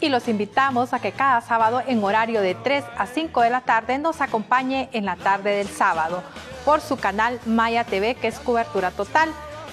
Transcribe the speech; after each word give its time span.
y 0.00 0.08
los 0.08 0.28
invitamos 0.28 0.92
a 0.92 1.00
que 1.00 1.12
cada 1.12 1.40
sábado 1.40 1.82
en 1.86 2.02
horario 2.02 2.40
de 2.40 2.54
3 2.54 2.84
a 2.96 3.06
5 3.06 3.42
de 3.42 3.50
la 3.50 3.60
tarde 3.60 3.98
nos 3.98 4.20
acompañe 4.20 4.88
en 4.92 5.04
la 5.04 5.16
tarde 5.16 5.56
del 5.56 5.68
sábado 5.68 6.22
por 6.64 6.80
su 6.80 6.96
canal 6.96 7.38
Maya 7.46 7.84
TV, 7.84 8.14
que 8.14 8.28
es 8.28 8.38
cobertura 8.38 8.90
total. 8.90 9.30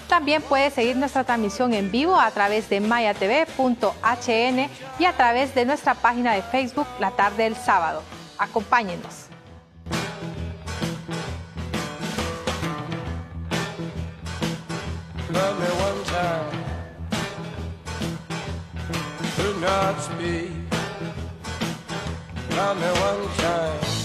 También 0.08 0.42
puede 0.42 0.70
seguir 0.72 0.96
nuestra 0.96 1.24
transmisión 1.24 1.74
en 1.74 1.92
vivo 1.92 2.20
a 2.20 2.32
través 2.32 2.70
de 2.70 2.80
mayatv.hn 2.80 4.70
y 5.00 5.06
a 5.06 5.14
través 5.14 5.54
de 5.54 5.66
nuestra 5.66 5.96
página 5.96 6.34
de 6.34 6.42
Facebook 6.42 6.88
La 7.00 7.12
Tarde 7.12 7.44
del 7.44 7.56
Sábado. 7.56 8.02
Acompáñenos. 8.38 9.28
could 19.38 19.62
not 19.62 20.02
speak. 20.02 20.50
Not 22.56 22.76
me 22.76 22.90
one 23.08 23.28
time. 23.38 23.97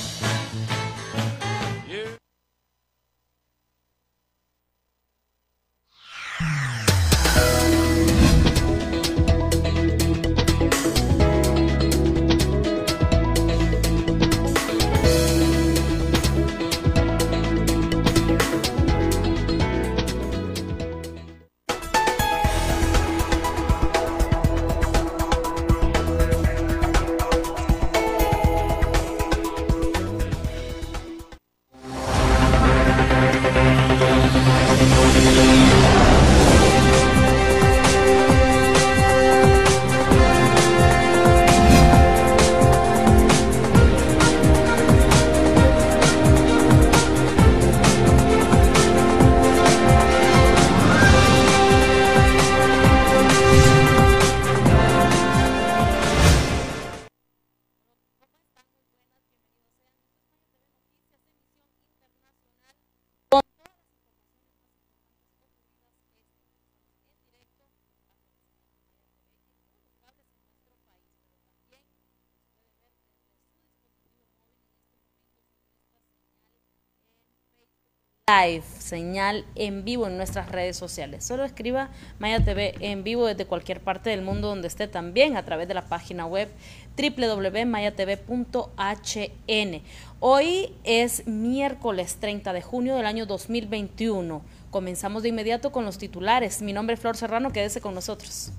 Live, 78.31 78.63
señal 78.79 79.45
en 79.57 79.85
vivo 79.85 80.07
en 80.07 80.17
nuestras 80.17 80.49
redes 80.49 80.77
sociales. 80.77 81.25
Solo 81.25 81.45
escriba 81.45 81.91
Maya 82.21 82.45
TV 82.45 82.73
en 82.79 83.03
vivo 83.03 83.27
desde 83.27 83.47
cualquier 83.47 83.81
parte 83.81 84.11
del 84.11 84.23
mundo 84.23 84.47
donde 84.47 84.69
esté 84.69 84.87
también 84.87 85.37
a 85.37 85.45
través 85.45 85.67
de 85.67 85.75
la 85.75 85.89
página 85.89 86.25
web 86.25 86.49
www.mayatv.hn. 86.97 89.83
Hoy 90.21 90.73
es 90.85 91.27
miércoles 91.27 92.19
30 92.21 92.53
de 92.53 92.63
junio 92.63 92.95
del 92.95 93.07
año 93.07 93.27
2021. 93.27 94.41
Comenzamos 94.71 95.25
de 95.25 95.31
inmediato 95.31 95.73
con 95.73 95.85
los 95.85 95.99
titulares. 95.99 96.63
Mi 96.63 96.73
nombre 96.73 96.95
es 96.95 97.01
Flor 97.01 97.17
Serrano, 97.17 97.51
quédese 97.51 97.81
con 97.81 97.93
nosotros. 97.93 98.53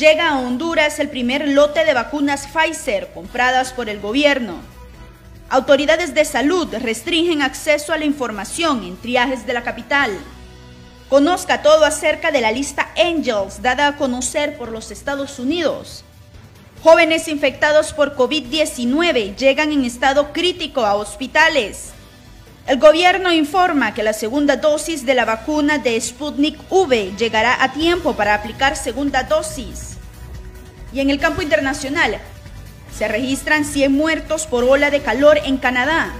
Llega 0.00 0.30
a 0.30 0.38
Honduras 0.38 0.98
el 0.98 1.10
primer 1.10 1.46
lote 1.46 1.84
de 1.84 1.92
vacunas 1.92 2.46
Pfizer 2.46 3.12
compradas 3.12 3.74
por 3.74 3.90
el 3.90 4.00
gobierno. 4.00 4.54
Autoridades 5.50 6.14
de 6.14 6.24
salud 6.24 6.74
restringen 6.80 7.42
acceso 7.42 7.92
a 7.92 7.98
la 7.98 8.06
información 8.06 8.82
en 8.84 8.96
triajes 8.96 9.44
de 9.44 9.52
la 9.52 9.62
capital. 9.62 10.10
Conozca 11.10 11.60
todo 11.60 11.84
acerca 11.84 12.30
de 12.30 12.40
la 12.40 12.50
lista 12.50 12.88
Angels 12.96 13.60
dada 13.60 13.88
a 13.88 13.96
conocer 13.98 14.56
por 14.56 14.72
los 14.72 14.90
Estados 14.90 15.38
Unidos. 15.38 16.02
Jóvenes 16.82 17.28
infectados 17.28 17.92
por 17.92 18.16
COVID-19 18.16 19.36
llegan 19.36 19.70
en 19.70 19.84
estado 19.84 20.32
crítico 20.32 20.86
a 20.86 20.94
hospitales. 20.94 21.90
El 22.70 22.78
gobierno 22.78 23.32
informa 23.32 23.94
que 23.94 24.04
la 24.04 24.12
segunda 24.12 24.54
dosis 24.54 25.04
de 25.04 25.14
la 25.14 25.24
vacuna 25.24 25.78
de 25.78 26.00
Sputnik 26.00 26.56
V 26.70 27.12
llegará 27.18 27.64
a 27.64 27.72
tiempo 27.72 28.14
para 28.14 28.32
aplicar 28.32 28.76
segunda 28.76 29.24
dosis. 29.24 29.96
Y 30.92 31.00
en 31.00 31.10
el 31.10 31.18
campo 31.18 31.42
internacional, 31.42 32.18
se 32.96 33.08
registran 33.08 33.64
100 33.64 33.90
muertos 33.90 34.46
por 34.46 34.62
ola 34.62 34.92
de 34.92 35.02
calor 35.02 35.40
en 35.44 35.56
Canadá. 35.56 36.14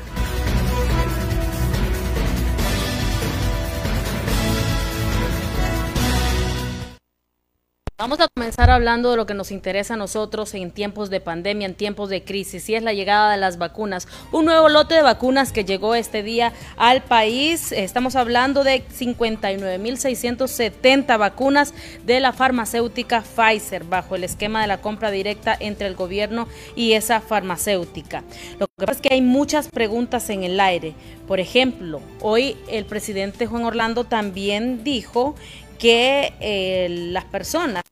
Vamos 8.01 8.19
a 8.21 8.29
comenzar 8.29 8.71
hablando 8.71 9.11
de 9.11 9.19
lo 9.19 9.27
que 9.27 9.35
nos 9.35 9.51
interesa 9.51 9.93
a 9.93 9.99
nosotros 9.99 10.55
en 10.55 10.71
tiempos 10.71 11.11
de 11.11 11.21
pandemia, 11.21 11.67
en 11.67 11.75
tiempos 11.75 12.09
de 12.09 12.25
crisis, 12.25 12.67
y 12.71 12.75
es 12.75 12.83
la 12.83 12.95
llegada 12.95 13.31
de 13.31 13.37
las 13.37 13.59
vacunas. 13.59 14.09
Un 14.33 14.47
nuevo 14.47 14.71
lote 14.71 14.95
de 14.95 15.03
vacunas 15.03 15.53
que 15.53 15.67
llegó 15.67 15.95
este 15.95 16.23
día 16.23 16.55
al 16.79 17.03
país. 17.03 17.73
Estamos 17.73 18.17
hablando 18.17 18.65
de 18.65 18.83
59.670 18.87 21.19
vacunas 21.19 21.75
de 22.07 22.21
la 22.21 22.33
farmacéutica 22.33 23.21
Pfizer, 23.21 23.85
bajo 23.85 24.17
el 24.17 24.25
esquema 24.25 24.63
de 24.63 24.69
la 24.69 24.81
compra 24.81 25.11
directa 25.11 25.55
entre 25.61 25.87
el 25.87 25.95
gobierno 25.95 26.49
y 26.75 26.93
esa 26.93 27.21
farmacéutica. 27.21 28.25
Lo 28.59 28.67
que 28.67 28.87
pasa 28.87 28.93
es 28.93 29.03
que 29.03 29.13
hay 29.13 29.21
muchas 29.21 29.69
preguntas 29.69 30.31
en 30.31 30.43
el 30.43 30.59
aire. 30.59 30.95
Por 31.29 31.39
ejemplo, 31.39 32.01
hoy 32.23 32.57
el 32.71 32.87
presidente 32.87 33.47
Juan 33.47 33.65
Orlando 33.65 34.05
también 34.05 34.85
dijo 34.85 35.35
que 35.81 36.35
eh, 36.41 36.89
las 37.11 37.25
personas 37.25 37.83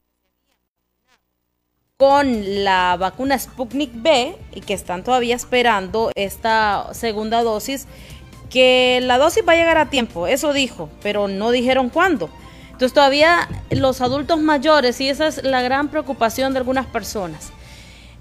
con 1.96 2.62
la 2.62 2.96
vacuna 2.96 3.36
Sputnik 3.36 3.90
B 3.92 4.36
y 4.54 4.60
que 4.60 4.74
están 4.74 5.02
todavía 5.02 5.34
esperando 5.34 6.12
esta 6.14 6.90
segunda 6.92 7.42
dosis, 7.42 7.88
que 8.50 9.00
la 9.02 9.18
dosis 9.18 9.42
va 9.46 9.54
a 9.54 9.56
llegar 9.56 9.78
a 9.78 9.90
tiempo, 9.90 10.28
eso 10.28 10.52
dijo, 10.52 10.88
pero 11.02 11.26
no 11.26 11.50
dijeron 11.50 11.88
cuándo. 11.88 12.30
Entonces 12.66 12.92
todavía 12.92 13.48
los 13.70 14.00
adultos 14.00 14.38
mayores, 14.38 15.00
y 15.00 15.08
esa 15.08 15.26
es 15.26 15.42
la 15.42 15.60
gran 15.62 15.88
preocupación 15.88 16.52
de 16.52 16.60
algunas 16.60 16.86
personas, 16.86 17.50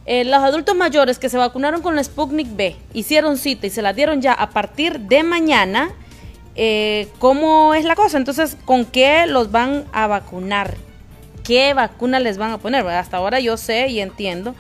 eh, 0.08 0.24
los 0.24 0.40
adultos 0.40 0.76
mayores 0.76 1.20
que 1.20 1.30
se 1.30 1.38
vacunaron 1.38 1.84
con 1.84 1.96
la 1.96 2.04
Sputnik 2.04 2.56
B, 2.56 2.76
hicieron 2.94 3.38
cita 3.38 3.68
y 3.68 3.70
se 3.70 3.84
la 3.84 3.94
dieron 3.94 4.22
ya 4.24 4.34
a 4.34 4.50
partir 4.50 5.02
de 5.02 5.22
mañana, 5.22 5.92
eh, 6.58 7.08
¿cómo 7.20 7.74
es 7.74 7.86
la 7.86 7.96
cosa? 7.96 8.18
Entonces, 8.18 8.58
¿con 8.66 8.84
qué 8.86 9.26
los 9.28 9.52
van 9.52 9.86
a 9.94 10.08
vacunar? 10.08 10.76
qué 11.48 11.74
vacuna 11.74 12.20
les 12.20 12.38
van 12.38 12.52
a 12.52 12.58
poner. 12.58 12.86
Hasta 12.86 13.18
ahora 13.18 13.40
yo 13.40 13.56
sé 13.56 13.88
y 13.88 14.02
entiendo 14.02 14.54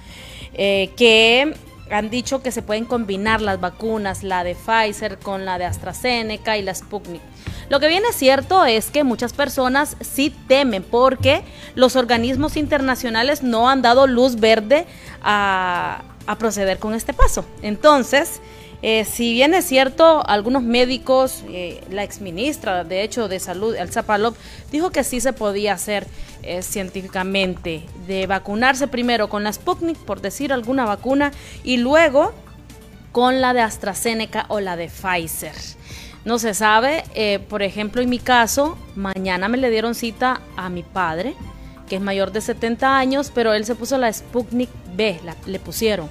eh, 0.53 0.91
que 0.95 1.53
han 1.91 2.09
dicho 2.09 2.41
que 2.41 2.51
se 2.51 2.61
pueden 2.61 2.85
combinar 2.85 3.41
las 3.41 3.59
vacunas, 3.59 4.23
la 4.23 4.45
de 4.45 4.55
Pfizer 4.55 5.19
con 5.19 5.43
la 5.43 5.57
de 5.57 5.65
AstraZeneca 5.65 6.57
y 6.57 6.61
la 6.61 6.73
Sputnik. 6.73 7.21
Lo 7.69 7.81
que 7.81 7.89
viene 7.89 8.13
cierto 8.13 8.65
es 8.65 8.89
que 8.89 9.03
muchas 9.03 9.33
personas 9.33 9.97
sí 9.99 10.33
temen 10.47 10.81
porque 10.81 11.43
los 11.75 11.97
organismos 11.97 12.55
internacionales 12.55 13.43
no 13.43 13.69
han 13.69 13.81
dado 13.81 14.07
luz 14.07 14.37
verde 14.37 14.85
a 15.21 16.03
proceder 16.39 16.79
con 16.79 16.93
este 16.93 17.13
paso. 17.13 17.43
Entonces, 17.61 18.39
eh, 18.81 19.05
si 19.05 19.33
bien 19.33 19.53
es 19.53 19.65
cierto, 19.65 20.23
algunos 20.27 20.61
médicos, 20.61 21.43
eh, 21.49 21.83
la 21.89 22.03
exministra, 22.03 22.83
de 22.83 23.03
hecho, 23.03 23.27
de 23.27 23.39
salud, 23.39 23.75
el 23.75 23.91
Zapalov, 23.91 24.35
dijo 24.71 24.91
que 24.91 25.03
sí 25.03 25.19
se 25.19 25.33
podía 25.33 25.73
hacer 25.73 26.05
eh, 26.43 26.61
científicamente, 26.61 27.83
de 28.05 28.27
vacunarse 28.27 28.87
primero 28.87 29.29
con 29.29 29.43
la 29.43 29.51
Sputnik, 29.51 29.97
por 29.97 30.21
decir 30.21 30.53
alguna 30.53 30.85
vacuna, 30.85 31.31
y 31.63 31.77
luego 31.77 32.33
con 33.11 33.41
la 33.41 33.53
de 33.53 33.61
AstraZeneca 33.61 34.45
o 34.49 34.59
la 34.59 34.75
de 34.75 34.89
Pfizer. 34.89 35.55
No 36.23 36.37
se 36.39 36.53
sabe, 36.53 37.39
por 37.47 37.63
ejemplo, 37.63 38.01
en 38.01 38.09
mi 38.09 38.19
caso, 38.19 38.77
mañana 38.95 39.47
me 39.47 39.57
le 39.57 39.69
dieron 39.69 39.95
cita 39.95 40.41
a 40.57 40.69
mi 40.69 40.83
padre, 40.83 41.35
que 41.87 41.95
es 41.95 42.01
mayor 42.01 42.33
de 42.33 42.41
70 42.41 42.97
años, 42.97 43.31
pero 43.33 43.53
él 43.53 43.63
se 43.63 43.75
puso 43.75 43.97
la 43.97 44.11
Sputnik 44.11 44.69
B, 44.93 45.21
le 45.45 45.59
pusieron. 45.59 46.09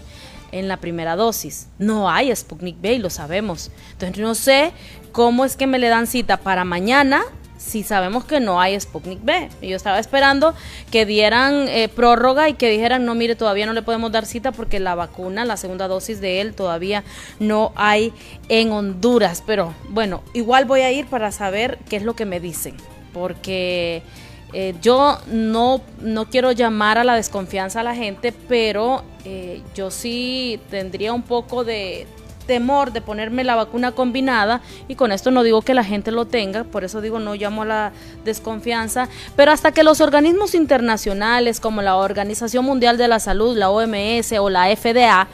En 0.53 0.69
la 0.69 0.79
primera 0.79 1.17
dosis. 1.17 1.69
No 1.79 2.11
hay 2.11 2.35
Sputnik 2.35 2.81
B 2.81 2.95
y 2.95 2.99
lo 2.99 3.11
sabemos. 3.11 3.71
Entonces 3.93 4.19
no 4.19 4.35
sé 4.35 4.73
cómo 5.13 5.45
es 5.45 5.57
que 5.57 5.67
me 5.67 5.79
le 5.79 5.89
dan 5.89 6.07
cita 6.07 6.37
para 6.37 6.65
mañana 6.65 7.23
si 7.57 7.83
sabemos 7.83 8.25
que 8.25 8.41
no 8.41 8.61
hay 8.61 8.79
Sputnik 8.79 9.25
B. 9.25 9.49
Yo 9.63 9.77
estaba 9.77 9.99
esperando 9.99 10.55
que 10.91 11.07
dieran 11.07 11.69
eh, 11.69 11.89
prórroga 11.89 12.49
y 12.49 12.55
que 12.55 12.71
dijeran, 12.71 13.05
no, 13.05 13.15
mire, 13.15 13.35
todavía 13.35 13.67
no 13.67 13.73
le 13.73 13.83
podemos 13.83 14.13
dar 14.13 14.27
cita 14.27 14.53
porque 14.53 14.79
la 14.79 14.95
vacuna, 14.95 15.45
la 15.45 15.57
segunda 15.57 15.89
dosis 15.89 16.21
de 16.21 16.41
él 16.41 16.55
todavía 16.55 17.03
no 17.41 17.73
hay 17.75 18.13
en 18.49 18.73
Honduras. 18.73 19.43
Pero 19.47 19.75
bueno, 19.89 20.23
igual 20.33 20.65
voy 20.65 20.83
a 20.83 20.93
ir 20.93 21.07
para 21.07 21.33
saber 21.33 21.79
qué 21.89 21.97
es 21.97 22.03
lo 22.03 22.15
que 22.15 22.27
me 22.27 22.41
dicen, 22.41 22.77
porque... 23.13 24.03
Eh, 24.53 24.75
yo 24.81 25.19
no, 25.27 25.81
no 26.01 26.27
quiero 26.27 26.53
llamar 26.53 26.99
a 26.99 27.05
la 27.05 27.15
desconfianza 27.15 27.81
a 27.81 27.83
la 27.83 27.95
gente, 27.95 28.33
pero 28.33 29.03
eh, 29.25 29.63
yo 29.75 29.91
sí 29.91 30.61
tendría 30.71 31.13
un 31.13 31.23
poco 31.23 31.65
de, 31.65 32.07
temor 32.47 32.93
de 32.93 33.01
ponerme 33.01 33.45
la 33.45 33.57
vacuna 33.57 33.93
combinada 33.93 34.63
y 34.89 34.95
con 34.95 35.13
esto 35.13 35.31
no 35.31 35.43
digo 35.43 35.63
que 35.63 35.75
la 35.75 35.85
gente 35.85 36.13
lo 36.13 36.27
tenga, 36.27 36.65
por 36.65 36.85
eso 36.85 37.01
digo 37.01 37.19
no 37.19 37.35
llamo 37.35 37.63
a 37.63 37.67
la 37.67 37.93
desconfianza, 38.25 39.09
pero 39.35 39.53
hasta 39.53 39.73
que 39.73 39.83
los 39.83 40.01
organismos 40.01 40.55
internacionales 40.55 41.61
como 41.61 41.83
la 41.83 41.97
Organización 41.97 42.65
Mundial 42.65 42.97
de 42.97 43.09
la 43.09 43.21
Salud, 43.21 43.57
la 43.57 43.71
OMS 43.71 44.33
o 44.39 44.49
la 44.49 44.75
FDA 44.75 45.29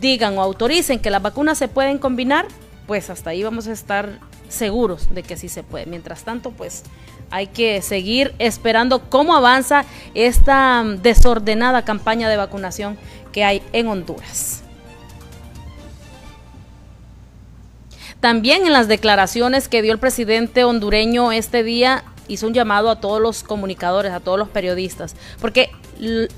digan 0.00 0.38
o 0.38 0.42
autoricen 0.42 1.00
que 1.00 1.10
las 1.10 1.22
vacunas 1.22 1.58
se 1.58 1.68
pueden 1.68 1.98
combinar, 1.98 2.46
pues 2.86 3.10
hasta 3.10 3.30
ahí 3.30 3.42
vamos 3.42 3.66
a 3.66 3.72
estar 3.72 4.18
seguros 4.52 5.12
de 5.14 5.22
que 5.22 5.36
sí 5.36 5.48
se 5.48 5.62
puede. 5.62 5.86
Mientras 5.86 6.24
tanto, 6.24 6.50
pues 6.50 6.82
hay 7.30 7.46
que 7.46 7.80
seguir 7.82 8.34
esperando 8.38 9.08
cómo 9.08 9.34
avanza 9.34 9.84
esta 10.14 10.84
desordenada 11.02 11.84
campaña 11.84 12.28
de 12.28 12.36
vacunación 12.36 12.98
que 13.32 13.44
hay 13.44 13.62
en 13.72 13.88
Honduras. 13.88 14.62
También 18.20 18.66
en 18.66 18.72
las 18.72 18.86
declaraciones 18.86 19.66
que 19.66 19.82
dio 19.82 19.92
el 19.92 19.98
presidente 19.98 20.62
hondureño 20.62 21.32
este 21.32 21.64
día 21.64 22.04
hizo 22.28 22.46
un 22.46 22.54
llamado 22.54 22.88
a 22.90 23.00
todos 23.00 23.20
los 23.20 23.42
comunicadores, 23.42 24.12
a 24.12 24.20
todos 24.20 24.38
los 24.38 24.48
periodistas, 24.48 25.16
porque 25.40 25.70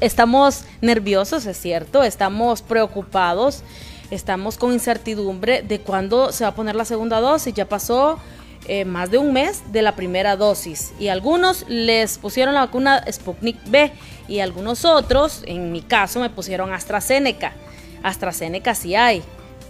estamos 0.00 0.64
nerviosos, 0.80 1.44
es 1.46 1.58
cierto, 1.58 2.02
estamos 2.02 2.62
preocupados, 2.62 3.62
estamos 4.14 4.58
con 4.58 4.72
incertidumbre 4.72 5.62
de 5.62 5.80
cuándo 5.80 6.32
se 6.32 6.44
va 6.44 6.50
a 6.50 6.54
poner 6.54 6.76
la 6.76 6.84
segunda 6.84 7.20
dosis. 7.20 7.54
Ya 7.54 7.68
pasó 7.68 8.18
eh, 8.66 8.84
más 8.84 9.10
de 9.10 9.18
un 9.18 9.32
mes 9.32 9.62
de 9.72 9.82
la 9.82 9.96
primera 9.96 10.36
dosis 10.36 10.92
y 10.98 11.08
algunos 11.08 11.64
les 11.68 12.18
pusieron 12.18 12.54
la 12.54 12.60
vacuna 12.60 13.04
Sputnik 13.10 13.58
B 13.66 13.92
y 14.28 14.40
algunos 14.40 14.84
otros, 14.84 15.42
en 15.46 15.72
mi 15.72 15.82
caso, 15.82 16.20
me 16.20 16.30
pusieron 16.30 16.72
AstraZeneca. 16.72 17.52
AstraZeneca 18.02 18.74
sí 18.74 18.94
hay 18.94 19.22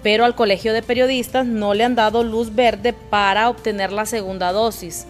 pero 0.04 0.26
al 0.26 0.34
Colegio 0.34 0.74
de 0.74 0.82
Periodistas 0.82 1.46
no 1.46 1.72
le 1.72 1.82
han 1.82 1.94
dado 1.94 2.22
luz 2.22 2.54
verde 2.54 2.92
para 2.92 3.48
obtener 3.48 3.90
la 3.90 4.04
segunda 4.04 4.52
dosis. 4.52 5.06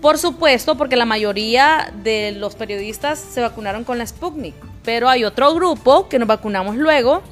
Por 0.00 0.18
supuesto, 0.18 0.76
porque 0.76 0.94
la 0.94 1.04
mayoría 1.04 1.92
de 2.04 2.30
los 2.30 2.54
periodistas 2.54 3.18
se 3.18 3.40
vacunaron 3.40 3.82
con 3.82 3.98
la 3.98 4.06
Sputnik, 4.06 4.54
pero 4.84 5.08
hay 5.08 5.24
otro 5.24 5.52
grupo 5.52 6.08
que 6.08 6.20
nos 6.20 6.28
vacunamos 6.28 6.76
luego, 6.76 7.22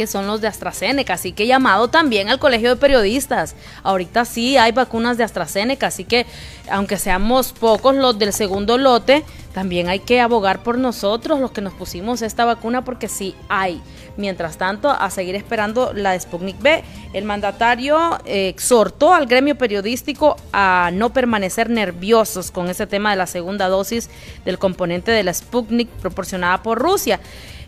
que 0.00 0.06
son 0.06 0.26
los 0.26 0.40
de 0.40 0.48
AstraZeneca, 0.48 1.12
así 1.12 1.32
que 1.32 1.46
llamado 1.46 1.88
también 1.88 2.30
al 2.30 2.38
Colegio 2.38 2.70
de 2.70 2.76
Periodistas. 2.76 3.54
Ahorita 3.82 4.24
sí 4.24 4.56
hay 4.56 4.72
vacunas 4.72 5.18
de 5.18 5.24
AstraZeneca, 5.24 5.88
así 5.88 6.04
que 6.04 6.24
aunque 6.70 6.96
seamos 6.96 7.52
pocos 7.52 7.94
los 7.94 8.18
del 8.18 8.32
segundo 8.32 8.78
lote, 8.78 9.24
también 9.52 9.90
hay 9.90 9.98
que 9.98 10.22
abogar 10.22 10.62
por 10.62 10.78
nosotros, 10.78 11.38
los 11.38 11.50
que 11.50 11.60
nos 11.60 11.74
pusimos 11.74 12.22
esta 12.22 12.46
vacuna, 12.46 12.82
porque 12.82 13.08
sí 13.08 13.34
hay. 13.50 13.82
Mientras 14.16 14.56
tanto, 14.56 14.88
a 14.88 15.10
seguir 15.10 15.34
esperando 15.34 15.92
la 15.92 16.18
Sputnik 16.18 16.58
B. 16.62 16.82
El 17.12 17.24
mandatario 17.24 18.18
eh, 18.24 18.48
exhortó 18.48 19.12
al 19.12 19.26
gremio 19.26 19.58
periodístico 19.58 20.36
a 20.54 20.88
no 20.94 21.12
permanecer 21.12 21.68
nerviosos 21.68 22.50
con 22.50 22.70
ese 22.70 22.86
tema 22.86 23.10
de 23.10 23.16
la 23.16 23.26
segunda 23.26 23.68
dosis 23.68 24.08
del 24.46 24.58
componente 24.58 25.10
de 25.10 25.24
la 25.24 25.34
Sputnik 25.34 25.90
proporcionada 25.90 26.62
por 26.62 26.78
Rusia. 26.78 27.20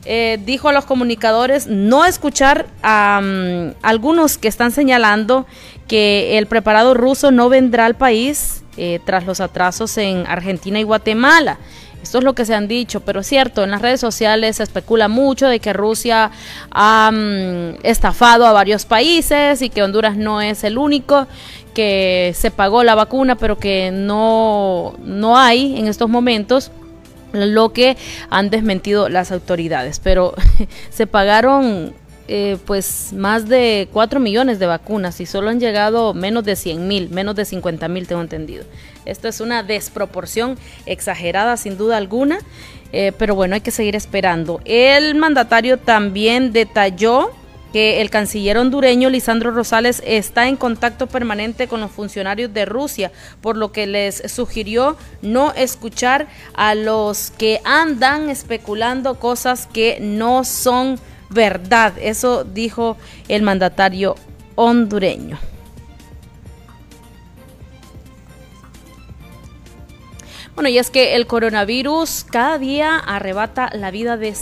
Eh, 0.04 0.40
dijo 0.44 0.68
a 0.68 0.72
los 0.72 0.84
comunicadores 0.84 1.68
no 1.68 2.04
escuchar 2.04 2.66
a 2.82 3.20
mm, 3.22 3.74
algunos 3.82 4.36
que 4.36 4.48
están 4.48 4.72
señalando 4.72 5.46
que 5.86 6.38
el 6.38 6.46
preparado 6.46 6.94
ruso 6.94 7.30
no 7.30 7.48
vendrá 7.48 7.86
al 7.86 7.94
país 7.94 8.64
eh, 8.76 8.98
tras 9.04 9.26
los 9.26 9.40
atrasos 9.40 9.96
en 9.98 10.26
Argentina 10.26 10.80
y 10.80 10.82
Guatemala. 10.82 11.58
Esto 12.02 12.18
es 12.18 12.24
lo 12.24 12.34
que 12.34 12.44
se 12.44 12.52
han 12.52 12.66
dicho, 12.66 13.00
pero 13.00 13.20
es 13.20 13.28
cierto, 13.28 13.62
en 13.62 13.70
las 13.70 13.80
redes 13.80 14.00
sociales 14.00 14.56
se 14.56 14.64
especula 14.64 15.06
mucho 15.06 15.46
de 15.46 15.60
que 15.60 15.72
Rusia 15.72 16.32
ha 16.72 17.10
mm, 17.12 17.84
estafado 17.84 18.44
a 18.44 18.52
varios 18.52 18.84
países 18.86 19.62
y 19.62 19.70
que 19.70 19.84
Honduras 19.84 20.16
no 20.16 20.40
es 20.40 20.64
el 20.64 20.78
único, 20.78 21.28
que 21.74 22.32
se 22.34 22.50
pagó 22.50 22.82
la 22.82 22.96
vacuna, 22.96 23.36
pero 23.36 23.56
que 23.56 23.90
no, 23.92 24.94
no 25.04 25.38
hay 25.38 25.78
en 25.78 25.86
estos 25.86 26.08
momentos 26.08 26.72
lo 27.32 27.72
que 27.72 27.96
han 28.30 28.50
desmentido 28.50 29.08
las 29.08 29.32
autoridades. 29.32 30.00
Pero 30.00 30.34
se 30.90 31.06
pagaron 31.06 31.94
eh, 32.28 32.56
pues 32.66 33.12
más 33.12 33.48
de 33.48 33.88
4 33.92 34.20
millones 34.20 34.58
de 34.58 34.66
vacunas 34.66 35.20
y 35.20 35.26
solo 35.26 35.50
han 35.50 35.58
llegado 35.58 36.14
menos 36.14 36.44
de 36.44 36.54
100 36.54 36.86
mil, 36.86 37.10
menos 37.10 37.34
de 37.34 37.44
50 37.44 37.88
mil 37.88 38.06
tengo 38.06 38.22
entendido. 38.22 38.64
Esto 39.04 39.26
es 39.28 39.40
una 39.40 39.62
desproporción 39.62 40.56
exagerada 40.86 41.56
sin 41.56 41.76
duda 41.76 41.96
alguna, 41.96 42.38
eh, 42.92 43.12
pero 43.18 43.34
bueno, 43.34 43.54
hay 43.54 43.60
que 43.60 43.72
seguir 43.72 43.96
esperando. 43.96 44.60
El 44.64 45.16
mandatario 45.16 45.78
también 45.78 46.52
detalló 46.52 47.32
que 47.72 48.00
el 48.00 48.10
canciller 48.10 48.58
hondureño 48.58 49.10
Lisandro 49.10 49.50
Rosales 49.50 50.02
está 50.06 50.48
en 50.48 50.56
contacto 50.56 51.06
permanente 51.06 51.68
con 51.68 51.80
los 51.80 51.90
funcionarios 51.90 52.52
de 52.52 52.64
Rusia, 52.64 53.12
por 53.40 53.56
lo 53.56 53.72
que 53.72 53.86
les 53.86 54.22
sugirió 54.30 54.96
no 55.22 55.52
escuchar 55.54 56.28
a 56.54 56.74
los 56.74 57.30
que 57.30 57.60
andan 57.64 58.28
especulando 58.28 59.18
cosas 59.18 59.66
que 59.66 59.98
no 60.00 60.44
son 60.44 60.98
verdad. 61.30 61.94
Eso 62.00 62.44
dijo 62.44 62.96
el 63.28 63.42
mandatario 63.42 64.16
hondureño. 64.54 65.51
Bueno, 70.54 70.68
y 70.68 70.76
es 70.76 70.90
que 70.90 71.16
el 71.16 71.26
coronavirus 71.26 72.26
cada 72.30 72.58
día 72.58 72.98
arrebata 72.98 73.70
la 73.72 73.90
vida 73.90 74.18
de, 74.18 74.32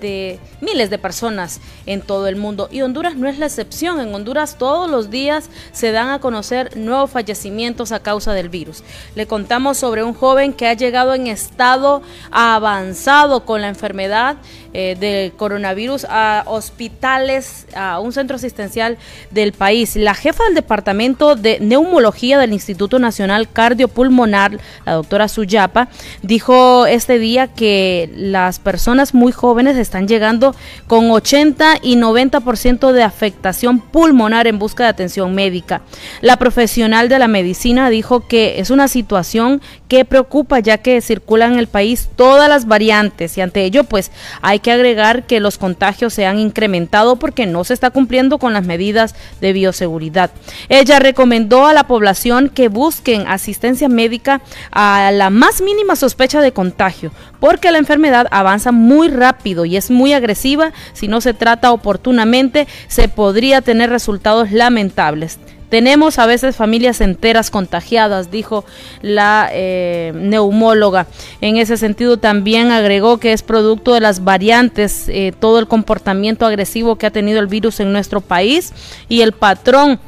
de, 0.00 0.38
miles 0.60 0.90
de 0.90 0.98
personas 0.98 1.60
en 1.86 2.02
todo 2.02 2.28
el 2.28 2.36
mundo 2.36 2.68
y 2.70 2.82
Honduras 2.82 3.16
no 3.16 3.28
es 3.28 3.40
la 3.40 3.46
excepción. 3.46 3.98
En 3.98 4.14
Honduras 4.14 4.58
todos 4.58 4.88
los 4.88 5.10
días 5.10 5.50
se 5.72 5.90
dan 5.90 6.10
a 6.10 6.20
conocer 6.20 6.76
nuevos 6.76 7.10
fallecimientos 7.10 7.90
a 7.90 7.98
causa 7.98 8.32
del 8.32 8.48
virus. 8.48 8.84
Le 9.16 9.26
contamos 9.26 9.76
sobre 9.76 10.04
un 10.04 10.14
joven 10.14 10.52
que 10.52 10.68
ha 10.68 10.74
llegado 10.74 11.14
en 11.14 11.26
estado 11.26 12.00
avanzado 12.30 13.44
con 13.44 13.60
la 13.60 13.66
enfermedad 13.66 14.36
eh, 14.72 14.96
del 14.98 15.32
coronavirus 15.32 16.06
a 16.08 16.44
hospitales, 16.46 17.66
a 17.74 18.00
un 18.00 18.12
centro 18.12 18.36
asistencial 18.36 18.98
del 19.30 19.52
país. 19.52 19.96
La 19.96 20.14
jefa 20.14 20.44
del 20.44 20.54
Departamento 20.54 21.36
de 21.36 21.58
Neumología 21.60 22.38
del 22.38 22.52
Instituto 22.52 22.98
Nacional 22.98 23.50
Cardiopulmonar, 23.50 24.58
la 24.84 24.92
doctora 24.94 25.28
Suyapa, 25.28 25.88
dijo 26.22 26.86
este 26.86 27.18
día 27.18 27.48
que 27.48 28.10
las 28.14 28.58
personas 28.58 29.14
muy 29.14 29.32
jóvenes 29.32 29.76
están 29.76 30.08
llegando 30.08 30.54
con 30.86 31.10
80 31.10 31.78
y 31.82 31.96
90% 31.96 32.92
de 32.92 33.02
afectación 33.02 33.80
pulmonar 33.80 34.46
en 34.46 34.58
busca 34.58 34.84
de 34.84 34.90
atención 34.90 35.34
médica. 35.34 35.82
La 36.20 36.36
profesional 36.38 37.08
de 37.08 37.18
la 37.18 37.28
medicina 37.28 37.90
dijo 37.90 38.26
que 38.26 38.60
es 38.60 38.70
una 38.70 38.88
situación 38.88 39.60
que 39.88 40.04
preocupa 40.04 40.58
ya 40.58 40.78
que 40.78 41.00
circulan 41.00 41.54
en 41.54 41.58
el 41.58 41.66
país 41.66 42.08
todas 42.16 42.48
las 42.48 42.66
variantes 42.66 43.36
y 43.38 43.40
ante 43.40 43.64
ello 43.64 43.84
pues 43.84 44.10
hay 44.42 44.58
que 44.58 44.72
agregar 44.72 45.26
que 45.26 45.40
los 45.40 45.58
contagios 45.58 46.12
se 46.12 46.26
han 46.26 46.38
incrementado 46.38 47.16
porque 47.16 47.46
no 47.46 47.64
se 47.64 47.74
está 47.74 47.90
cumpliendo 47.90 48.38
con 48.38 48.52
las 48.52 48.64
medidas 48.64 49.14
de 49.40 49.52
bioseguridad. 49.52 50.30
Ella 50.68 50.98
recomendó 50.98 51.66
a 51.66 51.72
la 51.72 51.86
población 51.86 52.48
que 52.48 52.68
busquen 52.68 53.26
asistencia 53.28 53.88
médica 53.88 54.40
a 54.70 55.10
la 55.12 55.30
más 55.30 55.60
mínima 55.60 55.96
sospecha 55.96 56.40
de 56.40 56.52
contagio 56.52 57.12
porque 57.40 57.70
la 57.70 57.78
enfermedad 57.78 58.26
avanza 58.30 58.72
muy 58.72 59.08
rápido 59.08 59.64
y 59.64 59.76
es 59.76 59.90
muy 59.90 60.12
agresiva. 60.12 60.72
Si 60.94 61.08
no 61.08 61.20
se 61.20 61.34
trata 61.34 61.72
oportunamente 61.72 62.66
se 62.88 63.08
podría 63.08 63.62
tener 63.62 63.90
resultados 63.90 64.50
lamentables. 64.50 65.38
Tenemos 65.68 66.18
a 66.18 66.26
veces 66.26 66.56
familias 66.56 67.00
enteras 67.00 67.50
contagiadas, 67.50 68.30
dijo 68.30 68.64
la 69.02 69.48
eh, 69.52 70.12
neumóloga. 70.14 71.06
En 71.40 71.56
ese 71.56 71.76
sentido 71.76 72.16
también 72.16 72.70
agregó 72.70 73.18
que 73.18 73.32
es 73.32 73.42
producto 73.42 73.94
de 73.94 74.00
las 74.00 74.22
variantes, 74.22 75.08
eh, 75.08 75.32
todo 75.38 75.58
el 75.58 75.66
comportamiento 75.66 76.46
agresivo 76.46 76.96
que 76.96 77.06
ha 77.06 77.10
tenido 77.10 77.40
el 77.40 77.46
virus 77.46 77.80
en 77.80 77.92
nuestro 77.92 78.20
país 78.20 78.72
y 79.08 79.22
el 79.22 79.32
patrón 79.32 79.98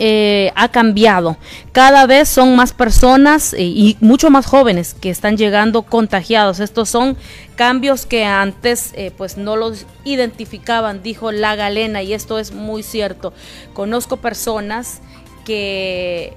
eh, 0.00 0.52
ha 0.54 0.68
cambiado. 0.68 1.36
Cada 1.72 2.06
vez 2.06 2.28
son 2.28 2.54
más 2.54 2.72
personas 2.72 3.52
eh, 3.52 3.62
y 3.62 3.96
mucho 4.00 4.30
más 4.30 4.46
jóvenes 4.46 4.94
que 4.94 5.10
están 5.10 5.36
llegando 5.36 5.82
contagiados. 5.82 6.60
Estos 6.60 6.88
son 6.88 7.16
cambios 7.56 8.06
que 8.06 8.24
antes 8.24 8.92
eh, 8.94 9.10
pues 9.16 9.36
no 9.36 9.56
los 9.56 9.86
identificaban, 10.04 11.02
dijo 11.02 11.32
la 11.32 11.56
galena, 11.56 12.00
y 12.02 12.12
esto 12.12 12.38
es 12.38 12.52
muy 12.52 12.84
cierto. 12.84 13.32
Conozco 13.74 14.18
personas 14.18 15.00
que 15.44 16.32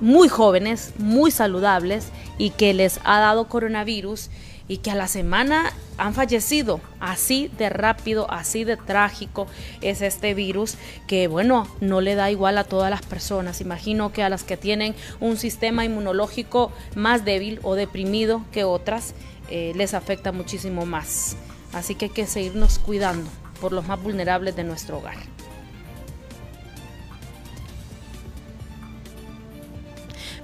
muy 0.00 0.28
jóvenes, 0.28 0.92
muy 0.98 1.30
saludables 1.30 2.08
y 2.36 2.50
que 2.50 2.74
les 2.74 3.00
ha 3.04 3.20
dado 3.20 3.48
coronavirus 3.48 4.28
y 4.68 4.78
que 4.78 4.90
a 4.90 4.94
la 4.94 5.08
semana 5.08 5.72
han 5.96 6.14
fallecido. 6.14 6.80
Así 7.00 7.50
de 7.58 7.70
rápido, 7.70 8.30
así 8.30 8.64
de 8.64 8.76
trágico 8.76 9.46
es 9.80 10.02
este 10.02 10.34
virus 10.34 10.76
que, 11.06 11.26
bueno, 11.26 11.66
no 11.80 12.00
le 12.00 12.14
da 12.14 12.30
igual 12.30 12.58
a 12.58 12.64
todas 12.64 12.90
las 12.90 13.02
personas. 13.02 13.60
Imagino 13.60 14.12
que 14.12 14.22
a 14.22 14.28
las 14.28 14.44
que 14.44 14.56
tienen 14.56 14.94
un 15.20 15.36
sistema 15.36 15.84
inmunológico 15.84 16.70
más 16.94 17.24
débil 17.24 17.58
o 17.62 17.74
deprimido 17.74 18.44
que 18.52 18.64
otras, 18.64 19.14
eh, 19.50 19.72
les 19.74 19.94
afecta 19.94 20.30
muchísimo 20.30 20.84
más. 20.84 21.36
Así 21.72 21.94
que 21.94 22.06
hay 22.06 22.10
que 22.10 22.26
seguirnos 22.26 22.78
cuidando 22.78 23.28
por 23.60 23.72
los 23.72 23.86
más 23.86 24.00
vulnerables 24.02 24.54
de 24.54 24.64
nuestro 24.64 24.98
hogar. 24.98 25.37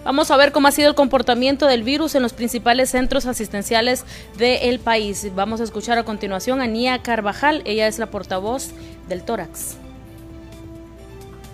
Vamos 0.04 0.30
a 0.30 0.36
ver 0.36 0.52
cómo 0.52 0.68
ha 0.68 0.70
sido 0.70 0.90
el 0.90 0.94
comportamiento 0.94 1.66
del 1.66 1.82
virus 1.82 2.14
en 2.14 2.22
los 2.22 2.34
principales 2.34 2.90
centros 2.90 3.24
asistenciales 3.24 4.04
del 4.36 4.78
país. 4.78 5.34
Vamos 5.34 5.62
a 5.62 5.64
escuchar 5.64 5.96
a 5.96 6.04
continuación 6.04 6.60
a 6.60 6.66
Nia 6.66 7.02
Carvajal, 7.02 7.62
ella 7.64 7.86
es 7.86 7.98
la 7.98 8.10
portavoz 8.10 8.72
del 9.08 9.24
tórax. 9.24 9.78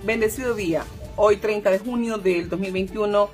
Bendecido 0.05 0.55
día. 0.55 0.83
Hoy 1.15 1.37
30 1.37 1.71
de 1.71 1.79
junio 1.79 2.19
del 2.19 2.49
2021 2.49 3.31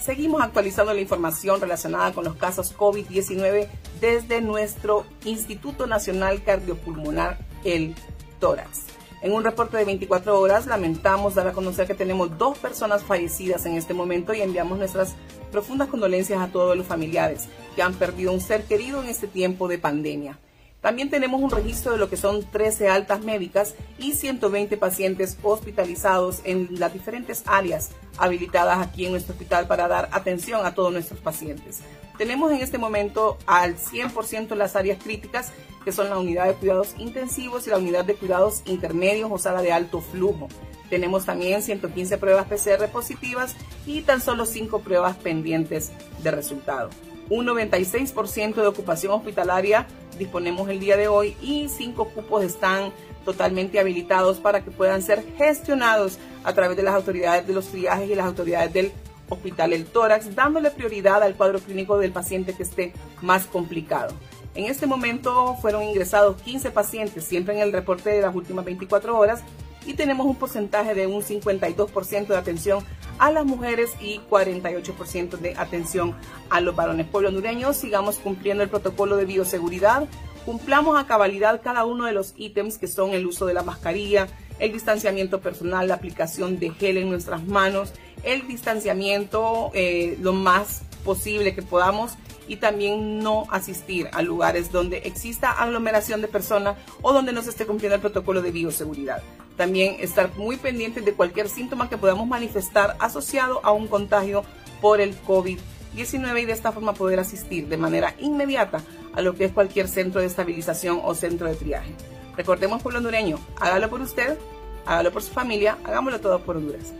seguimos 0.00 0.42
actualizando 0.42 0.92
la 0.92 1.00
información 1.00 1.60
relacionada 1.60 2.12
con 2.12 2.24
los 2.24 2.34
casos 2.34 2.76
COVID-19 2.76 3.68
desde 4.00 4.40
nuestro 4.40 5.06
Instituto 5.24 5.86
Nacional 5.86 6.42
Cardiopulmonar, 6.42 7.38
el 7.62 7.94
tórax. 8.40 8.95
En 9.26 9.32
un 9.32 9.42
reporte 9.42 9.76
de 9.76 9.84
24 9.84 10.40
horas 10.40 10.66
lamentamos 10.68 11.34
dar 11.34 11.48
a 11.48 11.52
conocer 11.52 11.88
que 11.88 11.96
tenemos 11.96 12.38
dos 12.38 12.56
personas 12.58 13.02
fallecidas 13.02 13.66
en 13.66 13.74
este 13.74 13.92
momento 13.92 14.32
y 14.32 14.40
enviamos 14.40 14.78
nuestras 14.78 15.16
profundas 15.50 15.88
condolencias 15.88 16.40
a 16.40 16.46
todos 16.46 16.76
los 16.76 16.86
familiares 16.86 17.48
que 17.74 17.82
han 17.82 17.94
perdido 17.94 18.30
un 18.30 18.40
ser 18.40 18.62
querido 18.66 19.02
en 19.02 19.08
este 19.08 19.26
tiempo 19.26 19.66
de 19.66 19.78
pandemia. 19.78 20.38
También 20.80 21.10
tenemos 21.10 21.42
un 21.42 21.50
registro 21.50 21.90
de 21.90 21.98
lo 21.98 22.08
que 22.08 22.16
son 22.16 22.48
13 22.48 22.88
altas 22.88 23.24
médicas 23.24 23.74
y 23.98 24.12
120 24.12 24.76
pacientes 24.76 25.36
hospitalizados 25.42 26.40
en 26.44 26.68
las 26.78 26.92
diferentes 26.92 27.42
áreas 27.46 27.90
habilitadas 28.18 28.78
aquí 28.78 29.06
en 29.06 29.10
nuestro 29.10 29.32
hospital 29.32 29.66
para 29.66 29.88
dar 29.88 30.08
atención 30.12 30.64
a 30.64 30.76
todos 30.76 30.92
nuestros 30.92 31.18
pacientes. 31.18 31.80
Tenemos 32.18 32.50
en 32.50 32.62
este 32.62 32.78
momento 32.78 33.36
al 33.46 33.76
100% 33.76 34.54
las 34.56 34.74
áreas 34.74 35.02
críticas, 35.02 35.52
que 35.84 35.92
son 35.92 36.08
la 36.08 36.18
unidad 36.18 36.46
de 36.46 36.54
cuidados 36.54 36.94
intensivos 36.98 37.66
y 37.66 37.70
la 37.70 37.78
unidad 37.78 38.04
de 38.04 38.14
cuidados 38.14 38.62
intermedios 38.64 39.30
o 39.30 39.38
sala 39.38 39.60
de 39.62 39.72
alto 39.72 40.00
flujo. 40.00 40.48
Tenemos 40.88 41.26
también 41.26 41.62
115 41.62 42.16
pruebas 42.18 42.46
PCR 42.46 42.88
positivas 42.88 43.54
y 43.86 44.02
tan 44.02 44.20
solo 44.20 44.46
5 44.46 44.80
pruebas 44.80 45.16
pendientes 45.16 45.92
de 46.22 46.30
resultado. 46.30 46.90
Un 47.28 47.46
96% 47.46 48.54
de 48.54 48.66
ocupación 48.66 49.12
hospitalaria 49.12 49.86
disponemos 50.16 50.68
el 50.70 50.80
día 50.80 50.96
de 50.96 51.08
hoy 51.08 51.36
y 51.42 51.68
5 51.68 52.08
cupos 52.10 52.44
están 52.44 52.92
totalmente 53.24 53.78
habilitados 53.80 54.38
para 54.38 54.64
que 54.64 54.70
puedan 54.70 55.02
ser 55.02 55.24
gestionados 55.36 56.18
a 56.44 56.54
través 56.54 56.76
de 56.76 56.84
las 56.84 56.94
autoridades 56.94 57.46
de 57.46 57.52
los 57.52 57.66
triajes 57.66 58.08
y 58.08 58.14
las 58.14 58.26
autoridades 58.26 58.72
del 58.72 58.92
hospital 59.28 59.72
El 59.72 59.86
Tórax, 59.86 60.34
dándole 60.34 60.70
prioridad 60.70 61.22
al 61.22 61.34
cuadro 61.34 61.58
clínico 61.58 61.98
del 61.98 62.12
paciente 62.12 62.54
que 62.54 62.62
esté 62.62 62.92
más 63.22 63.46
complicado. 63.46 64.14
En 64.54 64.64
este 64.64 64.86
momento 64.86 65.56
fueron 65.60 65.82
ingresados 65.82 66.40
15 66.42 66.70
pacientes, 66.70 67.24
siempre 67.24 67.54
en 67.54 67.60
el 67.60 67.72
reporte 67.72 68.10
de 68.10 68.22
las 68.22 68.34
últimas 68.34 68.64
24 68.64 69.18
horas, 69.18 69.42
y 69.84 69.94
tenemos 69.94 70.26
un 70.26 70.34
porcentaje 70.34 70.94
de 70.94 71.06
un 71.06 71.22
52% 71.22 72.26
de 72.26 72.36
atención 72.36 72.84
a 73.18 73.30
las 73.30 73.44
mujeres 73.44 73.92
y 74.00 74.18
48% 74.30 75.38
de 75.38 75.54
atención 75.56 76.14
a 76.50 76.60
los 76.60 76.74
varones. 76.74 77.06
Pueblo 77.06 77.28
hondureño, 77.28 77.72
sigamos 77.72 78.16
cumpliendo 78.16 78.62
el 78.62 78.68
protocolo 78.68 79.16
de 79.16 79.26
bioseguridad, 79.26 80.08
cumplamos 80.44 80.98
a 80.98 81.06
cabalidad 81.06 81.60
cada 81.62 81.84
uno 81.84 82.04
de 82.04 82.12
los 82.12 82.34
ítems 82.36 82.78
que 82.78 82.88
son 82.88 83.12
el 83.12 83.26
uso 83.26 83.46
de 83.46 83.54
la 83.54 83.62
mascarilla, 83.62 84.26
el 84.58 84.72
distanciamiento 84.72 85.40
personal, 85.40 85.88
la 85.88 85.94
aplicación 85.94 86.58
de 86.58 86.70
gel 86.70 86.96
en 86.96 87.10
nuestras 87.10 87.44
manos, 87.44 87.92
el 88.22 88.46
distanciamiento 88.46 89.70
eh, 89.74 90.16
lo 90.20 90.32
más 90.32 90.82
posible 91.04 91.54
que 91.54 91.62
podamos 91.62 92.16
y 92.48 92.56
también 92.56 93.18
no 93.18 93.44
asistir 93.50 94.08
a 94.12 94.22
lugares 94.22 94.70
donde 94.70 94.98
exista 94.98 95.50
aglomeración 95.50 96.20
de 96.20 96.28
personas 96.28 96.76
o 97.02 97.12
donde 97.12 97.32
no 97.32 97.42
se 97.42 97.50
esté 97.50 97.66
cumpliendo 97.66 97.96
el 97.96 98.00
protocolo 98.00 98.42
de 98.42 98.52
bioseguridad. 98.52 99.22
También 99.56 99.96
estar 100.00 100.36
muy 100.36 100.56
pendientes 100.56 101.04
de 101.04 101.14
cualquier 101.14 101.48
síntoma 101.48 101.88
que 101.88 101.98
podamos 101.98 102.26
manifestar 102.26 102.96
asociado 103.00 103.60
a 103.64 103.72
un 103.72 103.88
contagio 103.88 104.44
por 104.80 105.00
el 105.00 105.16
COVID-19 105.22 106.42
y 106.42 106.44
de 106.44 106.52
esta 106.52 106.72
forma 106.72 106.92
poder 106.92 107.18
asistir 107.20 107.66
de 107.68 107.76
manera 107.76 108.14
inmediata 108.20 108.82
a 109.14 109.22
lo 109.22 109.34
que 109.34 109.46
es 109.46 109.52
cualquier 109.52 109.88
centro 109.88 110.20
de 110.20 110.26
estabilización 110.26 111.00
o 111.02 111.14
centro 111.14 111.48
de 111.48 111.54
triaje. 111.54 111.94
Recordemos 112.36 112.82
pueblo 112.82 112.98
hondureño, 112.98 113.38
hágalo 113.58 113.88
por 113.88 114.02
usted, 114.02 114.38
hágalo 114.84 115.10
por 115.10 115.22
su 115.22 115.32
familia, 115.32 115.78
hagámoslo 115.84 116.20
todo 116.20 116.40
por 116.40 116.58
Honduras. 116.58 116.92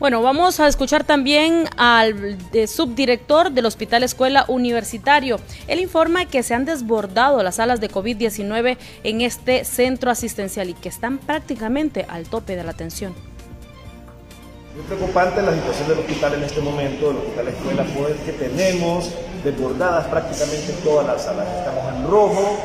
Bueno, 0.00 0.22
vamos 0.22 0.60
a 0.60 0.66
escuchar 0.66 1.04
también 1.04 1.68
al 1.76 2.38
subdirector 2.66 3.50
del 3.50 3.66
Hospital 3.66 4.02
Escuela 4.02 4.46
Universitario. 4.48 5.38
Él 5.68 5.78
informa 5.78 6.24
que 6.24 6.42
se 6.42 6.54
han 6.54 6.64
desbordado 6.64 7.42
las 7.42 7.56
salas 7.56 7.82
de 7.82 7.90
COVID-19 7.90 8.78
en 9.04 9.20
este 9.20 9.62
centro 9.66 10.10
asistencial 10.10 10.70
y 10.70 10.72
que 10.72 10.88
están 10.88 11.18
prácticamente 11.18 12.06
al 12.08 12.24
tope 12.30 12.56
de 12.56 12.64
la 12.64 12.70
atención. 12.70 13.14
Muy 14.74 14.84
preocupante 14.84 15.42
la 15.42 15.52
situación 15.52 15.88
del 15.88 15.98
hospital 15.98 16.32
en 16.32 16.44
este 16.44 16.62
momento, 16.62 17.08
del 17.08 17.16
hospital 17.18 17.48
escuela, 17.48 17.84
pues 17.94 18.20
que 18.20 18.32
tenemos 18.32 19.10
desbordadas 19.44 20.06
prácticamente 20.06 20.72
todas 20.82 21.06
las 21.08 21.24
salas. 21.24 21.46
Estamos 21.58 21.94
en 21.94 22.10
rojo, 22.10 22.58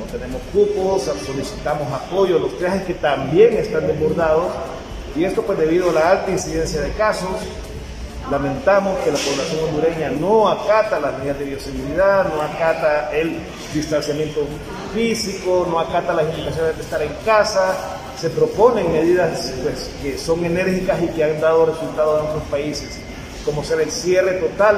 no 0.00 0.18
tenemos 0.18 0.42
cupos, 0.52 1.04
solicitamos 1.24 1.90
apoyo, 1.90 2.38
los 2.38 2.58
trajes 2.58 2.82
que 2.82 2.92
también 2.92 3.54
están 3.54 3.86
desbordados 3.86 4.48
y 5.16 5.24
esto 5.24 5.42
pues 5.42 5.58
debido 5.58 5.90
a 5.90 5.92
la 5.92 6.10
alta 6.10 6.30
incidencia 6.30 6.80
de 6.80 6.90
casos, 6.92 7.30
lamentamos 8.30 8.98
que 9.00 9.12
la 9.12 9.18
población 9.18 9.64
hondureña 9.68 10.10
no 10.10 10.48
acata 10.48 10.98
las 10.98 11.18
medidas 11.18 11.38
de 11.38 11.44
bioseguridad, 11.44 12.34
no 12.34 12.42
acata 12.42 13.10
el 13.12 13.38
distanciamiento 13.72 14.40
físico, 14.94 15.66
no 15.70 15.78
acata 15.78 16.14
las 16.14 16.26
indicaciones 16.30 16.76
de 16.76 16.82
estar 16.82 17.02
en 17.02 17.12
casa, 17.24 17.74
se 18.20 18.30
proponen 18.30 18.92
medidas 18.92 19.52
pues, 19.62 19.90
que 20.02 20.18
son 20.18 20.44
enérgicas 20.44 21.02
y 21.02 21.08
que 21.08 21.24
han 21.24 21.40
dado 21.40 21.66
resultados 21.66 22.22
en 22.22 22.30
otros 22.30 22.44
países, 22.44 22.98
como 23.44 23.62
ser 23.62 23.80
el 23.82 23.90
cierre 23.90 24.34
total 24.34 24.76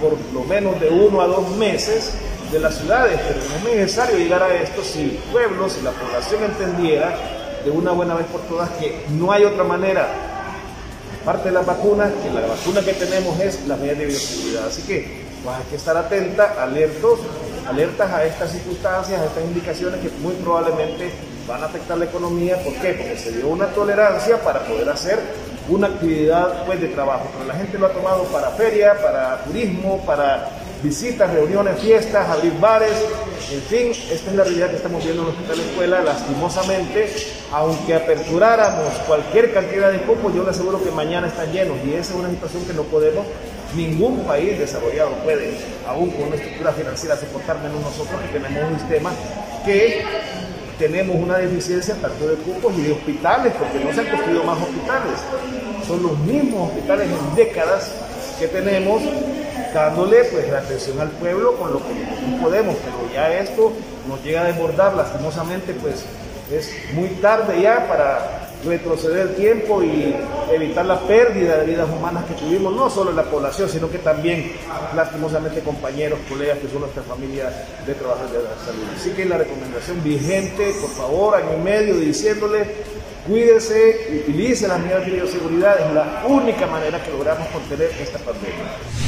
por 0.00 0.12
lo 0.34 0.44
menos 0.44 0.78
de 0.80 0.90
uno 0.90 1.22
a 1.22 1.26
dos 1.26 1.48
meses 1.56 2.12
de 2.52 2.58
las 2.58 2.76
ciudades, 2.76 3.18
pero 3.26 3.40
no 3.40 3.68
es 3.68 3.76
necesario 3.76 4.18
llegar 4.18 4.42
a 4.42 4.54
esto 4.54 4.82
si 4.82 5.00
el 5.02 5.10
pueblo, 5.32 5.68
si 5.70 5.80
la 5.82 5.90
población 5.92 6.44
entendiera 6.44 7.35
de 7.66 7.72
una 7.72 7.90
buena 7.90 8.14
vez 8.14 8.26
por 8.26 8.40
todas 8.42 8.70
que 8.78 9.04
no 9.10 9.32
hay 9.32 9.44
otra 9.44 9.64
manera, 9.64 10.06
aparte 11.20 11.48
de 11.48 11.54
las 11.54 11.66
vacunas, 11.66 12.12
que 12.22 12.30
la 12.30 12.46
vacuna 12.46 12.80
que 12.80 12.92
tenemos 12.92 13.40
es 13.40 13.66
la 13.66 13.74
medida 13.74 13.94
de 13.94 14.06
bioseguridad. 14.06 14.68
Así 14.68 14.82
que 14.82 15.24
pues, 15.42 15.56
hay 15.56 15.64
que 15.64 15.74
estar 15.74 15.96
atenta, 15.96 16.54
alertos, 16.62 17.18
alertas 17.68 18.12
a 18.12 18.24
estas 18.24 18.52
circunstancias, 18.52 19.20
a 19.20 19.24
estas 19.24 19.42
indicaciones 19.42 20.00
que 20.00 20.10
muy 20.20 20.34
probablemente 20.34 21.10
van 21.48 21.60
a 21.64 21.66
afectar 21.66 21.98
la 21.98 22.04
economía. 22.04 22.56
¿Por 22.62 22.74
qué? 22.74 22.92
Porque 22.92 23.18
se 23.18 23.32
dio 23.32 23.48
una 23.48 23.66
tolerancia 23.66 24.40
para 24.42 24.60
poder 24.60 24.88
hacer 24.88 25.18
una 25.68 25.88
actividad 25.88 26.64
pues, 26.66 26.80
de 26.80 26.86
trabajo, 26.86 27.26
pero 27.32 27.46
la 27.46 27.54
gente 27.54 27.78
lo 27.78 27.86
ha 27.86 27.90
tomado 27.90 28.22
para 28.26 28.50
feria, 28.50 28.94
para 29.02 29.42
turismo, 29.42 30.00
para 30.06 30.50
visitas, 30.86 31.32
reuniones, 31.32 31.78
fiestas, 31.80 32.28
abrir 32.28 32.52
bares, 32.60 32.92
en 33.50 33.60
fin, 33.62 33.90
esta 33.90 34.30
es 34.30 34.36
la 34.36 34.44
realidad 34.44 34.70
que 34.70 34.76
estamos 34.76 35.02
viendo 35.04 35.22
en 35.22 35.28
el 35.28 35.34
Hospital 35.34 35.60
Escuela. 35.60 36.00
Lastimosamente, 36.02 37.12
aunque 37.52 37.94
aperturáramos 37.94 38.92
cualquier 39.06 39.52
cantidad 39.52 39.90
de 39.90 39.98
cupos, 40.02 40.34
yo 40.34 40.44
le 40.44 40.50
aseguro 40.50 40.82
que 40.82 40.90
mañana 40.90 41.26
están 41.26 41.52
llenos 41.52 41.76
y 41.84 41.94
esa 41.94 42.14
es 42.14 42.20
una 42.20 42.30
situación 42.30 42.64
que 42.64 42.72
no 42.72 42.82
podemos, 42.84 43.26
ningún 43.74 44.20
país 44.24 44.58
desarrollado 44.58 45.10
puede, 45.24 45.58
aún 45.86 46.10
con 46.10 46.28
una 46.28 46.36
estructura 46.36 46.72
financiera, 46.72 47.16
soportar 47.16 47.58
menos 47.62 47.80
nosotros 47.80 48.20
que 48.22 48.38
tenemos 48.38 48.72
un 48.72 48.78
sistema 48.78 49.10
que 49.64 50.04
tenemos 50.78 51.16
una 51.16 51.38
deficiencia 51.38 51.94
tanto 51.96 52.28
de 52.28 52.36
cupos 52.36 52.72
y 52.78 52.82
de 52.82 52.92
hospitales, 52.92 53.52
porque 53.58 53.84
no 53.84 53.92
se 53.92 54.00
han 54.00 54.06
construido 54.08 54.44
más 54.44 54.58
hospitales. 54.58 55.18
Son 55.86 56.02
los 56.02 56.18
mismos 56.20 56.68
hospitales 56.70 57.08
en 57.08 57.36
décadas 57.36 57.90
que 58.38 58.46
tenemos 58.48 59.02
dándole 59.74 60.24
pues 60.24 60.48
la 60.50 60.58
atención 60.58 61.00
al 61.00 61.10
pueblo 61.10 61.56
con 61.56 61.72
lo 61.72 61.78
que 61.78 62.42
podemos, 62.42 62.76
pero 62.76 63.12
ya 63.12 63.38
esto 63.38 63.72
nos 64.08 64.22
llega 64.22 64.42
a 64.42 64.44
desbordar 64.44 64.94
lastimosamente 64.94 65.74
pues 65.74 66.04
Es 66.50 66.70
muy 66.94 67.08
tarde 67.20 67.60
ya 67.60 67.88
para 67.88 68.46
retroceder 68.64 69.28
el 69.28 69.34
tiempo 69.34 69.82
y 69.82 70.14
evitar 70.52 70.86
la 70.86 71.00
pérdida 71.00 71.58
de 71.58 71.66
vidas 71.66 71.88
humanas 71.90 72.24
que 72.26 72.34
tuvimos, 72.34 72.72
no 72.74 72.88
solo 72.88 73.10
en 73.10 73.16
la 73.16 73.24
población, 73.24 73.68
sino 73.68 73.90
que 73.90 73.98
también 73.98 74.52
lastimosamente 74.94 75.60
compañeros, 75.60 76.18
colegas 76.28 76.58
que 76.58 76.68
son 76.68 76.80
nuestra 76.80 77.02
familia 77.02 77.50
de 77.86 77.94
trabajadores 77.94 78.32
de 78.32 78.42
la 78.42 78.64
salud. 78.64 78.84
Así 78.94 79.10
que 79.10 79.24
la 79.24 79.38
recomendación 79.38 80.02
vigente, 80.02 80.74
por 80.80 80.90
favor, 80.90 81.34
año 81.34 81.56
y 81.58 81.62
medio 81.62 81.96
diciéndole, 81.96 82.64
cuídese, 83.26 84.22
utilice 84.24 84.68
las 84.68 84.78
medidas 84.80 85.04
de 85.04 85.12
bioseguridad, 85.12 85.80
es 85.80 85.94
la 85.94 86.24
única 86.28 86.66
manera 86.66 87.02
que 87.02 87.10
logramos 87.10 87.48
contener 87.48 87.90
esta 88.00 88.18
pandemia. 88.18 89.05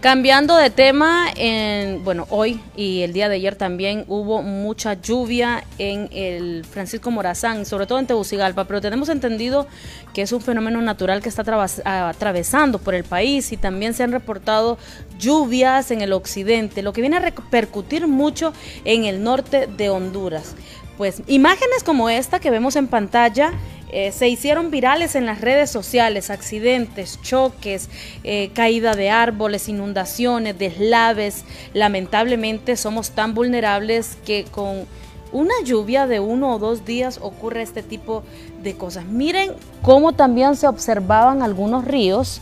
Cambiando 0.00 0.56
de 0.56 0.70
tema, 0.70 1.26
en, 1.34 2.04
bueno, 2.04 2.28
hoy 2.30 2.60
y 2.76 3.02
el 3.02 3.12
día 3.12 3.28
de 3.28 3.34
ayer 3.34 3.56
también 3.56 4.04
hubo 4.06 4.42
mucha 4.42 4.94
lluvia 4.94 5.64
en 5.78 6.08
el 6.12 6.64
Francisco 6.64 7.10
Morazán, 7.10 7.66
sobre 7.66 7.86
todo 7.86 7.98
en 7.98 8.06
Tegucigalpa, 8.06 8.64
pero 8.64 8.80
tenemos 8.80 9.08
entendido 9.08 9.66
que 10.14 10.22
es 10.22 10.30
un 10.30 10.40
fenómeno 10.40 10.80
natural 10.82 11.20
que 11.20 11.28
está 11.28 11.42
atravesando 11.84 12.78
por 12.78 12.94
el 12.94 13.02
país 13.02 13.50
y 13.50 13.56
también 13.56 13.92
se 13.92 14.04
han 14.04 14.12
reportado 14.12 14.78
lluvias 15.18 15.90
en 15.90 16.00
el 16.00 16.12
occidente, 16.12 16.82
lo 16.82 16.92
que 16.92 17.00
viene 17.00 17.16
a 17.16 17.20
repercutir 17.20 18.06
mucho 18.06 18.52
en 18.84 19.04
el 19.04 19.24
norte 19.24 19.66
de 19.66 19.90
Honduras. 19.90 20.54
Pues 20.96 21.22
imágenes 21.26 21.82
como 21.84 22.08
esta 22.08 22.38
que 22.38 22.50
vemos 22.50 22.76
en 22.76 22.86
pantalla 22.86 23.52
eh, 23.90 24.12
se 24.12 24.28
hicieron 24.28 24.70
virales 24.70 25.14
en 25.14 25.26
las 25.26 25.40
redes 25.40 25.70
sociales, 25.70 26.30
accidentes, 26.30 27.20
choques, 27.22 27.88
eh, 28.24 28.50
caída 28.54 28.94
de 28.94 29.10
árboles, 29.10 29.68
inundaciones, 29.68 30.58
deslaves. 30.58 31.44
Lamentablemente 31.74 32.76
somos 32.76 33.10
tan 33.10 33.34
vulnerables 33.34 34.16
que 34.26 34.44
con 34.50 34.86
una 35.32 35.54
lluvia 35.64 36.06
de 36.06 36.20
uno 36.20 36.54
o 36.54 36.58
dos 36.58 36.84
días 36.84 37.18
ocurre 37.22 37.62
este 37.62 37.82
tipo 37.82 38.22
de 38.62 38.74
cosas. 38.74 39.04
Miren 39.06 39.52
cómo 39.82 40.12
también 40.12 40.56
se 40.56 40.66
observaban 40.66 41.42
algunos 41.42 41.84
ríos 41.84 42.40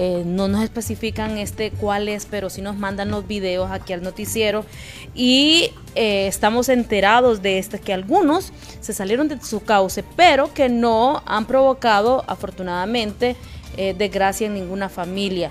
eh, 0.00 0.22
no 0.24 0.46
nos 0.46 0.62
especifican 0.62 1.38
este 1.38 1.72
cuál 1.72 2.06
es, 2.06 2.24
pero 2.24 2.50
sí 2.50 2.62
nos 2.62 2.76
mandan 2.76 3.10
los 3.10 3.26
videos 3.26 3.68
aquí 3.72 3.92
al 3.92 4.00
noticiero 4.00 4.64
y 5.12 5.72
eh, 5.96 6.28
estamos 6.28 6.68
enterados 6.68 7.42
de 7.42 7.58
este, 7.58 7.80
que 7.80 7.92
algunos 7.92 8.52
se 8.80 8.92
salieron 8.92 9.26
de 9.26 9.40
su 9.42 9.64
cauce, 9.64 10.04
pero 10.14 10.54
que 10.54 10.68
no 10.68 11.20
han 11.26 11.46
provocado 11.46 12.22
afortunadamente 12.28 13.34
eh, 13.76 13.92
desgracia 13.98 14.46
en 14.46 14.54
ninguna 14.54 14.88
familia. 14.88 15.50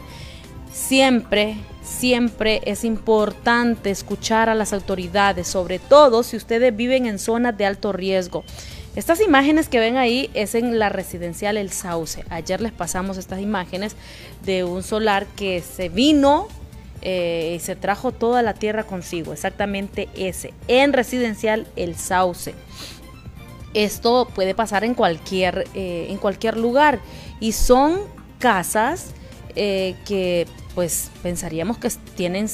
Siempre, 0.72 1.58
siempre 1.84 2.62
es 2.64 2.86
importante 2.86 3.90
escuchar 3.90 4.48
a 4.48 4.56
las 4.56 4.72
autoridades, 4.72 5.50
sobre 5.50 5.78
todo 5.78 6.24
si 6.24 6.38
ustedes 6.38 6.74
viven 6.74 7.06
en 7.06 7.20
zonas 7.20 7.58
de 7.58 7.66
alto 7.66 7.92
riesgo. 7.92 8.46
Estas 8.98 9.22
imágenes 9.22 9.70
que 9.70 9.78
ven 9.80 9.96
ahí 9.96 10.32
es 10.34 10.56
en 10.56 10.80
la 10.80 10.90
residencial 10.90 11.56
El 11.56 11.70
Sauce. 11.70 12.26
Ayer 12.32 12.60
les 12.62 12.72
pasamos 12.72 13.18
estas 13.18 13.40
imágenes 13.40 13.96
de 14.44 14.64
un 14.64 14.82
solar 14.82 15.28
que 15.36 15.62
se 15.62 15.88
vino 15.88 16.48
eh, 17.04 17.54
y 17.56 17.60
se 17.60 17.76
trajo 17.76 18.12
toda 18.12 18.42
la 18.42 18.56
tierra 18.56 18.86
consigo, 18.86 19.34
exactamente 19.34 20.10
ese, 20.16 20.52
en 20.68 20.94
residencial 20.94 21.68
El 21.76 21.96
Sauce. 21.96 22.56
Esto 23.76 24.28
puede 24.34 24.56
pasar 24.56 24.84
en 24.84 24.96
cualquier, 24.96 25.68
eh, 25.76 26.08
en 26.10 26.18
cualquier 26.18 26.58
lugar 26.58 27.00
y 27.40 27.52
son 27.52 28.00
casas 28.40 29.12
eh, 29.56 29.94
que 30.08 30.48
pues 30.74 31.12
pensaríamos 31.22 31.78
que 31.78 31.92
tienen 32.16 32.48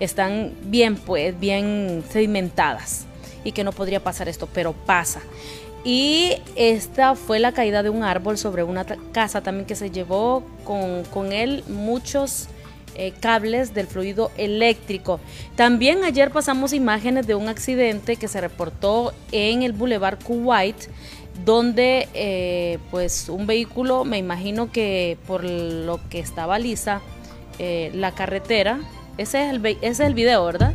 están 0.00 0.54
bien 0.70 0.96
pues 0.96 1.38
bien 1.38 2.02
sedimentadas 2.10 3.04
y 3.44 3.52
que 3.52 3.64
no 3.64 3.72
podría 3.72 4.02
pasar 4.02 4.28
esto, 4.28 4.48
pero 4.52 4.72
pasa. 4.72 5.20
Y 5.84 6.34
esta 6.54 7.16
fue 7.16 7.40
la 7.40 7.52
caída 7.52 7.82
de 7.82 7.90
un 7.90 8.04
árbol 8.04 8.38
sobre 8.38 8.62
una 8.62 8.84
casa 8.84 9.40
también 9.40 9.66
que 9.66 9.74
se 9.74 9.90
llevó 9.90 10.44
con, 10.64 11.32
él 11.32 11.64
muchos 11.66 12.48
eh, 12.94 13.12
cables 13.18 13.74
del 13.74 13.88
fluido 13.88 14.30
eléctrico. 14.36 15.18
También 15.56 16.04
ayer 16.04 16.30
pasamos 16.30 16.72
imágenes 16.72 17.26
de 17.26 17.34
un 17.34 17.48
accidente 17.48 18.16
que 18.16 18.28
se 18.28 18.40
reportó 18.40 19.12
en 19.32 19.62
el 19.64 19.72
Boulevard 19.72 20.22
Kuwait, 20.22 20.76
donde 21.44 22.08
eh, 22.14 22.78
pues 22.92 23.28
un 23.28 23.46
vehículo, 23.48 24.04
me 24.04 24.18
imagino 24.18 24.70
que 24.70 25.18
por 25.26 25.42
lo 25.42 25.98
que 26.10 26.20
estaba 26.20 26.60
lisa 26.60 27.00
eh, 27.58 27.90
la 27.92 28.12
carretera, 28.12 28.78
ese 29.18 29.44
es, 29.44 29.50
el, 29.50 29.66
ese 29.66 29.88
es 29.88 30.00
el 30.00 30.14
video, 30.14 30.44
¿verdad? 30.44 30.74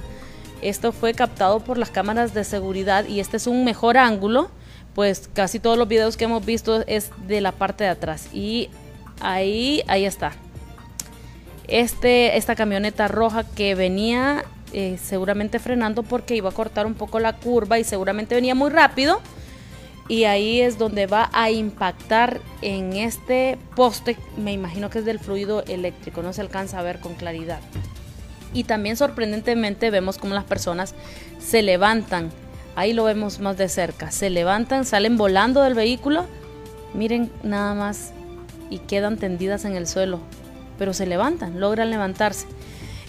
Esto 0.62 0.92
fue 0.92 1.14
captado 1.14 1.60
por 1.60 1.78
las 1.78 1.92
cámaras 1.92 2.34
de 2.34 2.44
seguridad 2.44 3.06
y 3.08 3.20
este 3.20 3.38
es 3.38 3.48
un 3.48 3.64
mejor 3.64 3.98
ángulo, 3.98 4.50
pues 4.96 5.30
casi 5.34 5.60
todos 5.60 5.78
los 5.78 5.88
videos 5.88 6.18
que 6.18 6.26
hemos 6.26 6.46
visto 6.46 6.84
es 6.88 7.12
de 7.28 7.42
la 7.42 7.52
parte 7.52 7.84
de 7.84 7.92
atrás 7.92 8.30
y 8.34 8.70
ahí 9.22 9.84
ahí 9.88 10.06
está. 10.06 10.34
Este 11.68 12.38
esta 12.38 12.56
camioneta 12.56 13.08
roja 13.08 13.44
que 13.44 13.76
venía 13.76 14.46
eh, 14.74 14.98
seguramente 15.02 15.60
frenando 15.60 16.04
porque 16.04 16.36
iba 16.36 16.50
a 16.50 16.54
cortar 16.54 16.86
un 16.86 16.96
poco 16.96 17.20
la 17.20 17.34
curva 17.34 17.78
y 17.80 17.84
seguramente 17.84 18.36
venía 18.36 18.56
muy 18.56 18.70
rápido 18.70 19.22
y 20.08 20.24
ahí 20.24 20.62
es 20.62 20.78
donde 20.78 21.06
va 21.06 21.30
a 21.34 21.52
impactar 21.52 22.42
en 22.62 22.94
este 22.94 23.58
poste, 23.76 24.18
me 24.38 24.54
imagino 24.54 24.90
que 24.90 25.00
es 25.00 25.06
del 25.06 25.20
fluido 25.20 25.64
eléctrico, 25.66 26.24
no 26.24 26.34
se 26.34 26.42
alcanza 26.42 26.80
a 26.80 26.84
ver 26.84 27.00
con 27.00 27.16
claridad. 27.16 27.60
Y 28.54 28.64
también 28.64 28.98
sorprendentemente 28.98 29.92
vemos 29.92 30.18
cómo 30.18 30.34
las 30.34 30.44
personas 30.44 30.96
se 31.40 31.62
levantan. 31.62 32.32
Ahí 32.76 32.94
lo 32.94 33.04
vemos 33.04 33.40
más 33.40 33.58
de 33.58 33.70
cerca. 33.70 34.12
Se 34.12 34.30
levantan, 34.30 34.86
salen 34.86 35.18
volando 35.18 35.62
del 35.62 35.74
vehículo. 35.74 36.26
Miren 36.94 37.32
nada 37.44 37.74
más 37.74 38.12
y 38.70 38.80
quedan 38.80 39.18
tendidas 39.18 39.66
en 39.66 39.76
el 39.76 39.88
suelo. 39.88 40.20
Pero 40.78 40.94
se 40.94 41.06
levantan, 41.06 41.60
logran 41.60 41.90
levantarse. 41.90 42.48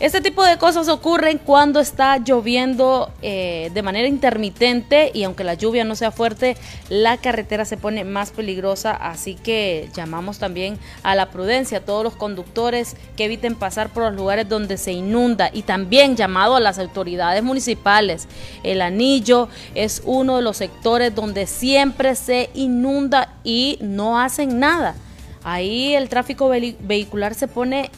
Este 0.00 0.20
tipo 0.20 0.44
de 0.44 0.58
cosas 0.58 0.88
ocurren 0.88 1.38
cuando 1.38 1.80
está 1.80 2.18
lloviendo 2.18 3.10
eh, 3.20 3.72
de 3.74 3.82
manera 3.82 4.06
intermitente 4.06 5.10
y 5.12 5.24
aunque 5.24 5.42
la 5.42 5.54
lluvia 5.54 5.82
no 5.82 5.96
sea 5.96 6.12
fuerte, 6.12 6.56
la 6.88 7.16
carretera 7.16 7.64
se 7.64 7.76
pone 7.76 8.04
más 8.04 8.30
peligrosa, 8.30 8.92
así 8.92 9.34
que 9.34 9.88
llamamos 9.96 10.38
también 10.38 10.78
a 11.02 11.16
la 11.16 11.30
prudencia 11.30 11.78
a 11.78 11.80
todos 11.80 12.04
los 12.04 12.14
conductores 12.14 12.94
que 13.16 13.24
eviten 13.24 13.56
pasar 13.56 13.92
por 13.92 14.04
los 14.04 14.14
lugares 14.14 14.48
donde 14.48 14.76
se 14.76 14.92
inunda 14.92 15.50
y 15.52 15.62
también 15.62 16.14
llamado 16.14 16.54
a 16.54 16.60
las 16.60 16.78
autoridades 16.78 17.42
municipales. 17.42 18.28
El 18.62 18.82
anillo 18.82 19.48
es 19.74 20.02
uno 20.04 20.36
de 20.36 20.42
los 20.42 20.58
sectores 20.58 21.12
donde 21.12 21.48
siempre 21.48 22.14
se 22.14 22.50
inunda 22.54 23.34
y 23.42 23.78
no 23.80 24.20
hacen 24.20 24.60
nada. 24.60 24.94
Ahí 25.42 25.94
el 25.96 26.08
tráfico 26.08 26.48
vehicular 26.48 27.34
se 27.34 27.48
pone 27.48 27.90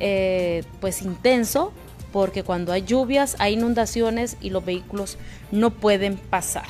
eh, 0.00 0.64
pues 0.80 1.02
intenso 1.02 1.72
porque 2.12 2.42
cuando 2.42 2.72
hay 2.72 2.82
lluvias 2.82 3.36
hay 3.38 3.54
inundaciones 3.54 4.36
y 4.40 4.50
los 4.50 4.64
vehículos 4.64 5.16
no 5.50 5.70
pueden 5.70 6.16
pasar. 6.16 6.66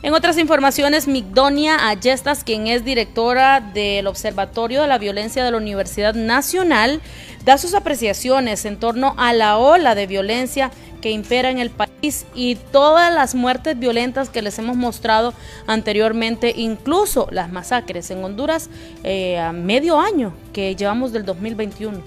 En 0.00 0.14
otras 0.14 0.38
informaciones, 0.38 1.08
Migdonia 1.08 1.88
Ayestas, 1.88 2.44
quien 2.44 2.68
es 2.68 2.84
directora 2.84 3.60
del 3.60 4.06
Observatorio 4.06 4.82
de 4.82 4.88
la 4.88 4.96
Violencia 4.96 5.44
de 5.44 5.50
la 5.50 5.56
Universidad 5.56 6.14
Nacional, 6.14 7.00
da 7.44 7.58
sus 7.58 7.74
apreciaciones 7.74 8.64
en 8.64 8.78
torno 8.78 9.14
a 9.18 9.32
la 9.32 9.58
ola 9.58 9.96
de 9.96 10.06
violencia 10.06 10.70
que 11.00 11.10
impera 11.10 11.50
en 11.50 11.58
el 11.58 11.70
país 11.70 12.26
y 12.34 12.56
todas 12.72 13.12
las 13.12 13.34
muertes 13.34 13.78
violentas 13.78 14.30
que 14.30 14.42
les 14.42 14.58
hemos 14.58 14.76
mostrado 14.76 15.34
anteriormente, 15.66 16.52
incluso 16.56 17.28
las 17.30 17.50
masacres 17.50 18.10
en 18.10 18.24
Honduras 18.24 18.70
eh, 19.04 19.38
a 19.38 19.52
medio 19.52 20.00
año 20.00 20.32
que 20.52 20.74
llevamos 20.74 21.12
del 21.12 21.24
2021. 21.24 22.00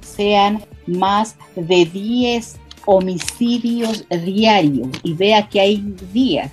Sean 0.00 0.62
más 0.86 1.36
de 1.56 1.84
10 1.84 2.58
homicidios 2.86 4.04
diarios 4.08 4.88
y 5.02 5.14
vea 5.14 5.48
que 5.48 5.60
hay 5.60 5.82
días 6.12 6.52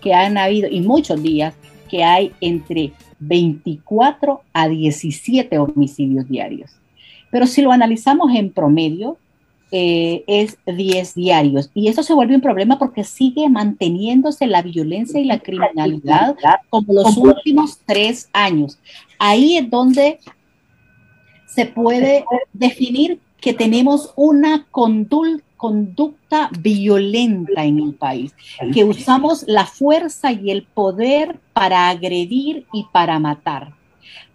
que 0.00 0.14
han 0.14 0.38
habido 0.38 0.68
y 0.68 0.80
muchos 0.80 1.22
días 1.22 1.54
que 1.88 2.02
hay 2.02 2.32
entre 2.40 2.92
24 3.18 4.42
a 4.52 4.68
17 4.68 5.58
homicidios 5.58 6.28
diarios. 6.28 6.70
Pero 7.30 7.46
si 7.46 7.62
lo 7.62 7.72
analizamos 7.72 8.34
en 8.34 8.50
promedio, 8.50 9.18
eh, 9.72 10.22
es 10.26 10.58
10 10.66 11.14
diarios. 11.14 11.70
Y 11.74 11.88
eso 11.88 12.02
se 12.02 12.14
vuelve 12.14 12.36
un 12.36 12.40
problema 12.40 12.78
porque 12.78 13.04
sigue 13.04 13.48
manteniéndose 13.48 14.46
la 14.46 14.62
violencia 14.62 15.20
y 15.20 15.24
la 15.24 15.40
criminalidad 15.40 16.36
como 16.70 16.92
los 16.92 17.16
últimos 17.16 17.80
tres 17.84 18.28
años. 18.32 18.78
Ahí 19.18 19.56
es 19.56 19.68
donde 19.68 20.20
se 21.46 21.66
puede 21.66 22.24
definir 22.52 23.20
que 23.40 23.54
tenemos 23.54 24.12
una 24.16 24.66
conducta 24.70 26.50
violenta 26.60 27.64
en 27.64 27.78
el 27.80 27.94
país, 27.94 28.34
que 28.72 28.84
usamos 28.84 29.44
la 29.46 29.66
fuerza 29.66 30.32
y 30.32 30.50
el 30.50 30.64
poder 30.64 31.38
para 31.52 31.88
agredir 31.88 32.66
y 32.72 32.84
para 32.92 33.18
matar. 33.18 33.75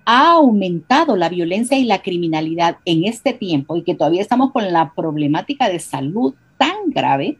Ha 0.06 0.32
aumentado 0.32 1.16
la 1.16 1.30
violencia 1.30 1.78
y 1.78 1.86
la 1.86 2.02
criminalidad 2.02 2.78
en 2.86 3.06
este 3.06 3.34
tiempo 3.34 3.76
y 3.76 3.84
que 3.84 3.94
todavía 3.96 4.22
estamos 4.22 4.52
con 4.52 4.72
la 4.72 4.94
problemática 4.94 5.70
de 5.70 5.80
salud 5.80 6.34
tan 6.58 6.76
grave, 6.88 7.38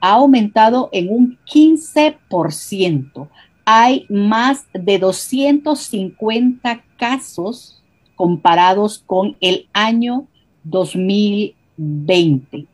ha 0.00 0.14
aumentado 0.14 0.88
en 0.92 1.10
un 1.10 1.38
15%. 1.52 3.28
Hay 3.64 4.06
más 4.08 4.66
de 4.72 4.98
250 4.98 6.84
casos 6.96 7.82
comparados 8.14 9.02
con 9.04 9.36
el 9.40 9.68
año 9.72 10.26
2020 10.64 12.66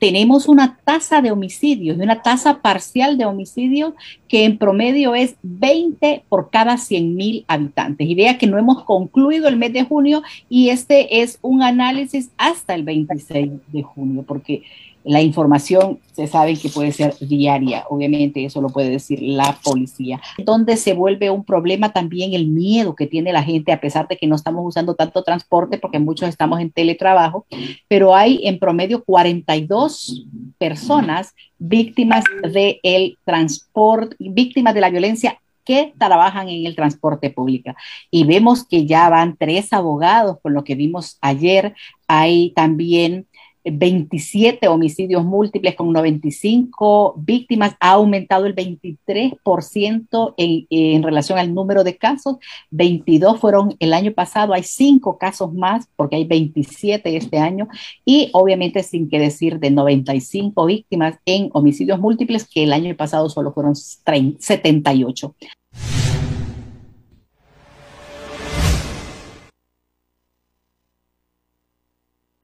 tenemos 0.00 0.48
una 0.48 0.78
tasa 0.82 1.20
de 1.20 1.30
homicidios 1.30 1.98
una 1.98 2.22
tasa 2.22 2.62
parcial 2.62 3.18
de 3.18 3.26
homicidios 3.26 3.92
que 4.28 4.44
en 4.44 4.56
promedio 4.56 5.14
es 5.14 5.36
20 5.42 6.24
por 6.28 6.50
cada 6.50 6.78
100 6.78 7.14
mil 7.14 7.44
habitantes. 7.48 8.08
Y 8.08 8.14
vea 8.14 8.38
que 8.38 8.46
no 8.46 8.58
hemos 8.58 8.82
concluido 8.84 9.46
el 9.46 9.56
mes 9.56 9.72
de 9.72 9.84
junio 9.84 10.22
y 10.48 10.70
este 10.70 11.20
es 11.20 11.38
un 11.42 11.62
análisis 11.62 12.30
hasta 12.38 12.74
el 12.74 12.82
26 12.84 13.50
de 13.68 13.82
junio, 13.82 14.24
porque 14.26 14.62
la 15.04 15.22
información 15.22 15.98
se 16.12 16.26
sabe 16.26 16.56
que 16.56 16.68
puede 16.68 16.92
ser 16.92 17.14
diaria, 17.20 17.84
obviamente 17.88 18.44
eso 18.44 18.60
lo 18.60 18.68
puede 18.68 18.90
decir 18.90 19.20
la 19.22 19.58
policía. 19.62 20.20
Donde 20.38 20.76
se 20.76 20.92
vuelve 20.92 21.30
un 21.30 21.44
problema 21.44 21.92
también 21.92 22.34
el 22.34 22.48
miedo 22.48 22.94
que 22.94 23.06
tiene 23.06 23.32
la 23.32 23.42
gente, 23.42 23.72
a 23.72 23.80
pesar 23.80 24.08
de 24.08 24.16
que 24.16 24.26
no 24.26 24.36
estamos 24.36 24.62
usando 24.66 24.94
tanto 24.94 25.22
transporte, 25.22 25.78
porque 25.78 25.98
muchos 25.98 26.28
estamos 26.28 26.60
en 26.60 26.70
teletrabajo, 26.70 27.46
pero 27.88 28.14
hay 28.14 28.40
en 28.44 28.58
promedio 28.58 29.02
42 29.04 30.26
personas 30.58 31.34
víctimas 31.58 32.24
del 32.42 33.16
transporte, 33.24 34.16
víctimas 34.18 34.74
de 34.74 34.80
la 34.80 34.90
violencia 34.90 35.38
que 35.64 35.92
trabajan 35.98 36.48
en 36.48 36.66
el 36.66 36.74
transporte 36.74 37.30
público. 37.30 37.72
Y 38.10 38.24
vemos 38.24 38.66
que 38.66 38.86
ya 38.86 39.08
van 39.08 39.36
tres 39.36 39.72
abogados, 39.72 40.38
con 40.42 40.52
lo 40.52 40.64
que 40.64 40.74
vimos 40.74 41.18
ayer. 41.20 41.74
Hay 42.08 42.50
también 42.56 43.26
27 43.64 44.68
homicidios 44.68 45.24
múltiples 45.24 45.74
con 45.74 45.92
95 45.92 47.14
víctimas, 47.18 47.76
ha 47.80 47.92
aumentado 47.92 48.46
el 48.46 48.54
23% 48.54 50.34
en, 50.36 50.66
en, 50.70 51.02
relación 51.02 51.38
al 51.38 51.54
número 51.54 51.84
de 51.84 51.96
casos, 51.96 52.36
22 52.70 53.38
fueron 53.38 53.76
el 53.78 53.92
año 53.92 54.12
pasado, 54.12 54.54
hay 54.54 54.62
5 54.62 55.18
casos 55.18 55.52
más 55.52 55.88
porque 55.96 56.16
hay 56.16 56.24
27 56.24 57.16
este 57.16 57.38
año 57.38 57.68
y 58.04 58.30
obviamente 58.32 58.82
sin 58.82 59.08
que 59.08 59.18
decir 59.18 59.58
de 59.58 59.70
95 59.70 60.66
víctimas 60.66 61.18
en 61.26 61.50
homicidios 61.52 61.98
múltiples 61.98 62.48
que 62.48 62.64
el 62.64 62.72
año 62.72 62.94
pasado 62.96 63.28
solo 63.28 63.52
fueron 63.52 63.74
78. 63.76 65.34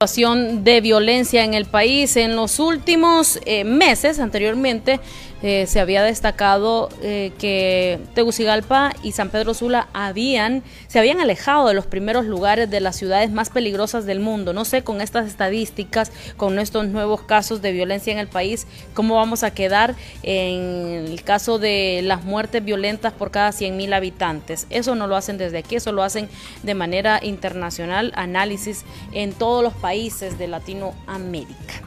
De 0.07 0.81
violencia 0.81 1.45
en 1.45 1.55
el 1.55 1.65
país. 1.67 2.17
En 2.17 2.37
los 2.37 2.61
últimos 2.61 3.41
eh, 3.45 3.65
meses, 3.65 4.21
anteriormente, 4.21 5.01
eh, 5.43 5.67
se 5.67 5.81
había 5.81 6.03
destacado 6.03 6.89
eh, 7.03 7.33
que 7.39 7.99
Tegucigalpa 8.15 8.95
y 9.03 9.13
San 9.13 9.29
Pedro 9.29 9.53
Sula 9.53 9.89
habían, 9.93 10.63
se 10.87 10.99
habían 10.99 11.21
alejado 11.21 11.69
de 11.69 11.75
los 11.75 11.87
primeros 11.87 12.25
lugares 12.25 12.71
de 12.71 12.81
las 12.81 12.97
ciudades 12.97 13.31
más 13.31 13.51
peligrosas 13.51 14.07
del 14.07 14.21
mundo. 14.21 14.53
No 14.55 14.65
sé, 14.65 14.83
con 14.83 15.01
estas 15.01 15.27
estadísticas, 15.27 16.11
con 16.37 16.59
estos 16.59 16.87
nuevos 16.87 17.21
casos 17.23 17.61
de 17.61 17.73
violencia 17.73 18.13
en 18.13 18.19
el 18.19 18.29
país, 18.29 18.67
cómo 18.95 19.17
vamos 19.17 19.43
a 19.43 19.51
quedar 19.53 19.95
en 20.23 21.07
el 21.07 21.23
caso 21.23 21.59
de 21.59 22.01
las 22.03 22.25
muertes 22.25 22.65
violentas 22.65 23.13
por 23.13 23.31
cada 23.31 23.53
100 23.53 23.77
mil 23.77 23.93
habitantes. 23.93 24.67
Eso 24.71 24.95
no 24.95 25.07
lo 25.07 25.17
hacen 25.17 25.37
desde 25.37 25.59
aquí, 25.59 25.77
eso 25.77 25.93
lo 25.93 26.03
hacen 26.03 26.31
de 26.63 26.75
manera 26.75 27.21
internacional, 27.23 28.13
análisis 28.15 28.85
en 29.13 29.33
todos 29.33 29.63
los 29.63 29.75
países 29.75 29.96
de 29.97 30.47
Latinoamérica. 30.47 31.83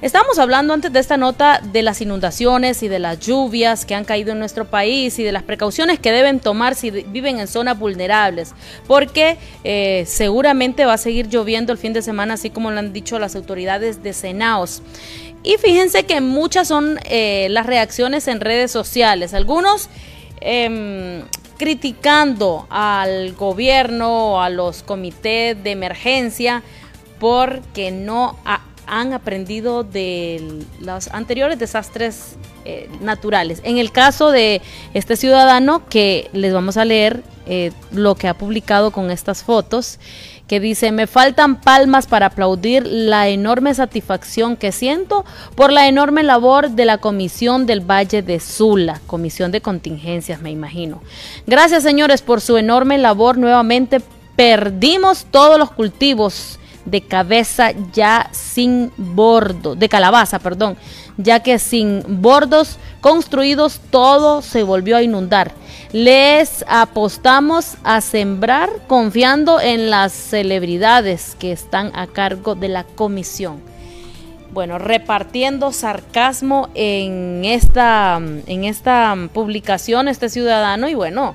Estábamos 0.00 0.38
hablando 0.38 0.72
antes 0.72 0.90
de 0.90 1.00
esta 1.00 1.18
nota 1.18 1.60
de 1.62 1.82
las 1.82 2.00
inundaciones 2.00 2.82
y 2.82 2.88
de 2.88 2.98
las 2.98 3.20
lluvias 3.20 3.84
que 3.84 3.94
han 3.94 4.04
caído 4.04 4.32
en 4.32 4.38
nuestro 4.38 4.64
país 4.64 5.18
y 5.18 5.22
de 5.22 5.32
las 5.32 5.42
precauciones 5.42 5.98
que 5.98 6.12
deben 6.12 6.40
tomar 6.40 6.74
si 6.74 6.90
viven 6.90 7.38
en 7.38 7.46
zonas 7.46 7.78
vulnerables, 7.78 8.54
porque 8.86 9.36
eh, 9.64 10.04
seguramente 10.06 10.86
va 10.86 10.94
a 10.94 10.98
seguir 10.98 11.28
lloviendo 11.28 11.72
el 11.72 11.78
fin 11.78 11.92
de 11.92 12.00
semana, 12.00 12.34
así 12.34 12.48
como 12.48 12.70
lo 12.70 12.78
han 12.78 12.94
dicho 12.94 13.18
las 13.18 13.36
autoridades 13.36 14.02
de 14.02 14.14
Senaos. 14.14 14.82
Y 15.42 15.56
fíjense 15.58 16.04
que 16.04 16.22
muchas 16.22 16.68
son 16.68 16.98
eh, 17.04 17.48
las 17.50 17.66
reacciones 17.66 18.28
en 18.28 18.40
redes 18.40 18.70
sociales. 18.70 19.34
Algunos 19.34 19.90
em, 20.40 21.22
criticando 21.58 22.66
al 22.70 23.34
gobierno, 23.34 24.42
a 24.42 24.50
los 24.50 24.82
comités 24.82 25.62
de 25.62 25.70
emergencia, 25.70 26.62
porque 27.18 27.90
no 27.90 28.36
han 28.86 29.12
aprendido 29.12 29.82
de 29.82 30.64
los 30.80 31.08
anteriores 31.08 31.58
desastres 31.58 32.36
eh, 32.64 32.88
naturales. 33.00 33.60
En 33.64 33.78
el 33.78 33.90
caso 33.90 34.30
de 34.30 34.62
este 34.94 35.16
ciudadano 35.16 35.86
que 35.88 36.30
les 36.32 36.52
vamos 36.52 36.76
a 36.76 36.84
leer 36.84 37.22
eh, 37.46 37.72
lo 37.90 38.14
que 38.14 38.28
ha 38.28 38.34
publicado 38.34 38.90
con 38.92 39.10
estas 39.10 39.42
fotos, 39.42 39.98
que 40.46 40.60
dice, 40.60 40.92
me 40.92 41.08
faltan 41.08 41.60
palmas 41.60 42.06
para 42.06 42.26
aplaudir 42.26 42.86
la 42.86 43.28
enorme 43.28 43.74
satisfacción 43.74 44.56
que 44.56 44.70
siento 44.70 45.24
por 45.56 45.72
la 45.72 45.88
enorme 45.88 46.22
labor 46.22 46.70
de 46.70 46.84
la 46.84 46.98
Comisión 46.98 47.66
del 47.66 47.80
Valle 47.80 48.22
de 48.22 48.38
Sula, 48.38 49.00
Comisión 49.08 49.50
de 49.50 49.60
Contingencias, 49.60 50.40
me 50.40 50.52
imagino. 50.52 51.02
Gracias, 51.48 51.82
señores, 51.82 52.22
por 52.22 52.40
su 52.40 52.56
enorme 52.56 52.96
labor. 52.98 53.38
Nuevamente 53.38 54.00
perdimos 54.36 55.26
todos 55.30 55.58
los 55.58 55.72
cultivos 55.72 56.60
de 56.86 57.02
cabeza 57.02 57.72
ya 57.92 58.30
sin 58.32 58.90
bordo, 58.96 59.74
de 59.74 59.88
calabaza, 59.88 60.38
perdón, 60.38 60.76
ya 61.18 61.40
que 61.40 61.58
sin 61.58 62.02
bordos 62.22 62.78
construidos 63.00 63.80
todo 63.90 64.40
se 64.40 64.62
volvió 64.62 64.96
a 64.96 65.02
inundar. 65.02 65.52
Les 65.92 66.64
apostamos 66.68 67.74
a 67.84 68.00
sembrar 68.00 68.70
confiando 68.86 69.60
en 69.60 69.90
las 69.90 70.12
celebridades 70.12 71.36
que 71.38 71.52
están 71.52 71.92
a 71.94 72.06
cargo 72.06 72.54
de 72.54 72.68
la 72.68 72.84
comisión. 72.84 73.60
Bueno, 74.52 74.78
repartiendo 74.78 75.72
sarcasmo 75.72 76.70
en 76.74 77.44
esta, 77.44 78.16
en 78.46 78.64
esta 78.64 79.14
publicación, 79.32 80.08
este 80.08 80.30
ciudadano, 80.30 80.88
y 80.88 80.94
bueno, 80.94 81.34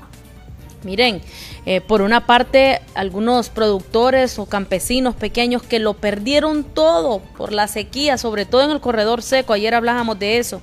miren, 0.84 1.20
eh, 1.66 1.80
por 1.80 2.02
una 2.02 2.26
parte, 2.26 2.80
algunos 2.94 3.48
productores 3.48 4.38
o 4.38 4.46
campesinos 4.46 5.14
pequeños 5.14 5.62
que 5.62 5.78
lo 5.78 5.94
perdieron 5.94 6.64
todo 6.64 7.20
por 7.36 7.52
la 7.52 7.68
sequía, 7.68 8.18
sobre 8.18 8.46
todo 8.46 8.62
en 8.62 8.70
el 8.70 8.80
corredor 8.80 9.22
seco, 9.22 9.52
ayer 9.52 9.74
hablábamos 9.74 10.18
de 10.18 10.38
eso. 10.38 10.60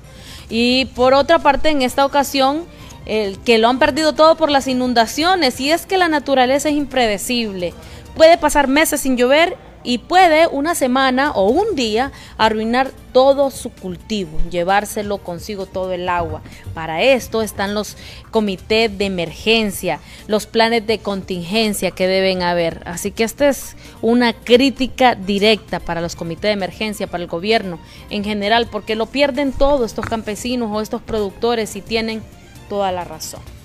Y 0.50 0.86
por 0.96 1.14
otra 1.14 1.40
parte, 1.40 1.70
en 1.70 1.82
esta 1.82 2.06
ocasión, 2.06 2.66
el 3.06 3.40
que 3.40 3.58
lo 3.58 3.70
han 3.70 3.80
perdido 3.80 4.14
todo 4.14 4.36
por 4.36 4.52
las 4.52 4.68
inundaciones, 4.68 5.60
y 5.60 5.72
es 5.72 5.86
que 5.86 5.98
la 5.98 6.08
naturaleza 6.08 6.70
es 6.70 6.76
impredecible. 6.76 7.74
Puede 8.16 8.38
pasar 8.38 8.68
meses 8.68 9.02
sin 9.02 9.18
llover 9.18 9.58
y 9.84 10.00
puede 10.00 10.48
una 10.48 10.76
semana 10.76 11.32
o 11.32 11.50
un 11.50 11.76
día 11.76 12.12
arruinar 12.38 12.92
todo 13.14 13.50
su 13.50 13.72
cultivo, 13.72 14.38
llevárselo 14.50 15.18
consigo 15.20 15.66
todo 15.66 15.94
el 15.94 16.10
agua. 16.10 16.42
Para 16.74 17.02
esto 17.02 17.42
están 17.42 17.74
los 17.74 17.98
comités 18.32 18.96
de 18.98 19.06
emergencia, 19.06 20.00
los 20.28 20.46
planes 20.46 20.86
de 20.86 21.00
contingencia 21.00 21.92
que 21.92 22.08
deben 22.08 22.44
haber. 22.44 22.82
Así 22.86 23.12
que 23.12 23.24
esta 23.24 23.50
es 23.50 23.76
una 24.02 24.34
crítica 24.34 25.16
directa 25.16 25.80
para 25.80 26.02
los 26.02 26.16
comités 26.16 26.44
de 26.44 26.52
emergencia, 26.52 27.08
para 27.08 27.24
el 27.24 27.30
gobierno 27.30 27.80
en 28.10 28.24
general, 28.24 28.68
porque 28.72 28.96
lo 28.96 29.08
pierden 29.08 29.52
todos 29.52 29.88
estos 29.88 30.06
campesinos 30.06 30.70
o 30.72 30.82
estos 30.82 31.02
productores 31.02 31.76
y 31.76 31.82
tienen 31.82 32.22
toda 32.68 32.92
la 32.92 33.04
razón. 33.04 33.59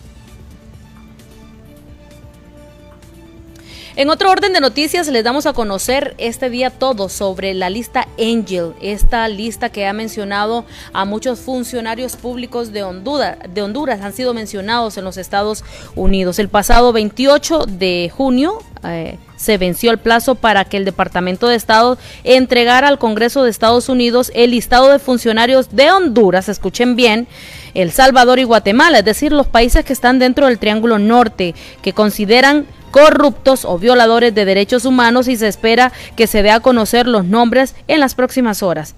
En 3.96 4.10
otro 4.10 4.28
orden 4.28 4.52
de 4.52 4.60
noticias, 4.60 5.06
les 5.06 5.22
damos 5.22 5.46
a 5.46 5.52
conocer 5.52 6.16
este 6.18 6.50
día 6.50 6.70
todo 6.70 7.08
sobre 7.08 7.54
la 7.54 7.70
lista 7.70 8.08
Angel, 8.18 8.72
esta 8.80 9.28
lista 9.28 9.68
que 9.68 9.86
ha 9.86 9.92
mencionado 9.92 10.64
a 10.92 11.04
muchos 11.04 11.38
funcionarios 11.38 12.16
públicos 12.16 12.72
de 12.72 12.82
Honduras, 12.82 13.38
de 13.48 13.62
Honduras 13.62 14.00
han 14.00 14.12
sido 14.12 14.34
mencionados 14.34 14.98
en 14.98 15.04
los 15.04 15.16
Estados 15.16 15.62
Unidos. 15.94 16.40
El 16.40 16.48
pasado 16.48 16.92
28 16.92 17.66
de 17.68 18.10
junio 18.12 18.58
eh, 18.82 19.16
se 19.44 19.58
venció 19.58 19.90
el 19.90 19.98
plazo 19.98 20.34
para 20.34 20.64
que 20.64 20.76
el 20.76 20.84
Departamento 20.84 21.46
de 21.46 21.56
Estado 21.56 21.98
entregara 22.24 22.88
al 22.88 22.98
Congreso 22.98 23.44
de 23.44 23.50
Estados 23.50 23.88
Unidos 23.88 24.32
el 24.34 24.50
listado 24.50 24.90
de 24.90 24.98
funcionarios 24.98 25.74
de 25.76 25.92
Honduras, 25.92 26.48
escuchen 26.48 26.96
bien, 26.96 27.28
El 27.74 27.92
Salvador 27.92 28.38
y 28.38 28.44
Guatemala, 28.44 29.00
es 29.00 29.04
decir, 29.04 29.32
los 29.32 29.46
países 29.46 29.84
que 29.84 29.92
están 29.92 30.18
dentro 30.18 30.46
del 30.46 30.58
Triángulo 30.58 30.98
Norte, 30.98 31.54
que 31.82 31.92
consideran 31.92 32.66
corruptos 32.90 33.64
o 33.64 33.76
violadores 33.76 34.32
de 34.36 34.44
derechos 34.44 34.84
humanos 34.84 35.26
y 35.26 35.36
se 35.36 35.48
espera 35.48 35.90
que 36.14 36.28
se 36.28 36.44
dé 36.44 36.52
a 36.52 36.60
conocer 36.60 37.08
los 37.08 37.24
nombres 37.24 37.74
en 37.88 37.98
las 37.98 38.14
próximas 38.14 38.62
horas. 38.62 38.94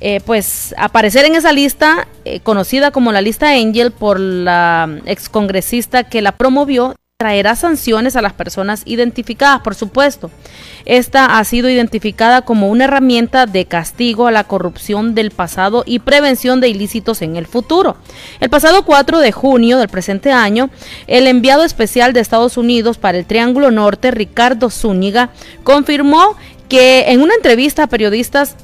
Eh, 0.00 0.20
pues 0.26 0.74
aparecer 0.76 1.24
en 1.24 1.36
esa 1.36 1.52
lista, 1.52 2.08
eh, 2.24 2.40
conocida 2.40 2.90
como 2.90 3.12
la 3.12 3.22
lista 3.22 3.52
Angel 3.52 3.92
por 3.92 4.18
la 4.18 4.98
excongresista 5.06 6.04
que 6.04 6.22
la 6.22 6.32
promovió, 6.32 6.96
traerá 7.18 7.56
sanciones 7.56 8.14
a 8.14 8.20
las 8.20 8.34
personas 8.34 8.82
identificadas, 8.84 9.62
por 9.62 9.74
supuesto. 9.74 10.30
Esta 10.84 11.38
ha 11.38 11.44
sido 11.44 11.70
identificada 11.70 12.42
como 12.42 12.68
una 12.68 12.84
herramienta 12.84 13.46
de 13.46 13.64
castigo 13.64 14.26
a 14.26 14.30
la 14.30 14.44
corrupción 14.44 15.14
del 15.14 15.30
pasado 15.30 15.82
y 15.86 16.00
prevención 16.00 16.60
de 16.60 16.68
ilícitos 16.68 17.22
en 17.22 17.36
el 17.36 17.46
futuro. 17.46 17.96
El 18.38 18.50
pasado 18.50 18.84
4 18.84 19.20
de 19.20 19.32
junio 19.32 19.78
del 19.78 19.88
presente 19.88 20.30
año, 20.30 20.68
el 21.06 21.26
enviado 21.26 21.64
especial 21.64 22.12
de 22.12 22.20
Estados 22.20 22.58
Unidos 22.58 22.98
para 22.98 23.16
el 23.16 23.24
Triángulo 23.24 23.70
Norte, 23.70 24.10
Ricardo 24.10 24.68
Zúñiga, 24.68 25.30
confirmó 25.64 26.36
que 26.68 27.10
en 27.12 27.22
una 27.22 27.34
entrevista 27.34 27.84
a 27.84 27.86
periodistas 27.86 28.56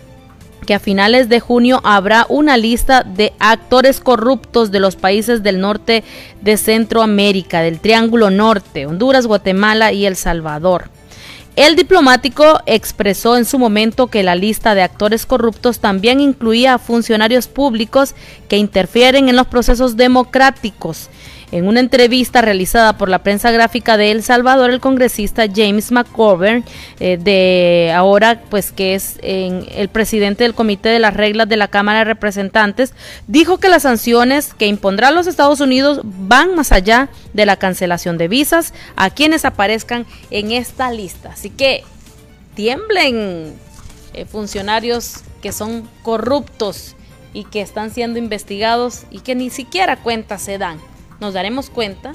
que 0.66 0.74
a 0.74 0.80
finales 0.80 1.28
de 1.28 1.40
junio 1.40 1.80
habrá 1.84 2.26
una 2.28 2.56
lista 2.56 3.02
de 3.02 3.32
actores 3.38 4.00
corruptos 4.00 4.70
de 4.70 4.80
los 4.80 4.96
países 4.96 5.42
del 5.42 5.60
norte 5.60 6.04
de 6.40 6.56
Centroamérica, 6.56 7.60
del 7.60 7.80
Triángulo 7.80 8.30
Norte, 8.30 8.86
Honduras, 8.86 9.26
Guatemala 9.26 9.92
y 9.92 10.06
El 10.06 10.16
Salvador. 10.16 10.90
El 11.54 11.76
diplomático 11.76 12.60
expresó 12.64 13.36
en 13.36 13.44
su 13.44 13.58
momento 13.58 14.06
que 14.06 14.22
la 14.22 14.34
lista 14.34 14.74
de 14.74 14.82
actores 14.82 15.26
corruptos 15.26 15.80
también 15.80 16.18
incluía 16.18 16.74
a 16.74 16.78
funcionarios 16.78 17.46
públicos 17.46 18.14
que 18.48 18.56
interfieren 18.56 19.28
en 19.28 19.36
los 19.36 19.48
procesos 19.48 19.96
democráticos 19.96 21.10
en 21.52 21.68
una 21.68 21.80
entrevista 21.80 22.40
realizada 22.40 22.96
por 22.96 23.08
la 23.08 23.20
prensa 23.20 23.50
gráfica 23.50 23.96
de 23.96 24.10
El 24.10 24.22
Salvador, 24.22 24.70
el 24.70 24.80
congresista 24.80 25.44
James 25.54 25.92
McGovern, 25.92 26.64
eh, 26.98 27.18
de 27.18 27.92
ahora 27.94 28.40
pues 28.48 28.72
que 28.72 28.94
es 28.94 29.18
el 29.22 29.88
presidente 29.90 30.44
del 30.44 30.54
Comité 30.54 30.88
de 30.88 30.98
las 30.98 31.14
Reglas 31.14 31.48
de 31.48 31.58
la 31.58 31.68
Cámara 31.68 32.00
de 32.00 32.04
Representantes, 32.06 32.94
dijo 33.26 33.58
que 33.58 33.68
las 33.68 33.82
sanciones 33.82 34.54
que 34.54 34.66
impondrán 34.66 35.14
los 35.14 35.26
Estados 35.26 35.60
Unidos 35.60 36.00
van 36.02 36.54
más 36.54 36.72
allá 36.72 37.10
de 37.34 37.44
la 37.44 37.56
cancelación 37.56 38.16
de 38.16 38.28
visas 38.28 38.72
a 38.96 39.10
quienes 39.10 39.44
aparezcan 39.44 40.06
en 40.30 40.52
esta 40.52 40.90
lista. 40.90 41.32
Así 41.32 41.50
que 41.50 41.84
tiemblen 42.54 43.52
eh, 44.14 44.24
funcionarios 44.24 45.16
que 45.42 45.52
son 45.52 45.86
corruptos 46.02 46.96
y 47.34 47.44
que 47.44 47.60
están 47.60 47.90
siendo 47.90 48.18
investigados 48.18 49.02
y 49.10 49.20
que 49.20 49.34
ni 49.34 49.50
siquiera 49.50 49.96
cuenta 49.96 50.38
se 50.38 50.56
dan 50.56 50.78
nos 51.22 51.34
daremos 51.34 51.70
cuenta 51.70 52.12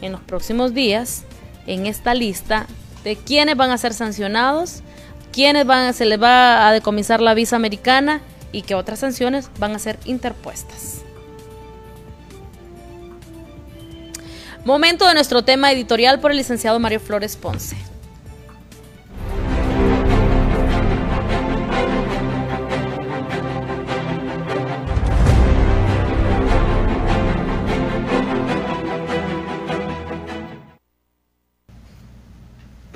en 0.00 0.12
los 0.12 0.22
próximos 0.22 0.72
días 0.72 1.24
en 1.66 1.86
esta 1.86 2.14
lista 2.14 2.66
de 3.04 3.14
quiénes 3.14 3.54
van 3.54 3.70
a 3.70 3.78
ser 3.78 3.92
sancionados, 3.92 4.82
quiénes 5.30 5.66
van, 5.66 5.92
se 5.92 6.06
les 6.06 6.20
va 6.20 6.66
a 6.66 6.72
decomisar 6.72 7.20
la 7.20 7.34
visa 7.34 7.54
americana 7.54 8.22
y 8.52 8.62
qué 8.62 8.74
otras 8.74 8.98
sanciones 9.00 9.50
van 9.58 9.76
a 9.76 9.78
ser 9.78 9.98
interpuestas. 10.06 11.02
Momento 14.64 15.06
de 15.06 15.14
nuestro 15.14 15.44
tema 15.44 15.70
editorial 15.70 16.18
por 16.18 16.30
el 16.30 16.38
licenciado 16.38 16.80
Mario 16.80 16.98
Flores 16.98 17.36
Ponce. 17.36 17.76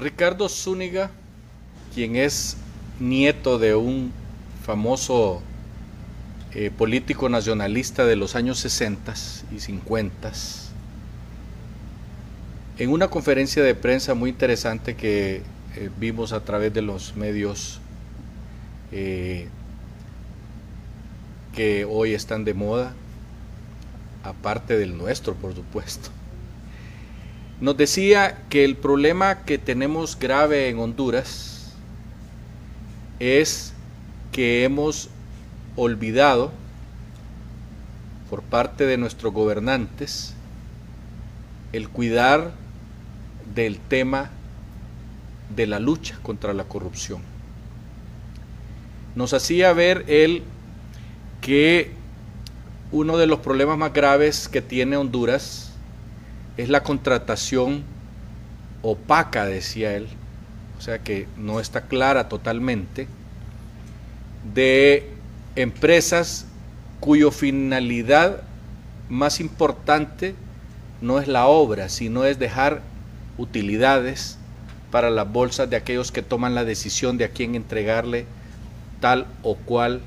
Ricardo 0.00 0.48
Zúñiga, 0.48 1.10
quien 1.94 2.16
es 2.16 2.56
nieto 2.98 3.58
de 3.58 3.74
un 3.74 4.12
famoso 4.64 5.42
eh, 6.54 6.70
político 6.76 7.28
nacionalista 7.28 8.06
de 8.06 8.16
los 8.16 8.34
años 8.34 8.58
60 8.60 9.14
y 9.54 9.60
50, 9.60 10.32
en 12.78 12.90
una 12.90 13.08
conferencia 13.08 13.62
de 13.62 13.74
prensa 13.74 14.14
muy 14.14 14.30
interesante 14.30 14.96
que 14.96 15.42
eh, 15.76 15.90
vimos 16.00 16.32
a 16.32 16.44
través 16.44 16.72
de 16.72 16.80
los 16.80 17.14
medios 17.14 17.80
eh, 18.90 19.48
que 21.54 21.84
hoy 21.84 22.14
están 22.14 22.44
de 22.44 22.54
moda, 22.54 22.94
aparte 24.24 24.78
del 24.78 24.96
nuestro, 24.96 25.34
por 25.34 25.54
supuesto 25.54 26.10
nos 27.60 27.76
decía 27.76 28.38
que 28.48 28.64
el 28.64 28.76
problema 28.76 29.44
que 29.44 29.58
tenemos 29.58 30.18
grave 30.18 30.68
en 30.68 30.78
Honduras 30.78 31.74
es 33.18 33.74
que 34.32 34.64
hemos 34.64 35.10
olvidado 35.76 36.52
por 38.30 38.42
parte 38.42 38.86
de 38.86 38.96
nuestros 38.96 39.32
gobernantes 39.34 40.34
el 41.72 41.88
cuidar 41.90 42.52
del 43.54 43.78
tema 43.78 44.30
de 45.54 45.66
la 45.66 45.80
lucha 45.80 46.18
contra 46.22 46.54
la 46.54 46.64
corrupción. 46.64 47.20
Nos 49.14 49.34
hacía 49.34 49.72
ver 49.74 50.04
él 50.08 50.44
que 51.42 51.90
uno 52.90 53.18
de 53.18 53.26
los 53.26 53.40
problemas 53.40 53.76
más 53.76 53.92
graves 53.92 54.48
que 54.48 54.62
tiene 54.62 54.96
Honduras 54.96 55.69
es 56.62 56.68
la 56.68 56.82
contratación 56.82 57.82
opaca, 58.82 59.46
decía 59.46 59.94
él, 59.96 60.08
o 60.78 60.80
sea 60.80 60.98
que 60.98 61.26
no 61.36 61.60
está 61.60 61.82
clara 61.82 62.28
totalmente, 62.28 63.06
de 64.54 65.10
empresas 65.56 66.46
cuyo 67.00 67.30
finalidad 67.30 68.42
más 69.08 69.40
importante 69.40 70.34
no 71.00 71.18
es 71.18 71.28
la 71.28 71.46
obra, 71.46 71.88
sino 71.88 72.24
es 72.24 72.38
dejar 72.38 72.82
utilidades 73.38 74.38
para 74.90 75.10
las 75.10 75.30
bolsas 75.30 75.70
de 75.70 75.76
aquellos 75.76 76.12
que 76.12 76.22
toman 76.22 76.54
la 76.54 76.64
decisión 76.64 77.16
de 77.16 77.24
a 77.24 77.30
quién 77.30 77.54
entregarle 77.54 78.26
tal 79.00 79.26
o 79.42 79.56
cual 79.56 80.00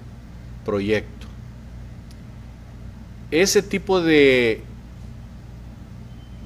proyecto. 0.65 1.27
Ese 3.31 3.63
tipo 3.63 4.01
de 4.01 4.61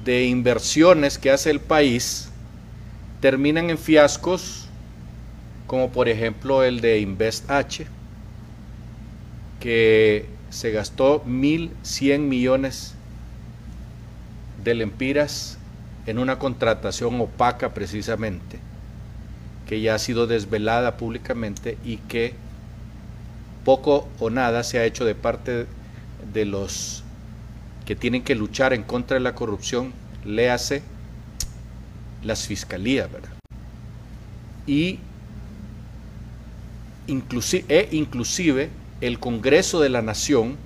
de 0.08 0.24
inversiones 0.24 1.18
que 1.18 1.30
hace 1.30 1.50
el 1.50 1.60
país 1.60 2.30
terminan 3.20 3.68
en 3.68 3.76
fiascos 3.76 4.66
como 5.66 5.90
por 5.90 6.08
ejemplo 6.08 6.64
el 6.64 6.80
de 6.80 7.00
Invest 7.00 7.50
H, 7.50 7.86
que 9.60 10.24
se 10.48 10.70
gastó 10.70 11.22
1.100 11.26 12.20
millones 12.20 12.94
de 14.64 14.74
lempiras 14.76 15.58
en 16.06 16.18
una 16.18 16.38
contratación 16.38 17.20
opaca 17.20 17.74
precisamente, 17.74 18.60
que 19.66 19.82
ya 19.82 19.94
ha 19.94 19.98
sido 19.98 20.26
desvelada 20.26 20.96
públicamente 20.96 21.76
y 21.84 21.98
que 21.98 22.32
poco 23.62 24.08
o 24.18 24.30
nada 24.30 24.64
se 24.64 24.78
ha 24.78 24.86
hecho 24.86 25.04
de 25.04 25.14
parte 25.14 25.66
de 26.32 26.46
los 26.46 27.04
que 27.88 27.96
tienen 27.96 28.22
que 28.22 28.34
luchar 28.34 28.74
en 28.74 28.82
contra 28.82 29.14
de 29.14 29.20
la 29.20 29.34
corrupción, 29.34 29.94
léase 30.22 30.82
las 32.22 32.46
fiscalías, 32.46 33.10
¿verdad? 33.10 33.32
Y 34.66 34.98
inclusive, 37.06 37.64
e 37.66 37.88
inclusive 37.96 38.68
el 39.00 39.18
Congreso 39.18 39.80
de 39.80 39.88
la 39.88 40.02
Nación 40.02 40.58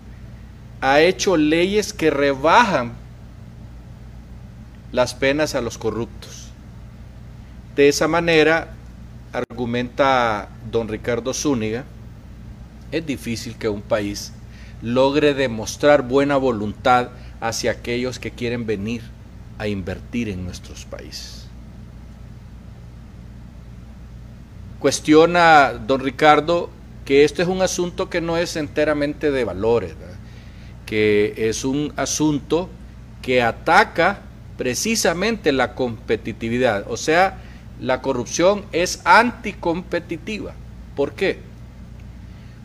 ha 0.80 1.00
hecho 1.00 1.36
leyes 1.36 1.92
que 1.92 2.10
rebajan 2.10 2.94
las 4.90 5.14
penas 5.14 5.54
a 5.54 5.60
los 5.60 5.78
corruptos. 5.78 6.48
De 7.76 7.88
esa 7.88 8.08
manera, 8.08 8.74
argumenta 9.32 10.48
don 10.72 10.88
Ricardo 10.88 11.32
Zúñiga, 11.32 11.84
es 12.90 13.06
difícil 13.06 13.56
que 13.56 13.68
un 13.68 13.80
país 13.80 14.32
logre 14.82 15.34
demostrar 15.34 16.02
buena 16.02 16.36
voluntad 16.36 17.08
hacia 17.40 17.70
aquellos 17.70 18.18
que 18.18 18.32
quieren 18.32 18.66
venir 18.66 19.02
a 19.58 19.68
invertir 19.68 20.28
en 20.28 20.44
nuestros 20.44 20.84
países. 20.84 21.46
Cuestiona 24.80 25.72
don 25.72 26.00
Ricardo 26.00 26.68
que 27.04 27.24
esto 27.24 27.42
es 27.42 27.48
un 27.48 27.62
asunto 27.62 28.10
que 28.10 28.20
no 28.20 28.36
es 28.36 28.56
enteramente 28.56 29.30
de 29.30 29.44
valores, 29.44 29.94
que 30.86 31.34
es 31.36 31.64
un 31.64 31.92
asunto 31.96 32.68
que 33.22 33.42
ataca 33.42 34.20
precisamente 34.56 35.52
la 35.52 35.74
competitividad, 35.74 36.84
o 36.88 36.96
sea, 36.96 37.38
la 37.80 38.02
corrupción 38.02 38.64
es 38.72 39.00
anticompetitiva. 39.04 40.54
¿Por 40.94 41.14
qué? 41.14 41.38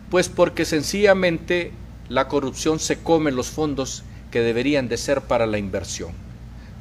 Pues 0.10 0.30
porque 0.30 0.66
sencillamente 0.66 1.72
la 2.10 2.28
corrupción 2.28 2.80
se 2.80 3.00
come 3.00 3.32
los 3.32 3.48
fondos 3.48 4.04
que 4.32 4.42
deberían 4.42 4.88
de 4.88 4.98
ser 4.98 5.22
para 5.22 5.46
la 5.46 5.58
inversión. 5.58 6.12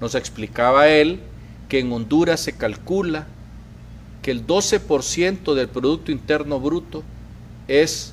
Nos 0.01 0.15
explicaba 0.15 0.89
él 0.89 1.21
que 1.69 1.81
en 1.81 1.93
Honduras 1.93 2.41
se 2.41 2.53
calcula 2.53 3.27
que 4.23 4.31
el 4.31 4.47
12% 4.47 5.55
del 5.55 5.69
Producto 5.69 6.13
Interno 6.13 6.61
Bruto 6.61 7.03
es 7.69 8.13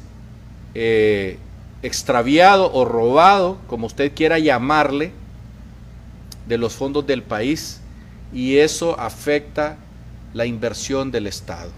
eh, 0.75 1.37
extraviado 1.81 2.71
o 2.73 2.85
robado, 2.85 3.57
como 3.67 3.87
usted 3.87 4.13
quiera 4.13 4.39
llamarle, 4.39 5.11
de 6.47 6.57
los 6.57 6.73
fondos 6.73 7.07
del 7.07 7.23
país 7.23 7.79
y 8.33 8.57
eso 8.57 8.99
afecta 8.99 9.77
la 10.33 10.45
inversión 10.45 11.11
del 11.11 11.27
Estado. 11.27 11.71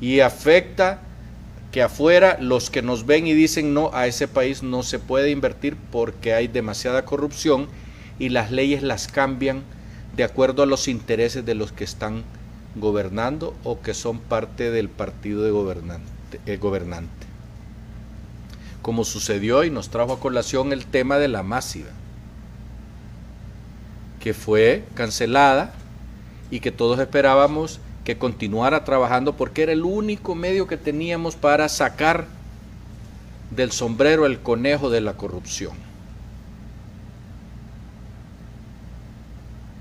Y 0.00 0.20
afecta 0.20 1.00
que 1.72 1.82
afuera 1.82 2.38
los 2.40 2.70
que 2.70 2.82
nos 2.82 3.04
ven 3.04 3.26
y 3.26 3.34
dicen 3.34 3.74
no, 3.74 3.90
a 3.92 4.06
ese 4.06 4.28
país 4.28 4.62
no 4.62 4.82
se 4.82 4.98
puede 4.98 5.30
invertir 5.30 5.76
porque 5.92 6.32
hay 6.34 6.48
demasiada 6.48 7.04
corrupción 7.04 7.68
y 8.18 8.30
las 8.30 8.50
leyes 8.50 8.82
las 8.82 9.08
cambian 9.08 9.62
de 10.16 10.24
acuerdo 10.24 10.62
a 10.62 10.66
los 10.66 10.88
intereses 10.88 11.44
de 11.44 11.54
los 11.54 11.72
que 11.72 11.84
están 11.84 12.24
gobernando 12.74 13.54
o 13.64 13.80
que 13.80 13.94
son 13.94 14.18
parte 14.18 14.70
del 14.70 14.88
partido 14.88 15.42
de 15.42 15.50
gobernante, 15.50 16.40
eh, 16.46 16.56
gobernante. 16.56 17.26
Como 18.82 19.04
sucedió 19.04 19.64
y 19.64 19.70
nos 19.70 19.90
trajo 19.90 20.14
a 20.14 20.20
colación 20.20 20.72
el 20.72 20.86
tema 20.86 21.18
de 21.18 21.28
la 21.28 21.42
masiva, 21.42 21.90
que 24.20 24.32
fue 24.34 24.84
cancelada 24.94 25.74
y 26.50 26.60
que 26.60 26.72
todos 26.72 26.98
esperábamos 26.98 27.80
que 28.08 28.16
continuara 28.16 28.84
trabajando 28.84 29.36
porque 29.36 29.64
era 29.64 29.72
el 29.72 29.84
único 29.84 30.34
medio 30.34 30.66
que 30.66 30.78
teníamos 30.78 31.36
para 31.36 31.68
sacar 31.68 32.26
del 33.50 33.70
sombrero 33.70 34.24
el 34.24 34.40
conejo 34.40 34.88
de 34.88 35.02
la 35.02 35.12
corrupción. 35.12 35.74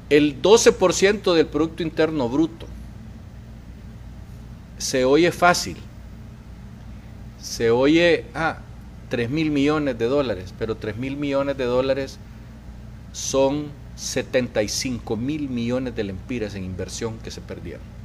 El 0.10 0.42
12% 0.42 1.34
del 1.36 1.46
Producto 1.46 1.84
Interno 1.84 2.28
Bruto 2.28 2.66
se 4.78 5.06
oye 5.06 5.32
fácil, 5.32 5.78
se 7.42 7.72
oye, 7.72 8.26
ah, 8.36 8.58
3 9.08 9.30
mil 9.30 9.52
millones 9.52 9.98
de 9.98 10.06
dólares, 10.06 10.54
pero 10.60 10.76
3 10.76 10.98
mil 10.98 11.16
millones 11.16 11.56
de 11.56 11.64
dólares 11.64 12.20
son 13.14 13.68
75 13.96 15.16
mil 15.16 15.48
millones 15.48 15.96
de 15.96 16.04
lempiras 16.04 16.56
en 16.56 16.66
inversión 16.66 17.20
que 17.20 17.32
se 17.32 17.40
perdieron. 17.40 17.97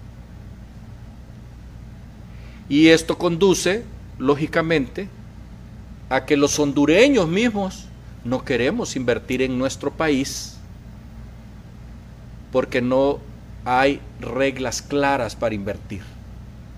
Y 2.73 2.89
esto 2.89 3.19
conduce, 3.19 3.85
lógicamente, 4.19 5.07
a 6.09 6.25
que 6.25 6.39
los 6.39 6.59
hondureños 6.59 7.29
mismos 7.29 7.85
no 8.25 8.47
queremos 8.47 8.97
invertir 8.97 9.43
en 9.43 9.59
nuestro 9.59 9.91
país 9.91 10.57
porque 12.51 12.81
no 12.81 13.19
hay 13.67 14.01
reglas 14.21 14.81
claras 14.81 15.37
para 15.37 15.55
invertir, 15.55 16.01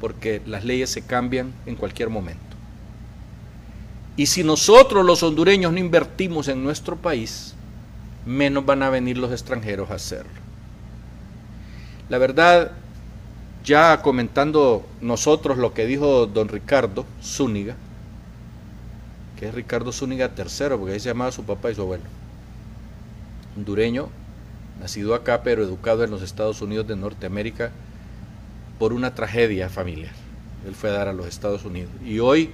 porque 0.00 0.42
las 0.46 0.64
leyes 0.64 0.90
se 0.90 1.02
cambian 1.02 1.52
en 1.64 1.76
cualquier 1.76 2.11
momento. 2.11 2.42
Y 4.16 4.26
si 4.26 4.42
nosotros 4.42 5.07
los 5.07 5.22
hondureños 5.22 5.72
no 5.72 5.78
invertimos 5.78 6.48
en 6.48 6.64
nuestro 6.64 6.96
país, 6.96 7.54
menos 8.26 8.66
van 8.66 8.83
a 8.83 8.90
venir 8.90 9.16
los 9.16 9.30
extranjeros 9.30 9.92
a 9.92 9.94
hacerlo. 9.94 10.33
La 12.09 12.18
verdad, 12.18 12.72
ya 13.64 14.03
comentando 14.03 14.85
nosotros 15.00 15.57
lo 15.57 15.72
que 15.72 15.87
dijo 15.87 16.27
don 16.27 16.48
Ricardo 16.48 17.07
Zúñiga, 17.22 17.77
que 19.38 19.48
es 19.48 19.55
Ricardo 19.55 19.90
Zúñiga 19.90 20.33
III, 20.37 20.77
porque 20.79 20.92
ahí 20.92 21.00
se 21.00 21.09
llamaba 21.09 21.33
su 21.33 21.44
papá 21.44 21.70
y 21.70 21.74
su 21.74 21.81
abuelo, 21.81 22.05
hondureño, 23.57 24.09
nacido 24.81 25.14
acá 25.14 25.42
pero 25.42 25.62
educado 25.62 26.05
en 26.05 26.11
los 26.11 26.22
Estados 26.22 26.61
Unidos 26.61 26.87
de 26.87 26.96
Norteamérica 26.96 27.72
por 28.79 28.92
una 28.92 29.14
tragedia 29.14 29.70
familiar. 29.70 30.12
Él 30.66 30.74
fue 30.74 30.90
a 30.90 30.94
dar 30.94 31.09
a 31.09 31.12
los 31.12 31.27
Estados 31.27 31.64
Unidos. 31.64 31.90
Y 32.05 32.18
hoy 32.18 32.50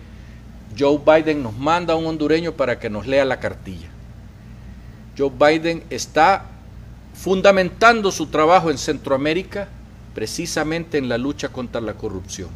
Joe 0.79 1.01
Biden 1.05 1.42
nos 1.42 1.57
manda 1.57 1.94
a 1.94 1.96
un 1.96 2.07
hondureño 2.07 2.53
para 2.53 2.79
que 2.79 2.90
nos 2.90 3.07
lea 3.07 3.25
la 3.25 3.40
cartilla. 3.40 3.88
Joe 5.18 5.31
Biden 5.31 5.83
está 5.90 6.44
fundamentando 7.14 8.12
su 8.12 8.27
trabajo 8.27 8.70
en 8.70 8.79
Centroamérica 8.79 9.68
precisamente 10.14 10.99
en 10.99 11.09
la 11.09 11.18
lucha 11.18 11.51
contra 11.51 11.81
la 11.81 11.94
corrupción. 11.94 12.51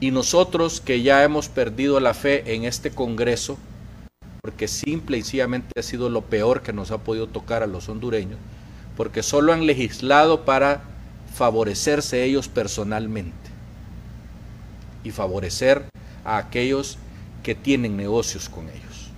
Y 0.00 0.10
nosotros 0.10 0.80
que 0.80 1.02
ya 1.02 1.24
hemos 1.24 1.48
perdido 1.48 2.00
la 2.00 2.14
fe 2.14 2.54
en 2.54 2.64
este 2.64 2.90
Congreso, 2.90 3.58
porque 4.42 4.68
simple 4.68 5.18
y 5.18 5.22
sencillamente 5.22 5.78
ha 5.78 5.82
sido 5.82 6.10
lo 6.10 6.22
peor 6.22 6.62
que 6.62 6.72
nos 6.72 6.90
ha 6.90 6.98
podido 6.98 7.26
tocar 7.26 7.62
a 7.62 7.66
los 7.66 7.88
hondureños, 7.88 8.38
porque 8.96 9.22
solo 9.22 9.52
han 9.52 9.66
legislado 9.66 10.44
para 10.44 10.82
favorecerse 11.34 12.24
ellos 12.24 12.48
personalmente 12.48 13.50
y 15.04 15.10
favorecer 15.10 15.86
a 16.24 16.38
aquellos 16.38 16.98
que 17.42 17.54
tienen 17.54 17.96
negocios 17.96 18.48
con 18.48 18.68
ellos. 18.68 19.10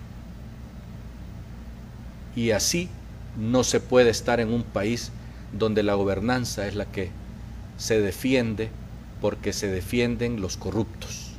Y 2.37 2.53
así 2.53 2.89
no 3.37 3.65
se 3.65 3.81
puede 3.81 4.11
estar 4.11 4.39
en 4.41 4.53
un 4.53 4.63
país 4.63 5.11
donde 5.53 5.83
la 5.83 5.95
gobernanza 5.95 6.67
es 6.67 6.75
la 6.75 6.87
que 6.87 7.11
se 7.77 8.01
defiende 8.01 8.71
porque 9.21 9.53
se 9.53 9.69
defienden 9.69 10.41
los 10.41 10.57
corruptos. 10.57 11.33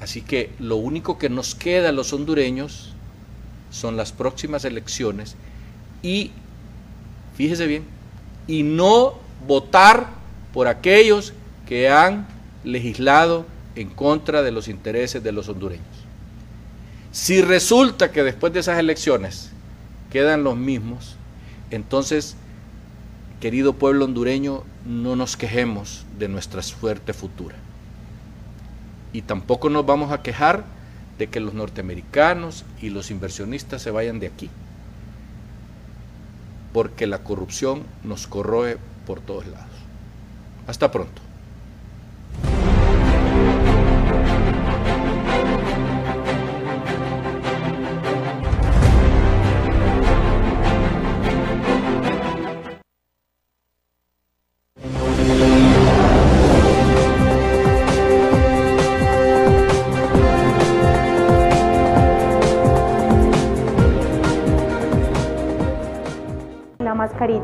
Así 0.00 0.22
que 0.22 0.52
lo 0.58 0.76
único 0.76 1.18
que 1.18 1.28
nos 1.28 1.54
queda 1.54 1.88
a 1.88 1.92
los 1.92 2.12
hondureños 2.12 2.92
son 3.70 3.96
las 3.96 4.12
próximas 4.12 4.64
elecciones 4.64 5.36
y, 6.02 6.30
fíjese 7.36 7.66
bien, 7.66 7.84
y 8.46 8.62
no 8.62 9.14
votar 9.46 10.08
por 10.52 10.68
aquellos 10.68 11.32
que 11.66 11.88
han 11.88 12.26
legislado 12.64 13.46
en 13.74 13.90
contra 13.90 14.42
de 14.42 14.52
los 14.52 14.68
intereses 14.68 15.22
de 15.22 15.32
los 15.32 15.48
hondureños. 15.48 15.86
Si 17.12 17.42
resulta 17.42 18.12
que 18.12 18.22
después 18.22 18.52
de 18.52 18.60
esas 18.60 18.78
elecciones 18.78 19.50
quedan 20.10 20.44
los 20.44 20.56
mismos, 20.56 21.16
entonces 21.70 22.36
querido 23.40 23.74
pueblo 23.74 24.04
hondureño, 24.04 24.64
no 24.84 25.16
nos 25.16 25.36
quejemos 25.36 26.04
de 26.18 26.28
nuestra 26.28 26.62
suerte 26.62 27.12
futura. 27.12 27.56
Y 29.12 29.22
tampoco 29.22 29.70
nos 29.70 29.86
vamos 29.86 30.12
a 30.12 30.22
quejar 30.22 30.64
de 31.18 31.28
que 31.28 31.40
los 31.40 31.54
norteamericanos 31.54 32.64
y 32.80 32.90
los 32.90 33.10
inversionistas 33.10 33.82
se 33.82 33.90
vayan 33.90 34.20
de 34.20 34.26
aquí, 34.26 34.50
porque 36.72 37.06
la 37.06 37.18
corrupción 37.18 37.82
nos 38.04 38.26
corroe 38.26 38.78
por 39.06 39.20
todos 39.20 39.46
lados. 39.46 39.66
Hasta 40.66 40.90
pronto. 40.90 41.27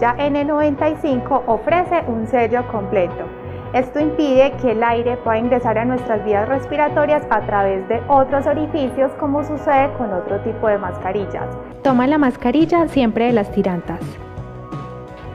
Mascarilla 0.05 0.17
N95 0.17 1.43
ofrece 1.47 2.03
un 2.09 2.27
sello 2.27 2.67
completo. 2.69 3.25
Esto 3.73 3.99
impide 3.99 4.53
que 4.61 4.73
el 4.73 4.83
aire 4.83 5.17
pueda 5.17 5.39
ingresar 5.39 5.79
a 5.79 5.85
nuestras 5.85 6.25
vías 6.25 6.49
respiratorias 6.49 7.23
a 7.31 7.41
través 7.41 7.89
de 7.89 8.01
otros 8.09 8.47
orificios 8.47 9.11
como 9.19 9.43
sucede 9.43 9.93
con 9.99 10.13
otro 10.13 10.41
tipo 10.41 10.69
de 10.69 10.79
mascarillas. 10.79 11.49
Toma 11.83 12.07
la 12.07 12.19
mascarilla 12.19 12.87
siempre 12.89 13.27
de 13.27 13.33
las 13.33 13.51
tirantas. 13.51 14.01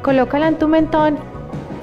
Colócala 0.04 0.48
en 0.48 0.58
tu 0.58 0.68
mentón 0.68 1.18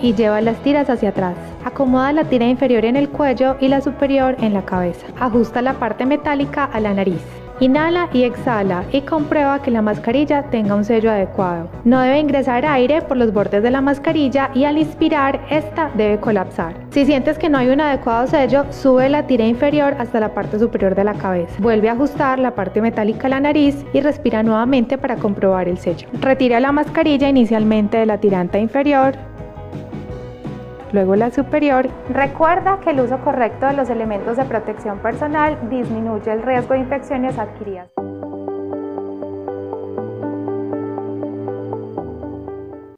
y 0.00 0.14
lleva 0.14 0.40
las 0.40 0.56
tiras 0.62 0.88
hacia 0.88 1.10
atrás. 1.10 1.36
Acomoda 1.64 2.12
la 2.12 2.24
tira 2.24 2.46
inferior 2.46 2.84
en 2.84 2.96
el 2.96 3.10
cuello 3.10 3.56
y 3.60 3.68
la 3.68 3.82
superior 3.82 4.36
en 4.40 4.54
la 4.54 4.64
cabeza. 4.64 5.06
Ajusta 5.20 5.60
la 5.60 5.74
parte 5.74 6.06
metálica 6.06 6.64
a 6.64 6.80
la 6.80 6.94
nariz. 6.94 7.45
Inhala 7.58 8.10
y 8.12 8.24
exhala 8.24 8.84
y 8.92 9.00
comprueba 9.00 9.62
que 9.62 9.70
la 9.70 9.80
mascarilla 9.80 10.42
tenga 10.50 10.74
un 10.74 10.84
sello 10.84 11.10
adecuado. 11.10 11.70
No 11.84 12.00
debe 12.00 12.18
ingresar 12.18 12.66
aire 12.66 13.00
por 13.00 13.16
los 13.16 13.32
bordes 13.32 13.62
de 13.62 13.70
la 13.70 13.80
mascarilla 13.80 14.50
y 14.54 14.64
al 14.64 14.76
inspirar 14.76 15.40
esta 15.48 15.90
debe 15.94 16.20
colapsar. 16.20 16.74
Si 16.90 17.06
sientes 17.06 17.38
que 17.38 17.48
no 17.48 17.56
hay 17.56 17.68
un 17.68 17.80
adecuado 17.80 18.26
sello, 18.26 18.66
sube 18.70 19.08
la 19.08 19.26
tira 19.26 19.46
inferior 19.46 19.96
hasta 19.98 20.20
la 20.20 20.34
parte 20.34 20.58
superior 20.58 20.94
de 20.94 21.04
la 21.04 21.14
cabeza. 21.14 21.54
Vuelve 21.58 21.88
a 21.88 21.92
ajustar 21.92 22.38
la 22.38 22.54
parte 22.54 22.82
metálica 22.82 23.26
a 23.26 23.30
la 23.30 23.40
nariz 23.40 23.86
y 23.94 24.00
respira 24.00 24.42
nuevamente 24.42 24.98
para 24.98 25.16
comprobar 25.16 25.66
el 25.66 25.78
sello. 25.78 26.08
Retira 26.20 26.60
la 26.60 26.72
mascarilla 26.72 27.28
inicialmente 27.28 27.96
de 27.96 28.06
la 28.06 28.18
tiranta 28.18 28.58
inferior 28.58 29.14
luego 30.92 31.16
la 31.16 31.30
superior. 31.30 31.88
Recuerda 32.10 32.80
que 32.80 32.90
el 32.90 33.00
uso 33.00 33.18
correcto 33.18 33.66
de 33.66 33.74
los 33.74 33.90
elementos 33.90 34.36
de 34.36 34.44
protección 34.44 34.98
personal 34.98 35.58
disminuye 35.70 36.32
el 36.32 36.42
riesgo 36.42 36.74
de 36.74 36.80
infecciones 36.80 37.38
adquiridas. 37.38 37.95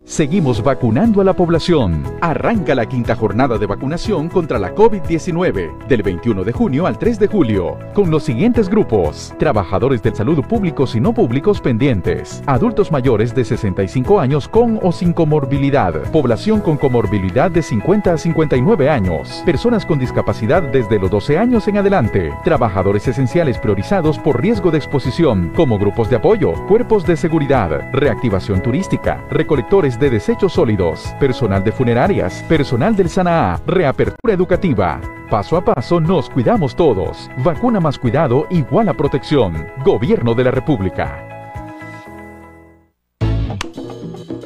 Seguimos 0.09 0.62
vacunando 0.62 1.20
a 1.20 1.24
la 1.24 1.34
población. 1.34 2.02
Arranca 2.22 2.74
la 2.74 2.86
quinta 2.86 3.14
jornada 3.14 3.59
de 3.59 3.66
vacunación 3.66 4.30
contra 4.30 4.59
la 4.59 4.74
COVID-19 4.74 5.86
del 5.86 6.02
21 6.02 6.44
de 6.44 6.52
junio 6.52 6.86
al 6.86 6.98
3 6.98 7.18
de 7.18 7.26
julio 7.26 7.78
con 7.92 8.11
los 8.11 8.22
siguientes 8.22 8.70
grupos. 8.70 9.34
Trabajadores 9.38 10.02
del 10.02 10.16
salud 10.16 10.42
públicos 10.46 10.96
y 10.96 11.00
no 11.00 11.12
públicos 11.12 11.61
pendientes. 11.61 12.42
Adultos 12.46 12.90
mayores 12.90 13.34
de 13.34 13.44
65 13.44 14.18
años 14.18 14.48
con 14.48 14.80
o 14.82 14.92
sin 14.92 15.12
comorbilidad. 15.12 16.11
Población 16.11 16.62
con 16.62 16.78
comorbilidad 16.78 17.50
de 17.50 17.61
50 17.61 18.14
a 18.14 18.16
59 18.16 18.88
años. 18.88 19.42
Personas 19.44 19.84
con 19.84 19.98
discapacidad 19.98 20.62
desde 20.62 20.98
los 20.98 21.11
12 21.11 21.38
años 21.38 21.68
en 21.68 21.76
adelante. 21.76 22.32
Trabajadores 22.44 23.06
esenciales 23.06 23.59
priorizados 23.59 24.18
por 24.18 24.40
riesgo 24.40 24.70
de 24.70 24.78
exposición 24.78 25.52
como 25.54 25.78
grupos 25.78 26.09
de 26.09 26.16
apoyo, 26.16 26.54
cuerpos 26.66 27.04
de 27.04 27.18
seguridad, 27.18 27.90
reactivación 27.92 28.62
turística, 28.62 29.22
recolectores 29.30 29.97
de 29.99 30.11
desechos 30.11 30.53
sólidos, 30.53 31.14
personal 31.18 31.64
de 31.64 31.72
funerarias, 31.72 32.42
personal 32.49 32.94
del 32.94 33.09
SANAA, 33.09 33.61
reapertura 33.66 34.34
educativa. 34.34 35.01
Paso 35.30 35.57
a 35.57 35.64
paso 35.64 36.01
nos 36.01 36.30
cuidamos 36.30 36.74
todos. 36.74 37.30
Vacuna 37.44 37.80
más 37.80 37.99
cuidado 37.99 38.46
igual 38.51 38.88
a 38.88 38.94
protección. 38.94 39.66
Gobierno 39.84 40.34
de 40.34 40.44
la 40.44 40.51
República. 40.51 41.24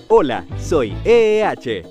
Hola, 0.08 0.44
soy 0.58 0.94
EEH. 1.04 1.84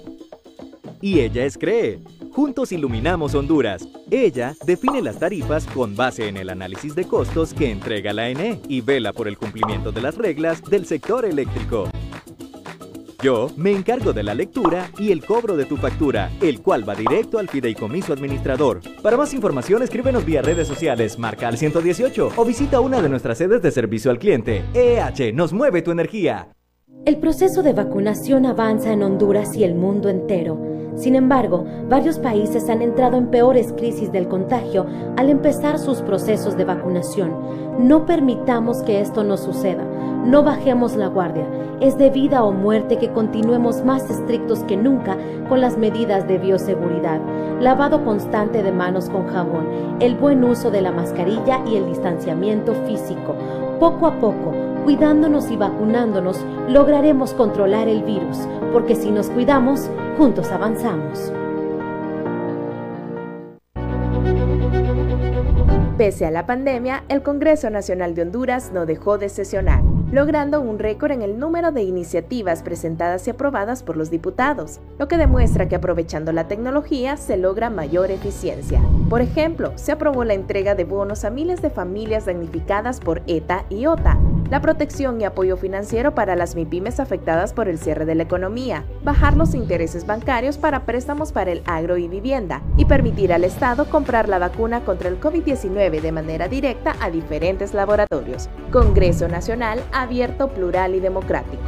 Y 1.01 1.19
ella 1.19 1.45
es 1.45 1.57
CREE. 1.57 1.99
Juntos 2.31 2.71
iluminamos 2.71 3.35
Honduras. 3.35 3.87
Ella 4.09 4.55
define 4.65 5.01
las 5.01 5.19
tarifas 5.19 5.65
con 5.65 5.95
base 5.95 6.27
en 6.27 6.37
el 6.37 6.49
análisis 6.49 6.95
de 6.95 7.05
costos 7.05 7.53
que 7.53 7.71
entrega 7.71 8.13
la 8.13 8.29
ENE 8.29 8.61
y 8.67 8.81
vela 8.81 9.11
por 9.11 9.27
el 9.27 9.37
cumplimiento 9.37 9.91
de 9.91 10.01
las 10.01 10.17
reglas 10.17 10.61
del 10.63 10.85
sector 10.85 11.25
eléctrico. 11.25 11.89
Yo 13.21 13.49
me 13.55 13.71
encargo 13.71 14.13
de 14.13 14.23
la 14.23 14.33
lectura 14.33 14.89
y 14.97 15.11
el 15.11 15.23
cobro 15.23 15.55
de 15.55 15.65
tu 15.65 15.77
factura, 15.77 16.31
el 16.41 16.61
cual 16.61 16.87
va 16.89 16.95
directo 16.95 17.37
al 17.37 17.49
fideicomiso 17.49 18.13
administrador. 18.13 18.81
Para 19.03 19.15
más 19.15 19.31
información, 19.35 19.83
escríbenos 19.83 20.25
vía 20.25 20.41
redes 20.41 20.67
sociales, 20.67 21.19
marca 21.19 21.47
al 21.47 21.55
118 21.55 22.31
o 22.35 22.45
visita 22.45 22.79
una 22.79 22.99
de 22.99 23.09
nuestras 23.09 23.37
sedes 23.37 23.61
de 23.61 23.69
servicio 23.69 24.09
al 24.09 24.17
cliente. 24.17 24.63
EH 24.73 25.33
nos 25.33 25.53
mueve 25.53 25.83
tu 25.83 25.91
energía. 25.91 26.47
El 27.05 27.17
proceso 27.17 27.61
de 27.61 27.73
vacunación 27.73 28.47
avanza 28.47 28.91
en 28.91 29.03
Honduras 29.03 29.55
y 29.55 29.65
el 29.65 29.75
mundo 29.75 30.09
entero. 30.09 30.59
Sin 30.95 31.15
embargo, 31.15 31.65
varios 31.87 32.17
países 32.17 32.69
han 32.69 32.81
entrado 32.81 33.17
en 33.17 33.27
peores 33.27 33.71
crisis 33.73 34.11
del 34.11 34.27
contagio 34.27 34.87
al 35.15 35.29
empezar 35.29 35.77
sus 35.77 36.01
procesos 36.01 36.57
de 36.57 36.65
vacunación. 36.65 37.87
No 37.87 38.05
permitamos 38.05 38.81
que 38.83 38.99
esto 38.99 39.23
nos 39.23 39.41
suceda. 39.41 39.87
No 40.25 40.43
bajemos 40.43 40.95
la 40.95 41.07
guardia. 41.07 41.47
Es 41.79 41.97
de 41.97 42.11
vida 42.11 42.43
o 42.43 42.51
muerte 42.51 42.99
que 42.99 43.09
continuemos 43.11 43.83
más 43.83 44.07
estrictos 44.07 44.59
que 44.65 44.77
nunca 44.77 45.17
con 45.49 45.61
las 45.61 45.79
medidas 45.79 46.27
de 46.27 46.37
bioseguridad. 46.37 47.19
Lavado 47.59 48.05
constante 48.05 48.61
de 48.61 48.71
manos 48.71 49.09
con 49.09 49.27
jabón, 49.27 49.97
el 49.99 50.15
buen 50.15 50.43
uso 50.43 50.69
de 50.69 50.81
la 50.81 50.91
mascarilla 50.91 51.61
y 51.65 51.75
el 51.75 51.87
distanciamiento 51.87 52.75
físico. 52.85 53.35
Poco 53.79 54.05
a 54.05 54.19
poco, 54.19 54.53
cuidándonos 54.83 55.49
y 55.49 55.57
vacunándonos, 55.57 56.39
lograremos 56.69 57.33
controlar 57.33 57.87
el 57.87 58.03
virus, 58.03 58.37
porque 58.71 58.95
si 58.95 59.09
nos 59.09 59.31
cuidamos, 59.31 59.89
juntos 60.19 60.51
avanzamos. 60.51 61.31
Pese 65.97 66.25
a 66.25 66.31
la 66.31 66.47
pandemia, 66.47 67.03
el 67.09 67.21
Congreso 67.21 67.69
Nacional 67.69 68.15
de 68.15 68.23
Honduras 68.23 68.71
no 68.73 68.87
dejó 68.87 69.19
de 69.19 69.29
sesionar, 69.29 69.83
logrando 70.11 70.59
un 70.59 70.77
récord 70.77 71.11
en 71.11 71.21
el 71.21 71.39
número 71.39 71.71
de 71.71 71.83
iniciativas 71.83 72.63
presentadas 72.63 73.27
y 73.27 73.31
aprobadas 73.31 73.81
por 73.81 73.97
los 73.97 74.11
diputados, 74.11 74.79
lo 74.99 75.07
que 75.07 75.17
demuestra 75.17 75.67
que 75.67 75.75
aprovechando 75.75 76.31
la 76.33 76.47
tecnología 76.47 77.17
se 77.17 77.37
logra 77.37 77.69
mayor 77.69 78.11
eficiencia. 78.11 78.81
Por 79.09 79.21
ejemplo, 79.21 79.71
se 79.75 79.91
aprobó 79.91 80.23
la 80.23 80.33
entrega 80.33 80.75
de 80.75 80.83
bonos 80.83 81.23
a 81.23 81.29
miles 81.29 81.61
de 81.61 81.69
familias 81.69 82.25
damnificadas 82.25 82.99
por 82.99 83.21
ETA 83.27 83.65
y 83.69 83.85
OTA, 83.85 84.17
la 84.51 84.61
protección 84.61 85.21
y 85.21 85.23
apoyo 85.23 85.55
financiero 85.55 86.13
para 86.13 86.35
las 86.35 86.55
MIPIMES 86.55 86.99
afectadas 86.99 87.53
por 87.53 87.69
el 87.69 87.79
cierre 87.79 88.03
de 88.03 88.15
la 88.15 88.23
economía, 88.23 88.83
bajar 89.01 89.37
los 89.37 89.55
intereses 89.55 90.05
bancarios 90.05 90.57
para 90.57 90.85
préstamos 90.85 91.31
para 91.31 91.53
el 91.53 91.63
agro 91.65 91.95
y 91.95 92.09
vivienda, 92.09 92.61
y 92.75 92.83
permitir 92.83 93.31
al 93.31 93.45
Estado 93.45 93.85
comprar 93.85 94.27
la 94.27 94.39
vacuna 94.39 94.81
contra 94.81 95.07
el 95.07 95.21
COVID-19 95.21 96.01
de 96.01 96.11
manera 96.11 96.49
directa 96.49 96.97
a 96.99 97.09
diferentes 97.09 97.73
laboratorios. 97.73 98.49
Congreso 98.73 99.29
Nacional 99.29 99.81
abierto, 99.93 100.49
plural 100.49 100.95
y 100.95 100.99
democrático. 100.99 101.63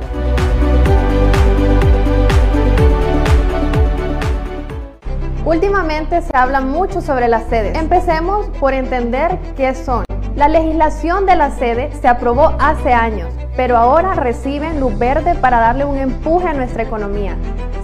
Últimamente 5.46 6.22
se 6.22 6.36
habla 6.36 6.60
mucho 6.60 7.00
sobre 7.00 7.30
las 7.30 7.48
sedes. 7.48 7.78
Empecemos 7.78 8.48
por 8.60 8.74
entender 8.74 9.40
qué 9.56 9.74
son. 9.74 10.04
La 10.36 10.48
legislación 10.48 11.28
de 11.28 11.36
la 11.36 11.52
sede 11.52 11.92
se 12.02 12.08
aprobó 12.08 12.56
hace 12.60 12.92
años, 12.92 13.32
pero 13.56 13.78
ahora 13.78 14.16
reciben 14.16 14.80
luz 14.80 14.98
verde 14.98 15.36
para 15.36 15.60
darle 15.60 15.86
un 15.86 15.96
empuje 15.96 16.48
a 16.48 16.54
nuestra 16.54 16.82
economía. 16.82 17.38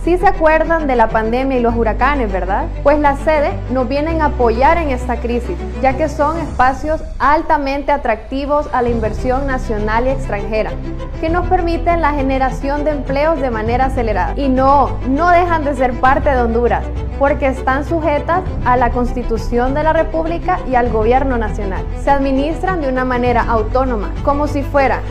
Sí 0.04 0.18
se 0.18 0.28
acuerdan 0.28 0.88
de 0.88 0.96
la 0.96 1.10
pandemia 1.10 1.58
y 1.58 1.62
los 1.62 1.76
huracanes, 1.76 2.32
¿verdad? 2.32 2.68
Pues 2.84 3.00
las 3.00 3.20
sedes 3.20 3.52
nos 3.70 3.90
vienen 3.90 4.22
a 4.22 4.28
apoyar 4.28 4.78
en 4.78 4.92
esta 4.92 5.18
crisis, 5.18 5.58
ya 5.82 5.98
que 5.98 6.08
son 6.08 6.38
espacios 6.40 7.04
altamente 7.20 7.92
atractivos 7.92 8.70
a 8.72 8.82
la 8.82 8.90
inversión 8.90 9.46
nacional 9.46 10.08
y 10.08 10.12
extranjera, 10.12 10.72
que 11.20 11.30
nos 11.30 11.48
permiten 11.48 12.02
la 12.02 12.14
generación 12.14 12.86
de 12.86 12.92
empleos 12.92 13.42
de 13.42 13.50
manera 13.50 13.86
acelerada. 13.86 14.34
Y 14.38 14.48
no, 14.48 14.98
no 15.10 15.30
dejan 15.32 15.66
de 15.66 15.76
ser 15.76 15.94
parte 16.00 16.30
de 16.30 16.42
Honduras, 16.42 16.86
porque 17.20 17.48
están 17.48 17.84
sujetas 17.84 18.42
a 18.64 18.78
la 18.78 18.92
Constitución 18.92 19.74
de 19.74 19.84
la 19.84 19.92
República 19.92 20.60
y 20.72 20.76
al 20.76 20.90
Gobierno 20.90 21.38
Nacional. 21.38 21.84
Se 22.02 22.10
administran 22.10 22.80
de 22.80 22.88
una 22.88 23.04
manera 23.04 23.44
autónoma, 23.44 24.12
como 24.24 24.48
si 24.48 24.64
fuera 24.64 25.02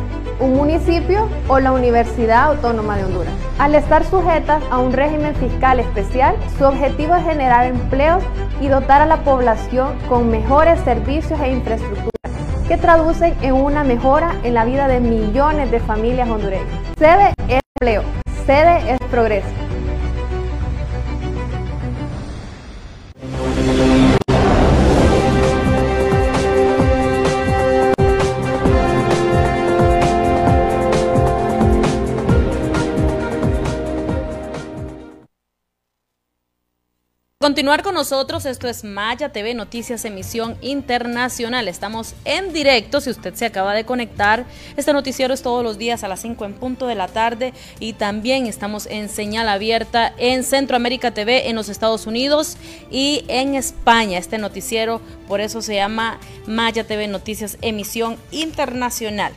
un 0.40 0.54
municipio 0.54 1.28
o 1.48 1.58
la 1.60 1.72
Universidad 1.72 2.44
Autónoma 2.44 2.96
de 2.96 3.04
Honduras. 3.04 3.32
Al 3.58 3.74
estar 3.74 4.04
sujetas 4.04 4.62
a 4.70 4.78
un 4.78 4.92
régimen 4.92 5.34
fiscal 5.34 5.80
especial, 5.80 6.36
su 6.56 6.64
objetivo 6.64 7.14
es 7.14 7.24
generar 7.24 7.66
empleos 7.66 8.22
y 8.60 8.68
dotar 8.68 9.02
a 9.02 9.06
la 9.06 9.24
población 9.24 9.96
con 10.08 10.30
mejores 10.30 10.80
servicios 10.80 11.40
e 11.40 11.50
infraestructura 11.50 12.10
que 12.68 12.76
traducen 12.76 13.34
en 13.40 13.54
una 13.54 13.82
mejora 13.82 14.34
en 14.42 14.52
la 14.54 14.64
vida 14.64 14.88
de 14.88 15.00
millones 15.00 15.70
de 15.70 15.80
familias 15.80 16.28
hondureñas. 16.28 16.66
Sede 16.98 17.32
es 17.48 17.60
empleo, 17.80 18.02
sede 18.46 18.92
es 18.92 18.98
progreso. 19.10 19.67
Continuar 37.48 37.82
con 37.82 37.94
nosotros, 37.94 38.44
esto 38.44 38.68
es 38.68 38.84
Maya 38.84 39.30
TV 39.30 39.54
Noticias 39.54 40.04
Emisión 40.04 40.58
Internacional. 40.60 41.66
Estamos 41.66 42.14
en 42.26 42.52
directo, 42.52 43.00
si 43.00 43.08
usted 43.08 43.32
se 43.32 43.46
acaba 43.46 43.72
de 43.72 43.86
conectar. 43.86 44.44
Este 44.76 44.92
noticiero 44.92 45.32
es 45.32 45.40
todos 45.40 45.64
los 45.64 45.78
días 45.78 46.04
a 46.04 46.08
las 46.08 46.20
5 46.20 46.44
en 46.44 46.52
punto 46.52 46.86
de 46.86 46.94
la 46.94 47.08
tarde 47.08 47.54
y 47.80 47.94
también 47.94 48.46
estamos 48.46 48.84
en 48.84 49.08
señal 49.08 49.48
abierta 49.48 50.12
en 50.18 50.44
Centroamérica 50.44 51.14
TV 51.14 51.48
en 51.48 51.56
los 51.56 51.70
Estados 51.70 52.06
Unidos 52.06 52.58
y 52.90 53.24
en 53.28 53.54
España. 53.54 54.18
Este 54.18 54.36
noticiero, 54.36 55.00
por 55.26 55.40
eso 55.40 55.62
se 55.62 55.76
llama 55.76 56.20
Maya 56.46 56.86
TV 56.86 57.08
Noticias 57.08 57.56
Emisión 57.62 58.18
Internacional. 58.30 59.32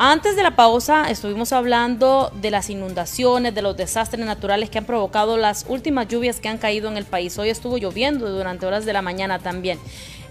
Antes 0.00 0.36
de 0.36 0.44
la 0.44 0.52
pausa 0.52 1.10
estuvimos 1.10 1.52
hablando 1.52 2.30
de 2.40 2.52
las 2.52 2.70
inundaciones, 2.70 3.52
de 3.52 3.62
los 3.62 3.76
desastres 3.76 4.24
naturales 4.24 4.70
que 4.70 4.78
han 4.78 4.84
provocado 4.84 5.36
las 5.36 5.66
últimas 5.68 6.06
lluvias 6.06 6.38
que 6.38 6.48
han 6.48 6.58
caído 6.58 6.88
en 6.88 6.96
el 6.96 7.04
país. 7.04 7.36
Hoy 7.36 7.48
estuvo 7.48 7.78
lloviendo 7.78 8.30
durante 8.30 8.64
horas 8.64 8.84
de 8.84 8.92
la 8.92 9.02
mañana 9.02 9.40
también. 9.40 9.80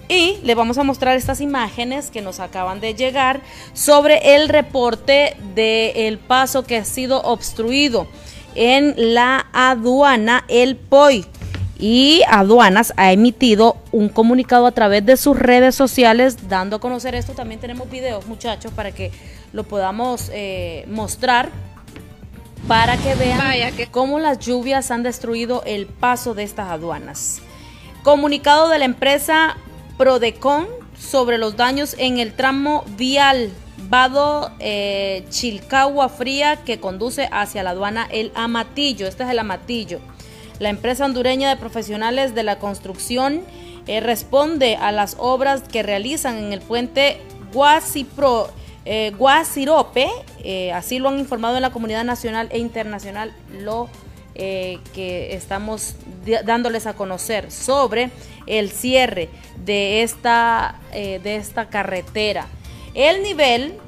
Y 0.07 0.37
le 0.43 0.55
vamos 0.55 0.77
a 0.77 0.85
mostrar 0.85 1.17
estas 1.17 1.41
imágenes 1.41 2.11
que 2.11 2.21
nos 2.21 2.39
acaban 2.39 2.79
de 2.79 2.93
llegar 2.93 3.41
sobre 3.73 4.35
el 4.35 4.47
reporte 4.47 5.35
del 5.53 6.17
paso 6.17 6.63
que 6.63 6.77
ha 6.77 6.85
sido 6.85 7.21
obstruido 7.23 8.07
en 8.55 8.93
la 8.95 9.47
aduana 9.51 10.45
El 10.47 10.77
Poi 10.77 11.25
y 11.79 12.21
Aduanas 12.27 12.93
ha 12.97 13.11
emitido 13.11 13.77
un 13.91 14.09
comunicado 14.09 14.65
a 14.65 14.71
través 14.71 15.05
de 15.05 15.17
sus 15.17 15.37
redes 15.37 15.75
sociales 15.75 16.49
dando 16.49 16.77
a 16.77 16.79
conocer 16.79 17.13
esto. 17.15 17.33
También 17.33 17.59
tenemos 17.59 17.89
videos, 17.89 18.25
muchachos, 18.25 18.71
para 18.71 18.91
que 18.91 19.11
lo 19.53 19.63
podamos 19.63 20.29
eh, 20.33 20.85
mostrar 20.87 21.49
para 22.67 22.97
que 22.97 23.15
vean 23.15 23.41
cómo 23.91 24.19
las 24.19 24.39
lluvias 24.39 24.91
han 24.91 25.03
destruido 25.03 25.63
el 25.65 25.85
paso 25.85 26.33
de 26.33 26.43
estas 26.43 26.69
aduanas. 26.69 27.41
Comunicado 28.03 28.69
de 28.69 28.79
la 28.79 28.85
empresa 28.85 29.57
Prodecon 29.97 30.67
sobre 30.99 31.37
los 31.37 31.55
daños 31.55 31.95
en 31.97 32.19
el 32.19 32.33
tramo 32.33 32.83
vial 32.97 33.51
Vado 33.89 34.51
eh, 34.59 35.25
Chilcagua 35.29 36.09
Fría 36.09 36.57
que 36.57 36.79
conduce 36.79 37.29
hacia 37.31 37.63
la 37.63 37.69
aduana 37.69 38.07
El 38.11 38.31
Amatillo. 38.35 39.07
Este 39.07 39.23
es 39.23 39.29
el 39.29 39.39
Amatillo. 39.39 39.99
La 40.59 40.69
empresa 40.69 41.05
hondureña 41.05 41.49
de 41.49 41.55
profesionales 41.57 42.35
de 42.35 42.43
la 42.43 42.59
construcción 42.59 43.43
eh, 43.85 43.99
responde 44.01 44.75
a 44.75 44.91
las 44.91 45.15
obras 45.19 45.61
que 45.61 45.83
realizan 45.83 46.37
en 46.37 46.51
el 46.51 46.59
puente 46.59 47.21
Guasipro, 47.53 48.49
eh, 48.87 49.11
Guasirope. 49.17 50.09
así 50.73 50.99
lo 50.99 51.09
han 51.09 51.19
informado 51.19 51.57
en 51.57 51.61
la 51.61 51.71
comunidad 51.71 52.03
nacional 52.03 52.47
e 52.51 52.59
internacional 52.59 53.33
lo 53.59 53.89
que 54.35 55.29
estamos 55.33 55.95
dándoles 56.45 56.85
a 56.85 56.93
conocer 56.93 57.51
sobre 57.51 58.11
el 58.45 58.69
cierre 58.69 59.29
de 59.65 60.03
esta, 60.03 60.79
de 60.91 61.35
esta 61.37 61.69
carretera. 61.69 62.45
El 62.93 63.23
nivel 63.23 63.79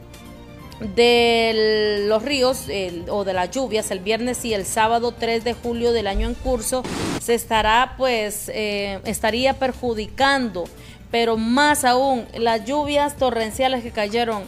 de 0.79 2.05
los 2.07 2.23
ríos 2.23 2.65
o 3.09 3.23
de 3.25 3.33
las 3.33 3.51
lluvias 3.51 3.91
el 3.91 3.99
viernes 3.99 4.45
y 4.45 4.53
el 4.53 4.65
sábado 4.65 5.11
3 5.11 5.43
de 5.43 5.53
julio 5.53 5.91
del 5.91 6.07
año 6.07 6.27
en 6.27 6.35
curso 6.35 6.83
se 7.21 7.33
estará 7.33 7.95
pues 7.97 8.49
eh, 8.53 8.99
estaría 9.03 9.59
perjudicando 9.59 10.63
pero 11.11 11.35
más 11.35 11.83
aún 11.83 12.25
las 12.37 12.63
lluvias 12.65 13.17
torrenciales 13.17 13.83
que 13.83 13.91
cayeron 13.91 14.43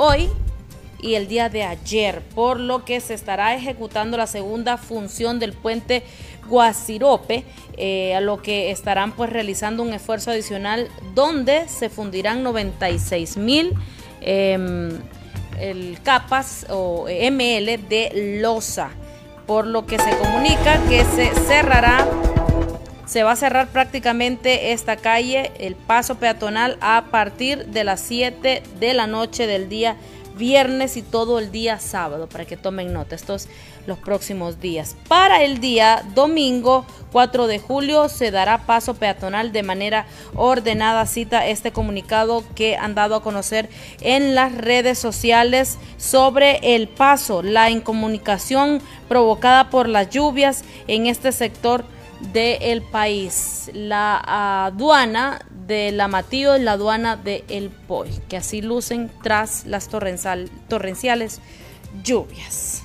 hoy 0.00 0.28
y 1.02 1.14
el 1.14 1.28
día 1.28 1.48
de 1.48 1.62
ayer 1.64 2.22
por 2.34 2.58
lo 2.60 2.84
que 2.84 3.00
se 3.00 3.14
estará 3.14 3.54
ejecutando 3.54 4.16
la 4.16 4.26
segunda 4.26 4.76
función 4.76 5.38
del 5.38 5.52
puente 5.52 6.02
Guasirope 6.48 7.44
eh, 7.76 8.14
a 8.14 8.20
lo 8.20 8.42
que 8.42 8.70
estarán 8.70 9.12
pues 9.12 9.30
realizando 9.30 9.82
un 9.82 9.92
esfuerzo 9.92 10.30
adicional 10.30 10.88
donde 11.14 11.68
se 11.68 11.88
fundirán 11.88 12.42
96 12.42 13.36
mil 13.36 13.74
Em, 14.22 15.96
capas 16.02 16.66
o 16.70 17.06
ML 17.06 17.76
de 17.88 18.38
losa, 18.40 18.90
por 19.46 19.66
lo 19.66 19.84
que 19.84 19.98
se 19.98 20.16
comunica 20.16 20.80
que 20.88 21.04
se 21.04 21.34
cerrará, 21.46 22.06
se 23.10 23.24
va 23.24 23.32
a 23.32 23.36
cerrar 23.36 23.66
prácticamente 23.66 24.70
esta 24.70 24.94
calle, 24.94 25.50
el 25.58 25.74
paso 25.74 26.18
peatonal, 26.18 26.78
a 26.80 27.06
partir 27.10 27.66
de 27.66 27.82
las 27.82 28.00
7 28.02 28.62
de 28.78 28.94
la 28.94 29.08
noche 29.08 29.48
del 29.48 29.68
día 29.68 29.96
viernes 30.36 30.96
y 30.96 31.02
todo 31.02 31.40
el 31.40 31.50
día 31.50 31.80
sábado, 31.80 32.28
para 32.28 32.44
que 32.44 32.56
tomen 32.56 32.92
nota 32.92 33.16
estos 33.16 33.48
los 33.88 33.98
próximos 33.98 34.60
días. 34.60 34.94
Para 35.08 35.42
el 35.42 35.58
día 35.58 36.04
domingo 36.14 36.86
4 37.10 37.48
de 37.48 37.58
julio 37.58 38.08
se 38.08 38.30
dará 38.30 38.58
paso 38.58 38.94
peatonal 38.94 39.50
de 39.50 39.64
manera 39.64 40.06
ordenada, 40.36 41.04
cita 41.06 41.48
este 41.48 41.72
comunicado 41.72 42.44
que 42.54 42.76
han 42.76 42.94
dado 42.94 43.16
a 43.16 43.24
conocer 43.24 43.68
en 44.02 44.36
las 44.36 44.54
redes 44.54 45.00
sociales 45.00 45.78
sobre 45.96 46.76
el 46.76 46.86
paso, 46.86 47.42
la 47.42 47.70
incomunicación 47.70 48.80
provocada 49.08 49.68
por 49.68 49.88
las 49.88 50.10
lluvias 50.10 50.62
en 50.86 51.08
este 51.08 51.32
sector 51.32 51.84
del 52.32 52.82
país. 52.82 53.70
La 53.74 54.66
aduana 54.66 55.44
de 55.66 55.92
la 55.92 56.08
Matío 56.08 56.56
y 56.56 56.62
la 56.62 56.72
aduana 56.72 57.16
de 57.16 57.44
El 57.48 57.70
Poi, 57.70 58.10
que 58.28 58.36
así 58.36 58.62
lucen 58.62 59.10
tras 59.22 59.66
las 59.66 59.88
torrenciales 59.88 61.40
lluvias. 62.02 62.84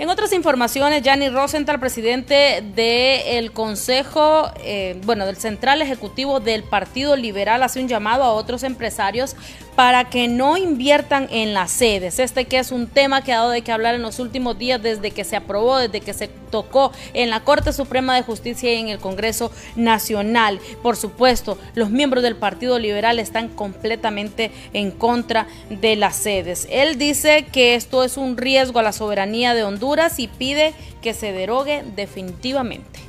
En 0.00 0.08
otras 0.08 0.32
informaciones, 0.32 1.02
Gianni 1.02 1.28
Rosenthal, 1.28 1.78
presidente 1.78 2.64
del 2.74 3.52
Consejo, 3.52 4.50
eh, 4.64 4.98
bueno, 5.04 5.26
del 5.26 5.36
Central 5.36 5.82
Ejecutivo 5.82 6.40
del 6.40 6.62
Partido 6.62 7.16
Liberal, 7.16 7.62
hace 7.62 7.82
un 7.82 7.88
llamado 7.88 8.24
a 8.24 8.32
otros 8.32 8.62
empresarios 8.62 9.36
para 9.80 10.10
que 10.10 10.28
no 10.28 10.58
inviertan 10.58 11.26
en 11.30 11.54
las 11.54 11.70
sedes. 11.70 12.18
Este 12.18 12.44
que 12.44 12.58
es 12.58 12.70
un 12.70 12.86
tema 12.86 13.24
que 13.24 13.32
ha 13.32 13.38
dado 13.38 13.48
de 13.48 13.62
que 13.62 13.72
hablar 13.72 13.94
en 13.94 14.02
los 14.02 14.18
últimos 14.18 14.58
días 14.58 14.82
desde 14.82 15.10
que 15.10 15.24
se 15.24 15.36
aprobó, 15.36 15.78
desde 15.78 16.02
que 16.02 16.12
se 16.12 16.28
tocó 16.28 16.92
en 17.14 17.30
la 17.30 17.40
Corte 17.44 17.72
Suprema 17.72 18.14
de 18.14 18.20
Justicia 18.20 18.74
y 18.74 18.76
en 18.76 18.88
el 18.90 18.98
Congreso 18.98 19.50
Nacional. 19.76 20.60
Por 20.82 20.98
supuesto, 20.98 21.56
los 21.74 21.88
miembros 21.88 22.22
del 22.22 22.36
Partido 22.36 22.78
Liberal 22.78 23.18
están 23.18 23.48
completamente 23.48 24.50
en 24.74 24.90
contra 24.90 25.46
de 25.70 25.96
las 25.96 26.14
sedes. 26.14 26.68
Él 26.70 26.98
dice 26.98 27.46
que 27.50 27.74
esto 27.74 28.04
es 28.04 28.18
un 28.18 28.36
riesgo 28.36 28.80
a 28.80 28.82
la 28.82 28.92
soberanía 28.92 29.54
de 29.54 29.62
Honduras 29.62 30.18
y 30.18 30.28
pide 30.28 30.74
que 31.00 31.14
se 31.14 31.32
derogue 31.32 31.84
definitivamente. 31.96 33.00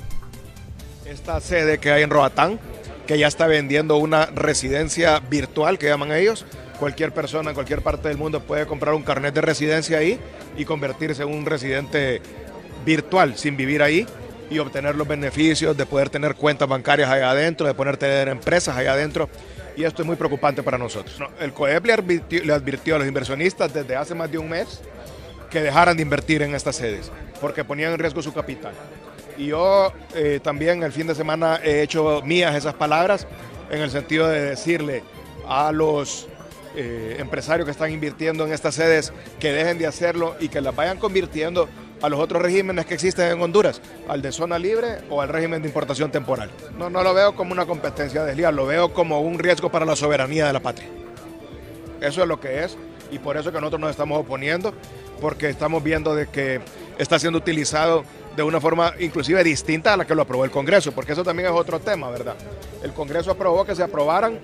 Esta 1.06 1.42
sede 1.42 1.80
que 1.80 1.92
hay 1.92 2.04
en 2.04 2.10
Roatán 2.12 2.62
que 3.12 3.18
ya 3.18 3.28
está 3.28 3.46
vendiendo 3.46 3.98
una 3.98 4.28
residencia 4.28 5.20
virtual, 5.20 5.78
que 5.78 5.88
llaman 5.88 6.14
ellos. 6.14 6.46
Cualquier 6.80 7.12
persona 7.12 7.50
en 7.50 7.56
cualquier 7.56 7.82
parte 7.82 8.08
del 8.08 8.18
mundo 8.18 8.40
puede 8.40 8.66
comprar 8.66 8.94
un 8.94 9.04
carnet 9.04 9.36
de 9.36 9.42
residencia 9.42 9.98
ahí 9.98 10.18
y 10.56 10.64
convertirse 10.64 11.24
en 11.24 11.28
un 11.28 11.46
residente 11.46 12.22
virtual 12.86 13.36
sin 13.36 13.58
vivir 13.58 13.84
ahí 13.84 14.08
y 14.50 14.60
obtener 14.60 14.96
los 14.96 15.06
beneficios 15.06 15.76
de 15.76 15.86
poder 15.86 16.10
tener 16.10 16.36
cuentas 16.36 16.70
bancarias 16.70 17.10
allá 17.10 17.32
adentro, 17.32 17.68
de 17.68 17.74
poder 17.74 17.98
tener 17.98 18.30
empresas 18.30 18.78
allá 18.78 18.94
adentro. 18.94 19.28
Y 19.76 19.84
esto 19.84 20.04
es 20.04 20.08
muy 20.08 20.16
preocupante 20.16 20.64
para 20.64 20.78
nosotros. 20.78 21.22
El 21.42 21.52
COEP 21.52 21.88
le 21.88 21.92
advirtió, 21.92 22.46
le 22.46 22.54
advirtió 22.54 22.96
a 22.96 23.00
los 23.00 23.10
inversionistas 23.10 23.74
desde 23.74 23.94
hace 23.98 24.16
más 24.16 24.32
de 24.32 24.38
un 24.38 24.48
mes 24.48 24.80
que 25.50 25.62
dejaran 25.62 25.98
de 25.98 26.04
invertir 26.04 26.44
en 26.44 26.56
estas 26.56 26.78
sedes, 26.78 27.12
porque 27.42 27.66
ponían 27.66 27.92
en 27.92 28.00
riesgo 28.00 28.22
su 28.22 28.32
capital. 28.32 28.72
Y 29.38 29.48
yo 29.48 29.92
eh, 30.14 30.40
también 30.42 30.84
el 30.84 30.92
fin 30.92 31.08
de 31.08 31.16
semana 31.16 31.60
he 31.64 31.82
hecho 31.82 32.22
mías 32.24 32.56
esas 32.56 32.74
palabras 32.74 33.28
en 33.70 33.82
el 33.82 33.90
sentido 33.90 34.28
de 34.28 34.42
decirle 34.42 35.04
a 35.48 35.72
los 35.72 36.28
eh, 36.76 37.18
empresarios 37.20 37.66
que 37.66 37.72
están 37.72 37.92
invirtiendo 37.92 38.46
en 38.46 38.54
estas 38.54 38.76
sedes 38.76 39.12
que 39.40 39.52
dejen 39.52 39.78
de 39.78 39.88
hacerlo 39.88 40.36
y 40.40 40.50
que 40.50 40.62
las 40.62 40.76
vayan 40.76 40.98
convirtiendo 40.98 41.68
a 42.02 42.10
los 42.10 42.20
otros 42.20 42.42
regímenes 42.42 42.86
que 42.86 42.96
existen 42.96 43.32
en 43.32 43.42
Honduras, 43.42 43.82
al 44.08 44.22
de 44.22 44.32
zona 44.32 44.58
libre 44.58 45.00
o 45.10 45.22
al 45.22 45.30
régimen 45.30 45.62
de 45.62 45.68
importación 45.68 46.12
temporal. 46.12 46.50
No, 46.78 46.90
no 46.90 47.04
lo 47.04 47.14
veo 47.14 47.36
como 47.36 47.52
una 47.52 47.66
competencia 47.66 48.24
desleal, 48.24 48.56
lo 48.56 48.66
veo 48.66 48.94
como 48.94 49.22
un 49.22 49.38
riesgo 49.38 49.70
para 49.70 49.86
la 49.86 49.96
soberanía 49.96 50.48
de 50.48 50.54
la 50.54 50.60
patria. 50.62 50.88
Eso 52.02 52.22
es 52.24 52.28
lo 52.28 52.40
que 52.40 52.64
es 52.64 52.78
y 53.12 53.20
por 53.20 53.38
eso 53.38 53.52
que 53.52 53.60
nosotros 53.60 53.82
nos 53.82 53.92
estamos 53.92 54.20
oponiendo, 54.20 54.74
porque 55.20 55.50
estamos 55.50 55.84
viendo 55.84 56.16
de 56.16 56.28
que 56.28 56.62
está 56.98 57.20
siendo 57.20 57.38
utilizado 57.38 58.04
de 58.36 58.44
una 58.44 58.62
forma 58.62 58.94
inclusive 59.00 59.44
distinta 59.44 59.94
a 59.94 59.98
la 59.98 60.06
que 60.06 60.16
lo 60.16 60.22
aprobó 60.22 60.46
el 60.46 60.52
Congreso, 60.52 60.92
porque 60.92 61.14
eso 61.14 61.24
también 61.24 61.50
es 61.50 61.56
otro 61.56 61.80
tema, 61.80 62.10
¿verdad? 62.10 62.36
El 62.84 62.94
Congreso 62.94 63.32
aprobó 63.32 63.66
que 63.66 63.76
se 63.76 63.84
aprobaran 63.84 64.40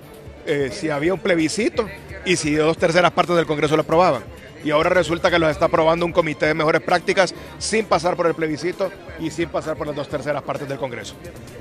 eh, 0.46 0.70
si 0.72 0.90
había 0.90 1.14
un 1.14 1.20
plebiscito 1.20 1.86
y 2.24 2.36
si 2.36 2.54
dos 2.54 2.76
terceras 2.76 3.10
partes 3.12 3.36
del 3.36 3.46
Congreso 3.46 3.76
lo 3.76 3.82
aprobaban. 3.82 4.22
Y 4.64 4.70
ahora 4.70 4.90
resulta 4.90 5.30
que 5.30 5.38
los 5.38 5.50
está 5.50 5.66
aprobando 5.66 6.04
un 6.04 6.12
comité 6.12 6.46
de 6.46 6.54
mejores 6.54 6.82
prácticas 6.82 7.34
sin 7.58 7.86
pasar 7.86 8.16
por 8.16 8.26
el 8.26 8.34
plebiscito 8.34 8.90
y 9.20 9.30
sin 9.30 9.48
pasar 9.48 9.76
por 9.76 9.86
las 9.86 9.94
dos 9.94 10.08
terceras 10.08 10.42
partes 10.42 10.68
del 10.68 10.78
Congreso. 10.78 11.14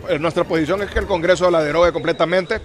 Eh, 0.09 0.17
nuestra 0.19 0.43
posición 0.43 0.81
es 0.81 0.89
que 0.89 0.99
el 0.99 1.05
Congreso 1.05 1.49
la 1.51 1.63
derogue 1.63 1.91
completamente. 1.91 2.59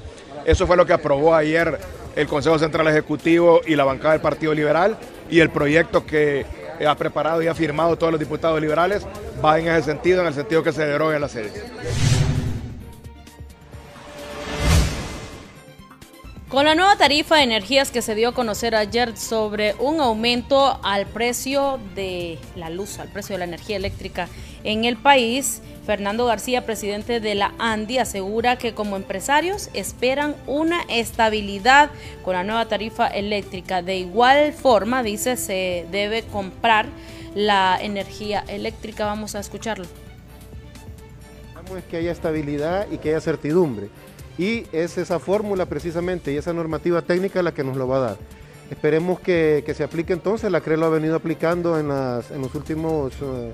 Eso 0.45 0.67
fue 0.67 0.77
lo 0.77 0.87
que 0.87 0.93
aprobó 0.93 1.35
ayer 1.35 1.79
el 2.17 2.27
Consejo 2.27 2.59
Central 2.59 2.89
Ejecutivo 2.89 3.61
y 3.67 3.77
la 3.77 3.85
bancada 3.85 4.13
del 4.13 4.23
Partido 4.23 4.55
Liberal 4.55 4.97
y 5.31 5.41
el 5.41 5.51
proyecto 5.51 6.05
que 6.05 6.45
ha 6.87 6.95
preparado 6.97 7.43
y 7.43 7.47
ha 7.47 7.55
firmado 7.55 7.97
todos 7.97 8.13
los 8.13 8.21
diputados 8.21 8.61
liberales 8.61 9.07
va 9.45 9.59
en 9.59 9.69
ese 9.69 9.83
sentido, 9.83 10.21
en 10.21 10.29
el 10.29 10.35
sentido 10.35 10.63
que 10.63 10.73
se 10.73 10.85
derogue 10.85 11.19
la 11.19 11.29
sede. 11.29 11.53
Con 16.49 16.67
la 16.67 16.75
nueva 16.75 16.97
tarifa 16.97 17.37
de 17.37 17.45
energías 17.45 17.91
que 17.91 18.03
se 18.03 18.15
dio 18.15 18.29
a 18.29 18.35
conocer 18.35 18.75
ayer 18.75 19.17
sobre 19.17 19.75
un 19.79 20.01
aumento 20.01 20.79
al 20.83 21.07
precio 21.07 21.81
de 21.95 22.39
la 22.57 22.69
luz, 22.69 22.99
al 22.99 23.09
precio 23.09 23.35
de 23.35 23.39
la 23.39 23.45
energía 23.47 23.77
eléctrica 23.77 24.29
en 24.63 24.85
el 24.85 24.99
país, 24.99 25.63
Fernando 25.87 26.27
García, 26.27 26.67
presidente 26.67 27.21
de 27.21 27.35
la 27.35 27.55
ANDI, 27.59 27.99
asegura 27.99 28.57
que 28.57 28.75
como 28.75 28.97
empresarios 28.97 29.71
esperan 29.73 30.37
una 30.47 30.83
estabilidad 30.91 31.91
con 32.23 32.35
la 32.35 32.45
nueva 32.45 32.67
tarifa 32.67 33.09
eléctrica. 33.09 33.81
De 33.81 33.97
igual 33.97 34.53
forma, 34.53 35.03
dice, 35.03 35.39
se 35.39 35.87
debe 35.91 36.23
comprar 36.23 36.87
la 37.35 37.79
energía 37.81 38.41
eléctrica. 38.49 39.07
Vamos 39.07 39.35
a 39.35 39.41
escucharlo. 39.41 39.85
Es 41.77 41.85
que 41.85 41.97
haya 41.97 42.13
estabilidad 42.13 42.87
y 42.91 42.99
que 42.99 43.11
haya 43.11 43.21
certidumbre. 43.21 43.89
Y 44.37 44.67
es 44.73 44.99
esa 44.99 45.19
fórmula 45.19 45.67
precisamente 45.67 46.33
y 46.33 46.37
esa 46.37 46.53
normativa 46.53 47.03
técnica 47.03 47.43
la 47.43 47.53
que 47.53 47.65
nos 47.65 47.77
lo 47.77 47.89
va 47.89 47.97
a 47.97 48.01
dar. 48.01 48.17
Esperemos 48.71 49.21
que, 49.21 49.65
se 49.75 49.85
aplique 49.85 50.13
entonces, 50.13 50.51
la 50.51 50.61
CRE 50.61 50.77
lo 50.77 50.87
ha 50.87 50.91
venido 50.91 51.15
aplicando 51.15 51.79
en, 51.79 51.89
los 51.89 52.55
últimos 52.55 53.13
eh, 53.21 53.53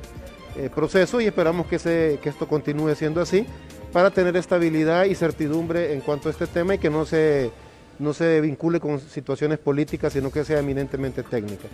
eh, 0.57 0.70
procesos 0.72 1.22
y 1.22 1.26
esperamos 1.26 1.66
que, 1.66 1.79
se, 1.79 2.18
que 2.22 2.29
esto 2.29 2.47
continúe 2.47 2.95
siendo 2.95 3.20
así 3.20 3.45
para 3.93 4.11
tener 4.11 4.37
estabilidad 4.37 5.05
y 5.07 5.14
certidumbre 5.14 5.93
en 5.93 6.01
cuanto 6.01 6.29
a 6.29 6.33
este 6.33 6.47
tema 6.47 6.74
y 6.74 6.79
que 6.79 6.91
no 6.91 7.05
se, 7.05 7.51
no 7.99 8.12
se 8.12 8.41
vincule 8.41 8.81
con 8.81 9.01
situaciones 9.01 9.59
políticas, 9.59 10.12
sino 10.12 10.31
que 10.31 10.45
sea 10.45 10.61
eminentemente 10.61 11.22
técnica. 11.22 11.66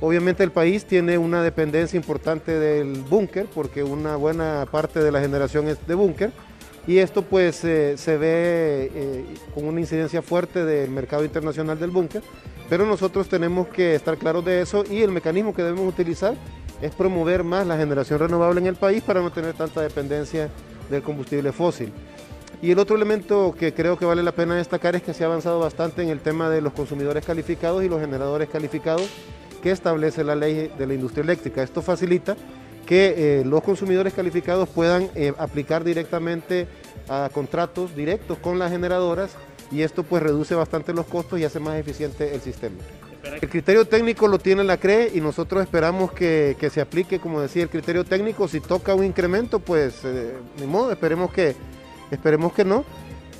Obviamente 0.00 0.44
el 0.44 0.52
país 0.52 0.84
tiene 0.84 1.18
una 1.18 1.42
dependencia 1.42 1.96
importante 1.96 2.58
del 2.58 3.02
búnker, 3.02 3.46
porque 3.52 3.82
una 3.82 4.16
buena 4.16 4.66
parte 4.70 5.00
de 5.00 5.10
la 5.10 5.20
generación 5.20 5.66
es 5.68 5.84
de 5.86 5.94
búnker, 5.94 6.30
y 6.86 6.98
esto 6.98 7.22
pues 7.22 7.64
eh, 7.64 7.96
se 7.98 8.16
ve 8.16 8.90
eh, 8.94 9.24
con 9.54 9.66
una 9.66 9.80
incidencia 9.80 10.22
fuerte 10.22 10.64
del 10.64 10.90
mercado 10.90 11.24
internacional 11.24 11.78
del 11.78 11.90
búnker, 11.90 12.22
pero 12.70 12.86
nosotros 12.86 13.28
tenemos 13.28 13.68
que 13.68 13.94
estar 13.94 14.16
claros 14.16 14.44
de 14.44 14.62
eso 14.62 14.84
y 14.88 15.02
el 15.02 15.10
mecanismo 15.10 15.54
que 15.54 15.62
debemos 15.62 15.86
utilizar 15.86 16.34
es 16.80 16.94
promover 16.94 17.42
más 17.42 17.66
la 17.66 17.76
generación 17.76 18.20
renovable 18.20 18.60
en 18.60 18.66
el 18.68 18.76
país 18.76 19.02
para 19.02 19.20
no 19.20 19.30
tener 19.30 19.54
tanta 19.54 19.80
dependencia 19.80 20.48
del 20.88 21.02
combustible 21.02 21.52
fósil. 21.52 21.92
Y 22.62 22.70
el 22.70 22.78
otro 22.78 22.96
elemento 22.96 23.54
que 23.58 23.74
creo 23.74 23.98
que 23.98 24.04
vale 24.04 24.22
la 24.22 24.32
pena 24.32 24.56
destacar 24.56 24.96
es 24.96 25.02
que 25.02 25.12
se 25.12 25.24
ha 25.24 25.26
avanzado 25.26 25.60
bastante 25.60 26.02
en 26.02 26.08
el 26.08 26.20
tema 26.20 26.48
de 26.48 26.60
los 26.60 26.72
consumidores 26.72 27.24
calificados 27.24 27.84
y 27.84 27.88
los 27.88 28.00
generadores 28.00 28.48
calificados 28.48 29.08
que 29.62 29.70
establece 29.70 30.24
la 30.24 30.34
ley 30.34 30.70
de 30.78 30.86
la 30.86 30.94
industria 30.94 31.22
eléctrica. 31.24 31.62
Esto 31.62 31.82
facilita 31.82 32.36
que 32.86 33.40
eh, 33.40 33.44
los 33.44 33.62
consumidores 33.62 34.14
calificados 34.14 34.68
puedan 34.68 35.10
eh, 35.14 35.34
aplicar 35.38 35.84
directamente 35.84 36.66
a 37.08 37.28
contratos 37.32 37.94
directos 37.94 38.38
con 38.38 38.58
las 38.58 38.70
generadoras 38.70 39.36
y 39.70 39.82
esto 39.82 40.02
pues 40.02 40.22
reduce 40.22 40.54
bastante 40.54 40.94
los 40.94 41.06
costos 41.06 41.38
y 41.38 41.44
hace 41.44 41.60
más 41.60 41.76
eficiente 41.78 42.34
el 42.34 42.40
sistema. 42.40 42.76
El 43.40 43.48
criterio 43.48 43.84
técnico 43.84 44.26
lo 44.26 44.38
tiene 44.38 44.64
la 44.64 44.78
CRE 44.78 45.10
y 45.14 45.20
nosotros 45.20 45.62
esperamos 45.62 46.12
que, 46.12 46.56
se 46.72 46.80
aplique, 46.80 47.18
como 47.18 47.40
decía, 47.40 47.62
el 47.62 47.68
criterio 47.68 48.04
técnico. 48.04 48.48
Si 48.48 48.60
toca 48.60 48.94
un 48.94 49.04
incremento, 49.04 49.58
pues 49.58 50.00
eh, 50.04 50.34
ni 50.58 50.66
modo, 50.66 50.92
esperemos 50.92 51.32
que, 51.32 51.54
esperemos 52.10 52.52
que 52.52 52.64
no. 52.64 52.84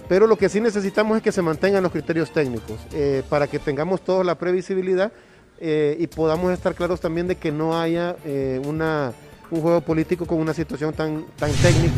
Pero 0.09 0.27
lo 0.27 0.37
que 0.37 0.49
sí 0.49 0.61
necesitamos 0.61 1.17
es 1.19 1.23
que 1.23 1.33
se 1.33 1.43
mantengan 1.43 1.83
los 1.83 1.93
criterios 1.93 2.33
técnicos 2.33 2.79
eh, 2.93 3.23
para 3.29 3.47
que 3.47 3.59
tengamos 3.59 4.01
toda 4.01 4.25
la 4.25 4.37
previsibilidad 4.37 5.13
eh, 5.61 5.97
y 5.99 6.07
podamos 6.07 6.53
estar 6.53 6.75
claros 6.75 7.01
también 7.01 7.29
de 7.29 7.37
que 7.37 7.53
no 7.53 7.79
haya 7.79 8.17
una, 8.65 9.13
un 9.51 9.61
juego 9.61 9.81
político 9.81 10.27
con 10.27 10.39
una 10.39 10.55
situación 10.55 10.93
tan, 10.93 11.27
tan 11.37 11.53
técnica. 11.53 11.95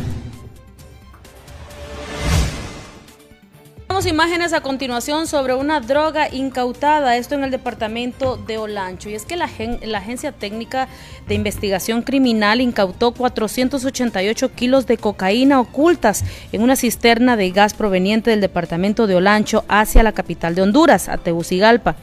Imágenes 4.05 4.53
a 4.53 4.61
continuación 4.61 5.27
sobre 5.27 5.53
una 5.53 5.79
droga 5.79 6.27
incautada, 6.33 7.17
esto 7.17 7.35
en 7.35 7.43
el 7.43 7.51
departamento 7.51 8.35
de 8.35 8.57
Olancho. 8.57 9.09
Y 9.09 9.13
es 9.13 9.25
que 9.25 9.35
la, 9.35 9.47
la, 9.83 9.99
Agencia 9.99 10.31
Técnica 10.31 10.87
de 11.27 11.35
Investigación 11.35 12.01
Criminal 12.01 12.61
incautó 12.61 13.11
488 13.11 14.53
kilos 14.53 14.87
de 14.87 14.97
cocaína 14.97 15.59
ocultas 15.59 16.23
en 16.51 16.63
una 16.63 16.75
cisterna 16.75 17.37
de 17.37 17.51
gas 17.51 17.75
proveniente 17.75 18.31
del 18.31 18.41
departamento 18.41 19.05
de 19.05 19.15
Olancho 19.15 19.63
hacia 19.67 20.01
la 20.01 20.13
capital 20.13 20.55
de 20.55 20.63
Honduras, 20.63 21.07
a 21.07 21.17
Tegucigalpa. 21.17 21.95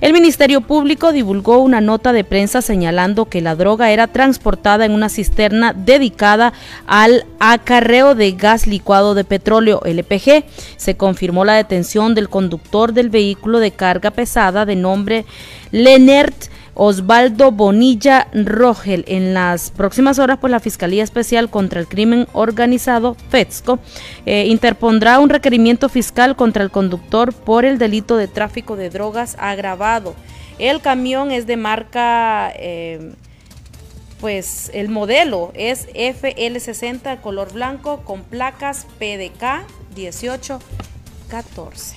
El 0.00 0.14
Ministerio 0.14 0.62
Público 0.62 1.12
divulgó 1.12 1.58
una 1.58 1.82
nota 1.82 2.14
de 2.14 2.24
prensa 2.24 2.62
señalando 2.62 3.26
que 3.26 3.42
la 3.42 3.56
droga 3.56 3.90
era 3.90 4.06
transportada 4.06 4.86
en 4.86 4.92
una 4.92 5.10
cisterna 5.10 5.74
dedicada 5.74 6.54
al 6.86 7.26
acarreo 7.40 8.14
de 8.14 8.32
gas 8.32 8.66
licuado 8.66 9.14
de 9.14 9.24
petróleo, 9.24 9.82
LPG. 9.84 10.44
Se 10.76 10.96
confirmó 10.96 11.41
la 11.44 11.54
detención 11.54 12.14
del 12.14 12.28
conductor 12.28 12.92
del 12.92 13.10
vehículo 13.10 13.58
de 13.58 13.70
carga 13.70 14.10
pesada 14.10 14.64
de 14.66 14.76
nombre 14.76 15.24
Lenert 15.70 16.50
Osvaldo 16.74 17.50
Bonilla 17.50 18.28
Rogel. 18.32 19.04
En 19.06 19.34
las 19.34 19.70
próximas 19.70 20.18
horas, 20.18 20.38
pues 20.40 20.50
la 20.50 20.60
Fiscalía 20.60 21.04
Especial 21.04 21.50
contra 21.50 21.80
el 21.80 21.88
Crimen 21.88 22.26
Organizado, 22.32 23.16
FEDSCO, 23.30 23.78
eh, 24.26 24.46
interpondrá 24.46 25.18
un 25.18 25.28
requerimiento 25.28 25.88
fiscal 25.88 26.36
contra 26.36 26.62
el 26.62 26.70
conductor 26.70 27.32
por 27.32 27.64
el 27.64 27.78
delito 27.78 28.16
de 28.16 28.28
tráfico 28.28 28.76
de 28.76 28.90
drogas 28.90 29.36
agravado. 29.38 30.14
El 30.58 30.80
camión 30.80 31.30
es 31.30 31.46
de 31.46 31.56
marca, 31.56 32.52
eh, 32.56 33.12
pues 34.20 34.70
el 34.72 34.88
modelo 34.88 35.50
es 35.54 35.88
FL60 35.88 37.20
color 37.20 37.52
blanco 37.52 38.02
con 38.04 38.22
placas 38.22 38.86
PDK 38.98 39.66
18 39.94 40.60
14. 41.32 41.96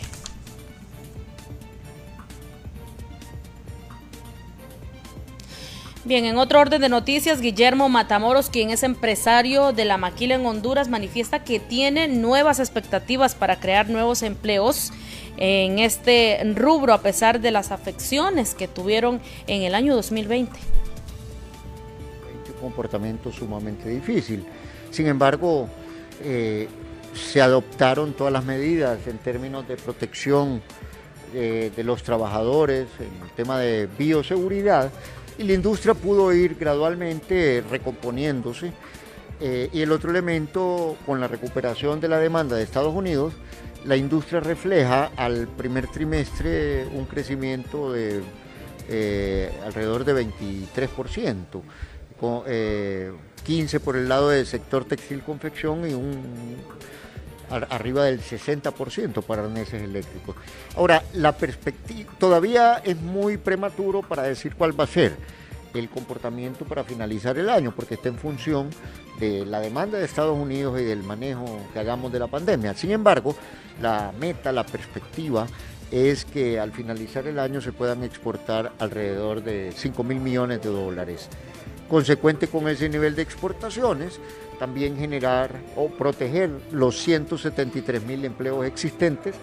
Bien, 6.05 6.23
en 6.23 6.37
otro 6.37 6.61
orden 6.61 6.79
de 6.79 6.87
noticias, 6.87 7.41
Guillermo 7.41 7.89
Matamoros, 7.89 8.49
quien 8.49 8.69
es 8.69 8.83
empresario 8.83 9.73
de 9.73 9.83
la 9.83 9.97
maquila 9.97 10.35
en 10.35 10.45
Honduras, 10.45 10.87
manifiesta 10.87 11.43
que 11.43 11.59
tiene 11.59 12.07
nuevas 12.07 12.59
expectativas 12.59 13.35
para 13.35 13.59
crear 13.59 13.89
nuevos 13.89 14.21
empleos 14.21 14.93
en 15.35 15.79
este 15.79 16.39
rubro 16.55 16.93
a 16.93 17.01
pesar 17.01 17.41
de 17.41 17.51
las 17.51 17.71
afecciones 17.73 18.55
que 18.55 18.69
tuvieron 18.69 19.19
en 19.47 19.63
el 19.63 19.75
año 19.75 19.95
2020. 19.95 20.57
Un 22.47 22.61
comportamiento 22.61 23.33
sumamente 23.33 23.89
difícil. 23.89 24.45
Sin 24.91 25.07
embargo, 25.07 25.67
eh, 26.21 26.69
se 27.15 27.41
adoptaron 27.41 28.13
todas 28.13 28.31
las 28.31 28.45
medidas 28.45 29.07
en 29.07 29.17
términos 29.17 29.67
de 29.67 29.77
protección 29.77 30.61
eh, 31.33 31.71
de 31.75 31.83
los 31.83 32.03
trabajadores, 32.03 32.87
en 32.99 33.25
el 33.25 33.31
tema 33.35 33.59
de 33.59 33.87
bioseguridad, 33.97 34.91
y 35.37 35.43
la 35.43 35.53
industria 35.53 35.93
pudo 35.93 36.33
ir 36.33 36.55
gradualmente 36.55 37.63
recomponiéndose. 37.69 38.71
Eh, 39.41 39.69
y 39.73 39.81
el 39.81 39.91
otro 39.91 40.11
elemento, 40.11 40.95
con 41.05 41.19
la 41.19 41.27
recuperación 41.27 41.99
de 41.99 42.07
la 42.07 42.19
demanda 42.19 42.55
de 42.55 42.63
Estados 42.63 42.93
Unidos, 42.93 43.33
la 43.85 43.97
industria 43.97 44.39
refleja 44.39 45.11
al 45.17 45.47
primer 45.47 45.87
trimestre 45.87 46.85
un 46.85 47.05
crecimiento 47.05 47.91
de 47.91 48.21
eh, 48.87 49.51
alrededor 49.65 50.05
de 50.05 50.25
23%, 50.25 51.61
con, 52.19 52.43
15% 52.43 53.79
por 53.81 53.95
el 53.95 54.09
lado 54.09 54.29
del 54.29 54.45
sector 54.45 54.85
textil-confección 54.85 55.89
y 55.89 55.93
un 55.93 56.55
arriba 57.49 58.05
del 58.05 58.21
60% 58.21 59.23
para 59.23 59.43
arneses 59.43 59.81
eléctricos. 59.81 60.35
Ahora, 60.75 61.03
la 61.13 61.31
perspectiva 61.33 62.11
todavía 62.17 62.81
es 62.83 62.97
muy 62.97 63.37
prematuro 63.37 64.01
para 64.01 64.23
decir 64.23 64.55
cuál 64.55 64.79
va 64.79 64.85
a 64.85 64.87
ser 64.87 65.15
el 65.73 65.89
comportamiento 65.89 66.65
para 66.65 66.83
finalizar 66.83 67.37
el 67.37 67.49
año, 67.49 67.73
porque 67.75 67.95
está 67.95 68.09
en 68.09 68.17
función 68.17 68.69
de 69.19 69.45
la 69.45 69.59
demanda 69.59 69.97
de 69.97 70.05
Estados 70.05 70.37
Unidos 70.37 70.79
y 70.79 70.83
del 70.83 71.03
manejo 71.03 71.45
que 71.73 71.79
hagamos 71.79 72.11
de 72.11 72.19
la 72.19 72.27
pandemia. 72.27 72.73
Sin 72.73 72.91
embargo, 72.91 73.35
la 73.81 74.13
meta, 74.17 74.51
la 74.51 74.65
perspectiva 74.65 75.47
es 75.91 76.25
que 76.25 76.59
al 76.59 76.71
finalizar 76.71 77.27
el 77.27 77.39
año 77.39 77.61
se 77.61 77.71
puedan 77.71 78.03
exportar 78.03 78.71
alrededor 78.79 79.43
de 79.43 79.73
5 79.75 80.03
mil 80.03 80.19
millones 80.19 80.61
de 80.61 80.69
dólares. 80.69 81.29
Consecuente 81.89 82.47
con 82.47 82.67
ese 82.67 82.89
nivel 82.89 83.15
de 83.15 83.21
exportaciones, 83.21 84.19
también 84.55 84.97
generar 84.97 85.51
o 85.75 85.89
proteger 85.89 86.49
los 86.71 86.97
173 86.97 88.03
mil 88.03 88.25
empleos 88.25 88.65
existentes 88.65 89.35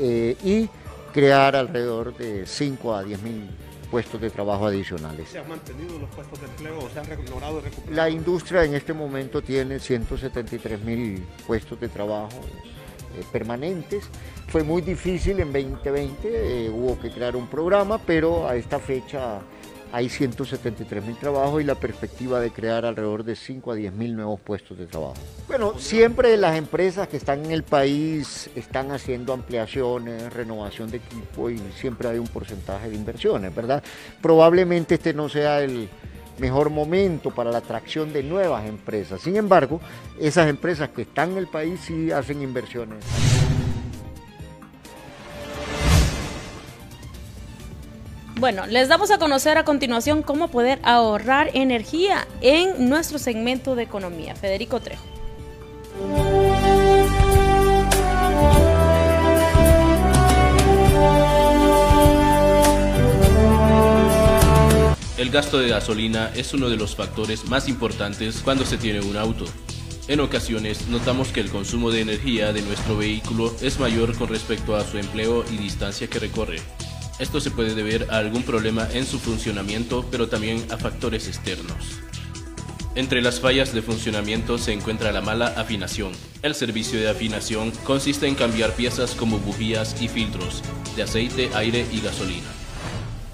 eh, 0.00 0.36
y 0.42 0.68
crear 1.12 1.54
alrededor 1.54 2.16
de 2.16 2.46
5 2.46 2.94
a 2.94 3.04
10 3.04 3.22
mil 3.22 3.48
puestos 3.90 4.20
de 4.20 4.30
trabajo 4.30 4.66
adicionales. 4.66 5.28
¿Se 5.28 5.38
han 5.38 5.48
mantenido 5.48 5.98
los 5.98 6.10
puestos 6.10 6.40
de 6.40 6.46
empleo 6.46 6.78
o 6.78 6.88
se 6.90 6.98
han 6.98 7.24
logrado 7.30 7.60
recuperar? 7.60 7.94
La 7.94 8.10
industria 8.10 8.64
en 8.64 8.74
este 8.74 8.92
momento 8.92 9.40
tiene 9.40 9.78
173 9.78 10.80
mil 10.82 11.24
puestos 11.46 11.78
de 11.78 11.88
trabajo 11.88 12.40
eh, 13.16 13.22
permanentes. 13.30 14.04
Fue 14.48 14.64
muy 14.64 14.82
difícil 14.82 15.38
en 15.38 15.52
2020, 15.52 16.16
eh, 16.24 16.70
hubo 16.70 16.98
que 16.98 17.10
crear 17.10 17.36
un 17.36 17.46
programa, 17.46 17.98
pero 17.98 18.48
a 18.48 18.56
esta 18.56 18.80
fecha 18.80 19.40
hay 19.94 20.08
173 20.08 21.04
mil 21.04 21.16
trabajos 21.16 21.62
y 21.62 21.64
la 21.64 21.76
perspectiva 21.76 22.40
de 22.40 22.50
crear 22.50 22.84
alrededor 22.84 23.22
de 23.22 23.36
5 23.36 23.70
a 23.70 23.74
10 23.76 23.92
mil 23.92 24.16
nuevos 24.16 24.40
puestos 24.40 24.76
de 24.76 24.86
trabajo. 24.86 25.14
Bueno, 25.46 25.78
siempre 25.78 26.36
las 26.36 26.56
empresas 26.56 27.06
que 27.06 27.16
están 27.16 27.44
en 27.44 27.52
el 27.52 27.62
país 27.62 28.50
están 28.56 28.90
haciendo 28.90 29.32
ampliaciones, 29.32 30.32
renovación 30.32 30.90
de 30.90 30.96
equipo 30.96 31.48
y 31.48 31.60
siempre 31.78 32.08
hay 32.08 32.18
un 32.18 32.26
porcentaje 32.26 32.90
de 32.90 32.96
inversiones, 32.96 33.54
¿verdad? 33.54 33.84
Probablemente 34.20 34.96
este 34.96 35.14
no 35.14 35.28
sea 35.28 35.62
el 35.62 35.88
mejor 36.38 36.70
momento 36.70 37.30
para 37.30 37.52
la 37.52 37.58
atracción 37.58 38.12
de 38.12 38.24
nuevas 38.24 38.66
empresas. 38.66 39.20
Sin 39.20 39.36
embargo, 39.36 39.80
esas 40.18 40.48
empresas 40.48 40.88
que 40.88 41.02
están 41.02 41.30
en 41.32 41.38
el 41.38 41.46
país 41.46 41.78
sí 41.86 42.10
hacen 42.10 42.42
inversiones. 42.42 43.04
Bueno, 48.44 48.66
les 48.66 48.88
damos 48.88 49.10
a 49.10 49.16
conocer 49.16 49.56
a 49.56 49.64
continuación 49.64 50.20
cómo 50.20 50.48
poder 50.48 50.78
ahorrar 50.82 51.50
energía 51.54 52.28
en 52.42 52.90
nuestro 52.90 53.18
segmento 53.18 53.74
de 53.74 53.84
economía. 53.84 54.36
Federico 54.36 54.80
Trejo. 54.80 55.02
El 65.16 65.30
gasto 65.30 65.58
de 65.58 65.70
gasolina 65.70 66.30
es 66.34 66.52
uno 66.52 66.68
de 66.68 66.76
los 66.76 66.94
factores 66.94 67.46
más 67.46 67.66
importantes 67.66 68.42
cuando 68.44 68.66
se 68.66 68.76
tiene 68.76 69.00
un 69.00 69.16
auto. 69.16 69.46
En 70.06 70.20
ocasiones 70.20 70.86
notamos 70.88 71.28
que 71.28 71.40
el 71.40 71.48
consumo 71.48 71.90
de 71.90 72.02
energía 72.02 72.52
de 72.52 72.60
nuestro 72.60 72.98
vehículo 72.98 73.54
es 73.62 73.80
mayor 73.80 74.14
con 74.18 74.28
respecto 74.28 74.76
a 74.76 74.84
su 74.84 74.98
empleo 74.98 75.46
y 75.50 75.56
distancia 75.56 76.08
que 76.08 76.18
recorre. 76.18 76.60
Esto 77.18 77.40
se 77.40 77.52
puede 77.52 77.74
deber 77.74 78.08
a 78.10 78.18
algún 78.18 78.42
problema 78.42 78.88
en 78.92 79.06
su 79.06 79.20
funcionamiento, 79.20 80.04
pero 80.10 80.28
también 80.28 80.64
a 80.70 80.76
factores 80.76 81.28
externos. 81.28 82.00
Entre 82.96 83.22
las 83.22 83.40
fallas 83.40 83.72
de 83.72 83.82
funcionamiento 83.82 84.58
se 84.58 84.72
encuentra 84.72 85.12
la 85.12 85.20
mala 85.20 85.46
afinación. 85.56 86.12
El 86.42 86.54
servicio 86.54 87.00
de 87.00 87.08
afinación 87.08 87.72
consiste 87.84 88.26
en 88.26 88.34
cambiar 88.34 88.72
piezas 88.74 89.14
como 89.14 89.38
bujías 89.38 90.00
y 90.00 90.08
filtros 90.08 90.62
de 90.96 91.02
aceite, 91.02 91.50
aire 91.54 91.86
y 91.92 92.00
gasolina. 92.00 92.46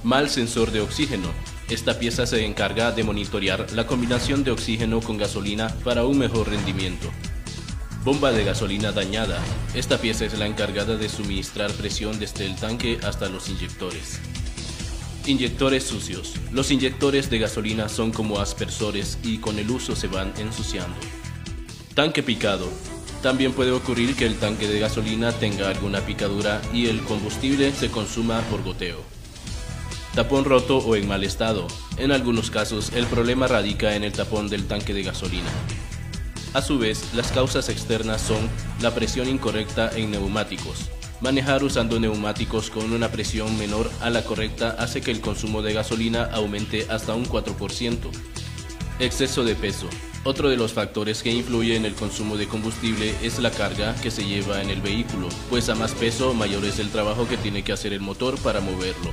Mal 0.02 0.30
sensor 0.30 0.70
de 0.70 0.80
oxígeno. 0.80 1.28
Esta 1.68 1.98
pieza 1.98 2.26
se 2.26 2.44
encarga 2.44 2.92
de 2.92 3.04
monitorear 3.04 3.66
la 3.72 3.86
combinación 3.86 4.44
de 4.44 4.50
oxígeno 4.50 5.00
con 5.00 5.18
gasolina 5.18 5.68
para 5.84 6.04
un 6.04 6.18
mejor 6.18 6.48
rendimiento. 6.48 7.10
Bomba 8.02 8.32
de 8.32 8.44
gasolina 8.44 8.92
dañada. 8.92 9.38
Esta 9.74 9.98
pieza 9.98 10.24
es 10.24 10.38
la 10.38 10.46
encargada 10.46 10.96
de 10.96 11.10
suministrar 11.10 11.70
presión 11.72 12.18
desde 12.18 12.46
el 12.46 12.56
tanque 12.56 12.98
hasta 13.04 13.28
los 13.28 13.50
inyectores. 13.50 14.20
Inyectores 15.26 15.84
sucios. 15.84 16.32
Los 16.50 16.70
inyectores 16.70 17.28
de 17.28 17.38
gasolina 17.38 17.90
son 17.90 18.10
como 18.10 18.40
aspersores 18.40 19.18
y 19.22 19.36
con 19.36 19.58
el 19.58 19.70
uso 19.70 19.94
se 19.94 20.06
van 20.06 20.32
ensuciando. 20.38 20.96
Tanque 21.94 22.22
picado. 22.22 22.70
También 23.22 23.52
puede 23.52 23.72
ocurrir 23.72 24.16
que 24.16 24.24
el 24.24 24.38
tanque 24.38 24.66
de 24.66 24.80
gasolina 24.80 25.32
tenga 25.32 25.68
alguna 25.68 26.00
picadura 26.00 26.62
y 26.72 26.86
el 26.86 27.02
combustible 27.02 27.70
se 27.72 27.90
consuma 27.90 28.40
por 28.48 28.62
goteo. 28.62 29.02
Tapón 30.14 30.46
roto 30.46 30.78
o 30.78 30.96
en 30.96 31.06
mal 31.06 31.22
estado. 31.22 31.66
En 31.98 32.12
algunos 32.12 32.50
casos 32.50 32.92
el 32.94 33.04
problema 33.04 33.46
radica 33.46 33.94
en 33.94 34.04
el 34.04 34.12
tapón 34.12 34.48
del 34.48 34.66
tanque 34.66 34.94
de 34.94 35.02
gasolina. 35.02 35.50
A 36.54 36.62
su 36.62 36.78
vez, 36.78 37.14
las 37.14 37.30
causas 37.32 37.68
externas 37.68 38.20
son 38.20 38.48
la 38.80 38.94
presión 38.94 39.28
incorrecta 39.28 39.90
en 39.94 40.10
neumáticos, 40.10 40.90
Manejar 41.20 41.62
usando 41.64 42.00
neumáticos 42.00 42.70
con 42.70 42.94
una 42.94 43.10
presión 43.10 43.58
menor 43.58 43.90
a 44.00 44.08
la 44.08 44.24
correcta 44.24 44.74
hace 44.78 45.02
que 45.02 45.10
el 45.10 45.20
consumo 45.20 45.60
de 45.60 45.74
gasolina 45.74 46.24
aumente 46.32 46.86
hasta 46.88 47.14
un 47.14 47.26
4%. 47.26 47.98
Exceso 49.00 49.44
de 49.44 49.54
peso. 49.54 49.86
Otro 50.24 50.48
de 50.48 50.56
los 50.56 50.72
factores 50.72 51.22
que 51.22 51.30
influye 51.30 51.76
en 51.76 51.84
el 51.84 51.94
consumo 51.94 52.38
de 52.38 52.48
combustible 52.48 53.14
es 53.22 53.38
la 53.38 53.50
carga 53.50 53.94
que 53.96 54.10
se 54.10 54.24
lleva 54.24 54.62
en 54.62 54.70
el 54.70 54.80
vehículo, 54.80 55.28
pues 55.50 55.68
a 55.68 55.74
más 55.74 55.92
peso 55.92 56.32
mayor 56.32 56.64
es 56.64 56.78
el 56.78 56.88
trabajo 56.88 57.28
que 57.28 57.36
tiene 57.36 57.62
que 57.64 57.72
hacer 57.72 57.92
el 57.92 58.00
motor 58.00 58.38
para 58.38 58.60
moverlo. 58.60 59.12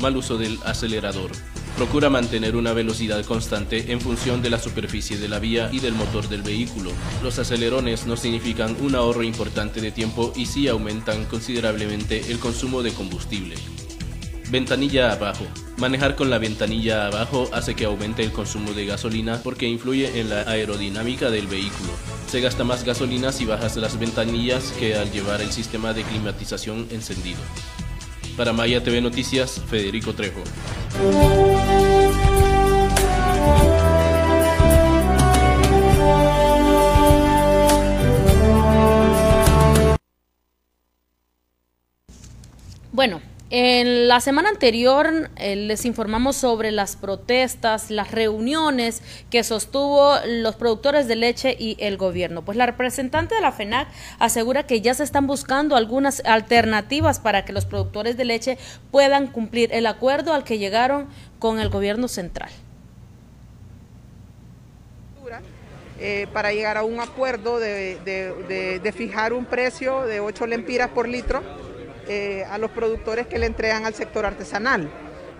Mal 0.00 0.16
uso 0.16 0.38
del 0.38 0.58
acelerador. 0.64 1.30
Procura 1.76 2.08
mantener 2.08 2.56
una 2.56 2.72
velocidad 2.72 3.22
constante 3.26 3.92
en 3.92 4.00
función 4.00 4.40
de 4.40 4.48
la 4.48 4.58
superficie 4.58 5.18
de 5.18 5.28
la 5.28 5.38
vía 5.38 5.68
y 5.70 5.80
del 5.80 5.92
motor 5.92 6.26
del 6.26 6.40
vehículo. 6.40 6.90
Los 7.22 7.38
acelerones 7.38 8.06
no 8.06 8.16
significan 8.16 8.74
un 8.80 8.94
ahorro 8.94 9.22
importante 9.22 9.82
de 9.82 9.90
tiempo 9.90 10.32
y 10.34 10.46
sí 10.46 10.68
aumentan 10.68 11.26
considerablemente 11.26 12.32
el 12.32 12.38
consumo 12.38 12.82
de 12.82 12.92
combustible. 12.92 13.56
Ventanilla 14.48 15.12
abajo. 15.12 15.44
Manejar 15.76 16.16
con 16.16 16.30
la 16.30 16.38
ventanilla 16.38 17.08
abajo 17.08 17.50
hace 17.52 17.74
que 17.74 17.84
aumente 17.84 18.22
el 18.22 18.32
consumo 18.32 18.72
de 18.72 18.86
gasolina 18.86 19.42
porque 19.42 19.68
influye 19.68 20.18
en 20.18 20.30
la 20.30 20.42
aerodinámica 20.50 21.28
del 21.28 21.46
vehículo. 21.46 21.90
Se 22.26 22.40
gasta 22.40 22.64
más 22.64 22.84
gasolina 22.84 23.32
si 23.32 23.44
bajas 23.44 23.76
las 23.76 23.98
ventanillas 23.98 24.72
que 24.78 24.94
al 24.94 25.12
llevar 25.12 25.42
el 25.42 25.52
sistema 25.52 25.92
de 25.92 26.04
climatización 26.04 26.86
encendido. 26.90 27.40
Para 28.36 28.52
Maya 28.52 28.82
TV 28.82 29.00
Noticias, 29.00 29.60
Federico 29.70 30.12
Trejo. 30.12 30.42
Bueno, 42.92 43.20
en 43.50 44.08
la 44.08 44.20
semana 44.20 44.48
anterior 44.48 45.30
eh, 45.36 45.54
les 45.54 45.84
informamos 45.84 46.34
sobre 46.34 46.72
las 46.72 46.96
protestas, 46.96 47.92
las 47.92 48.10
reuniones 48.10 49.02
que 49.30 49.44
sostuvo 49.44 50.14
los 50.26 50.56
productores 50.56 51.06
de 51.06 51.14
leche 51.14 51.56
y 51.56 51.76
el 51.78 51.96
gobierno. 51.96 52.44
Pues 52.44 52.58
la 52.58 52.66
representante 52.66 53.36
de 53.36 53.40
la 53.40 53.52
FENAC 53.52 53.86
asegura 54.18 54.66
que 54.66 54.80
ya 54.80 54.94
se 54.94 55.04
están 55.04 55.28
buscando 55.28 55.76
algunas 55.76 56.24
alternativas 56.24 57.20
para 57.20 57.44
que 57.44 57.52
los 57.52 57.66
productores 57.66 58.16
de 58.16 58.24
leche 58.24 58.58
puedan 58.90 59.28
cumplir 59.28 59.72
el 59.72 59.86
acuerdo 59.86 60.34
al 60.34 60.42
que 60.42 60.58
llegaron 60.58 61.06
con 61.38 61.60
el 61.60 61.68
gobierno 61.68 62.08
central. 62.08 62.50
Eh, 65.98 66.26
para 66.32 66.52
llegar 66.52 66.76
a 66.76 66.84
un 66.84 67.00
acuerdo 67.00 67.58
de, 67.58 67.98
de 68.04 68.92
fijar 68.92 69.32
un 69.32 69.46
precio 69.46 70.02
de 70.02 70.20
8 70.20 70.46
lempiras 70.46 70.90
por 70.90 71.08
litro 71.08 71.42
eh, 72.08 72.44
a 72.48 72.58
los 72.58 72.70
productores 72.70 73.26
que 73.26 73.38
le 73.38 73.46
entregan 73.46 73.84
al 73.84 73.94
sector 73.94 74.26
artesanal. 74.26 74.88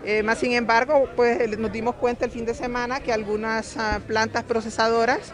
Eh, 0.04 0.24
más 0.24 0.38
sin 0.38 0.52
embargo, 0.52 1.08
pues 1.14 1.58
nos 1.58 1.70
dimos 1.70 1.94
cuenta 1.94 2.24
el 2.24 2.30
fin 2.32 2.44
de 2.44 2.54
semana 2.54 3.00
que 3.00 3.12
algunas 3.12 3.76
ah, 3.76 4.00
plantas 4.04 4.42
procesadoras 4.42 5.32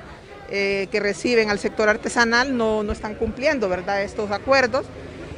eh, 0.50 0.88
que 0.90 1.00
reciben 1.00 1.48
al 1.48 1.58
sector 1.58 1.88
artesanal 1.88 2.54
no, 2.54 2.82
no, 2.82 2.92
están 2.92 3.14
cumpliendo 3.14 3.70
¿verdad? 3.70 4.02
estos 4.02 4.30
acuerdos 4.30 4.84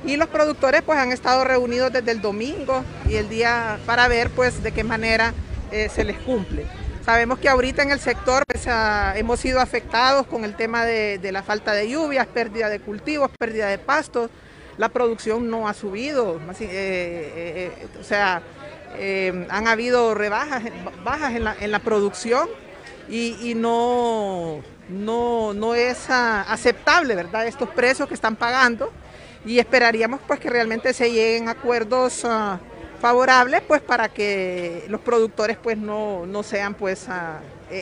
y 0.05 0.17
los 0.17 0.29
productores 0.29 0.83
pues 0.83 0.99
han 0.99 1.13
estado 1.13 1.45
reunidos 1.45 1.93
desde 1.93 2.11
el 2.11 2.21
domingo 2.21 2.85
y 3.09 3.15
el 3.15 3.29
día 3.29 3.79
para 3.87 4.09
ver 4.09 4.31
pues 4.31 4.65
de 4.65 4.73
qué 4.73 4.83
manera 4.83 5.33
se 5.71 6.05
les 6.05 6.17
cumple. 6.19 6.67
Sabemos 7.05 7.39
que 7.39 7.49
ahorita 7.49 7.83
en 7.83 7.91
el 7.91 8.01
sector 8.01 8.45
pues, 8.47 8.67
ah, 8.67 9.15
hemos 9.17 9.39
sido 9.39 9.61
afectados 9.61 10.27
con 10.27 10.45
el 10.45 10.57
tema 10.57 10.85
de 10.85 11.31
la 11.33 11.43
falta 11.43 11.73
de 11.73 11.89
lluvias, 11.89 12.27
pérdida 12.27 12.69
de 12.69 12.81
cultivos, 12.81 13.31
pérdida 13.39 13.69
de 13.69 13.79
pastos, 13.79 14.31
la 14.79 14.89
producción 14.89 15.49
no 15.49 15.69
ha 15.69 15.75
subido, 15.75 16.41
eh, 16.61 16.67
eh, 16.71 17.73
eh, 17.81 17.87
o 18.01 18.05
sea, 18.05 18.43
han 19.49 19.67
habido 19.67 20.15
rebajas, 20.15 20.63
bajas 21.05 21.35
en 21.61 21.71
la, 21.71 21.79
producción 21.81 22.49
y, 23.09 23.55
no, 23.57 24.63
no, 24.89 25.75
es 25.75 26.11
ah, 26.11 26.45
aceptable, 26.49 27.15
¿verdad?, 27.15 27.47
estos 27.47 27.69
precios 27.71 28.09
que 28.09 28.15
están 28.15 28.37
pagando 28.37 28.93
y 29.45 29.59
esperaríamos 29.59 30.21
pues 30.27 30.41
que 30.41 30.49
realmente 30.49 30.93
se 30.93 31.11
lleguen 31.11 31.49
acuerdos 31.49 32.25
ah, 32.25 32.59
favorables 33.01 33.61
pues 33.63 33.83
para 33.83 34.09
que 34.09 34.85
los 34.89 35.01
productores 35.01 35.59
pues 35.59 35.77
no, 35.77 36.43
sean 36.45 36.75
pues 36.75 37.07
ah, 37.09 37.41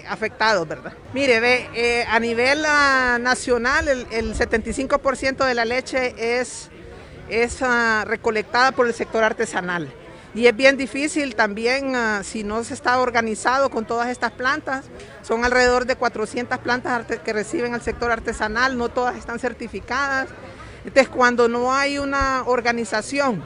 afectados, 0.08 0.66
¿verdad? 0.66 0.94
Mire, 1.12 1.40
ve, 1.40 2.06
a 2.08 2.18
nivel 2.18 2.62
nacional 2.62 3.88
el, 3.88 4.06
el 4.10 4.34
75% 4.34 5.46
de 5.46 5.54
la 5.54 5.66
leche 5.66 6.14
es 6.16 6.70
es 7.32 7.62
ah, 7.62 8.04
recolectada 8.06 8.72
por 8.72 8.86
el 8.86 8.92
sector 8.92 9.24
artesanal. 9.24 9.90
Y 10.34 10.46
es 10.46 10.56
bien 10.56 10.76
difícil 10.76 11.34
también 11.34 11.96
ah, 11.96 12.20
si 12.22 12.44
no 12.44 12.62
se 12.62 12.74
está 12.74 13.00
organizado 13.00 13.70
con 13.70 13.86
todas 13.86 14.10
estas 14.10 14.32
plantas. 14.32 14.84
Son 15.22 15.42
alrededor 15.44 15.86
de 15.86 15.96
400 15.96 16.58
plantas 16.58 17.06
que 17.06 17.32
reciben 17.32 17.72
al 17.72 17.80
sector 17.80 18.10
artesanal, 18.10 18.76
no 18.76 18.90
todas 18.90 19.16
están 19.16 19.38
certificadas. 19.38 20.28
Entonces 20.84 21.08
cuando 21.08 21.48
no 21.48 21.72
hay 21.72 21.98
una 21.98 22.42
organización 22.44 23.42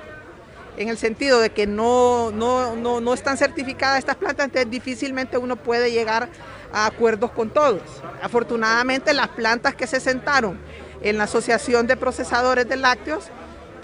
en 0.76 0.89
el 0.89 0.99
sentido 0.99 1.39
de 1.39 1.51
que 1.51 1.66
no, 1.66 2.32
no, 2.32 2.74
no, 2.74 3.01
no 3.01 3.14
están 3.14 3.37
certificadas 3.37 4.01
estas 4.01 4.16
plantas, 4.16 4.47
entonces 4.47 4.68
difícilmente 4.68 5.39
uno 5.39 5.55
puede 5.55 5.93
llegar 5.93 6.28
a 6.72 6.87
acuerdos 6.87 7.30
con 7.30 7.51
todos. 7.51 7.82
Afortunadamente 8.20 9.14
las 9.14 9.28
plantas 9.28 9.76
que 9.76 9.87
se 9.87 10.01
sentaron 10.01 10.59
en 11.03 11.18
la 11.18 11.24
Asociación 11.24 11.87
de 11.87 11.97
Procesadores 11.97 12.68
de 12.68 12.76
Lácteos 12.76 13.30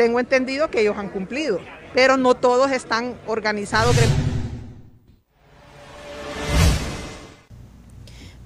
tengo 0.03 0.19
entendido 0.19 0.69
que 0.69 0.81
ellos 0.81 0.97
han 0.99 1.11
cumplido, 1.11 1.61
pero 1.95 2.17
no 2.17 2.35
todos 2.35 2.73
están 2.73 3.17
organizados. 3.29 3.95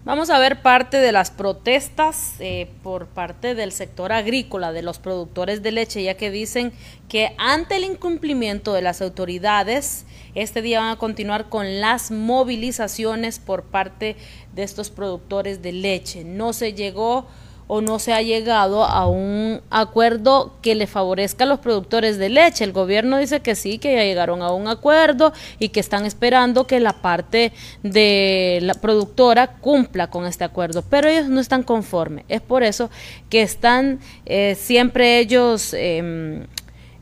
Vamos 0.04 0.28
a 0.28 0.38
ver 0.38 0.60
parte 0.60 0.98
de 0.98 1.12
las 1.12 1.30
protestas 1.30 2.34
eh, 2.40 2.68
por 2.82 3.06
parte 3.06 3.54
del 3.54 3.72
sector 3.72 4.12
agrícola, 4.12 4.72
de 4.72 4.82
los 4.82 4.98
productores 4.98 5.62
de 5.62 5.72
leche, 5.72 6.02
ya 6.02 6.18
que 6.18 6.30
dicen 6.30 6.74
que 7.08 7.34
ante 7.38 7.76
el 7.76 7.84
incumplimiento 7.84 8.74
de 8.74 8.82
las 8.82 9.00
autoridades, 9.00 10.04
este 10.34 10.60
día 10.60 10.80
van 10.80 10.90
a 10.90 10.98
continuar 10.98 11.48
con 11.48 11.80
las 11.80 12.10
movilizaciones 12.10 13.38
por 13.38 13.62
parte 13.62 14.16
de 14.54 14.62
estos 14.62 14.90
productores 14.90 15.62
de 15.62 15.72
leche. 15.72 16.22
No 16.22 16.52
se 16.52 16.74
llegó 16.74 17.26
o 17.68 17.80
no 17.80 17.98
se 17.98 18.12
ha 18.12 18.22
llegado 18.22 18.84
a 18.84 19.06
un 19.06 19.60
acuerdo 19.70 20.54
que 20.62 20.74
le 20.74 20.86
favorezca 20.86 21.44
a 21.44 21.46
los 21.46 21.58
productores 21.58 22.18
de 22.18 22.28
leche. 22.28 22.64
El 22.64 22.72
gobierno 22.72 23.18
dice 23.18 23.40
que 23.40 23.54
sí, 23.54 23.78
que 23.78 23.94
ya 23.94 24.04
llegaron 24.04 24.42
a 24.42 24.52
un 24.52 24.68
acuerdo 24.68 25.32
y 25.58 25.70
que 25.70 25.80
están 25.80 26.06
esperando 26.06 26.66
que 26.66 26.78
la 26.80 26.94
parte 26.94 27.52
de 27.82 28.60
la 28.62 28.74
productora 28.74 29.56
cumpla 29.58 30.08
con 30.08 30.26
este 30.26 30.44
acuerdo, 30.44 30.82
pero 30.88 31.08
ellos 31.08 31.28
no 31.28 31.40
están 31.40 31.62
conformes. 31.62 32.24
Es 32.28 32.40
por 32.40 32.62
eso 32.62 32.90
que 33.30 33.42
están 33.42 33.98
eh, 34.26 34.54
siempre 34.54 35.18
ellos 35.18 35.74
em, 35.74 36.46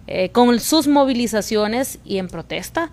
eh, 0.07 0.31
con 0.31 0.59
sus 0.61 0.87
movilizaciones 0.87 1.99
y 2.05 2.19
en 2.19 2.29
protesta 2.29 2.91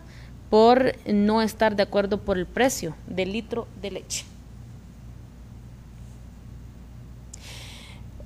por 0.50 0.94
no 1.08 1.42
estar 1.42 1.78
de 1.78 1.84
acuerdo 1.84 2.18
por 2.18 2.38
el 2.38 2.46
precio 2.46 2.96
del 3.08 3.32
litro 3.32 3.68
de 3.82 3.92
leche. 3.92 4.26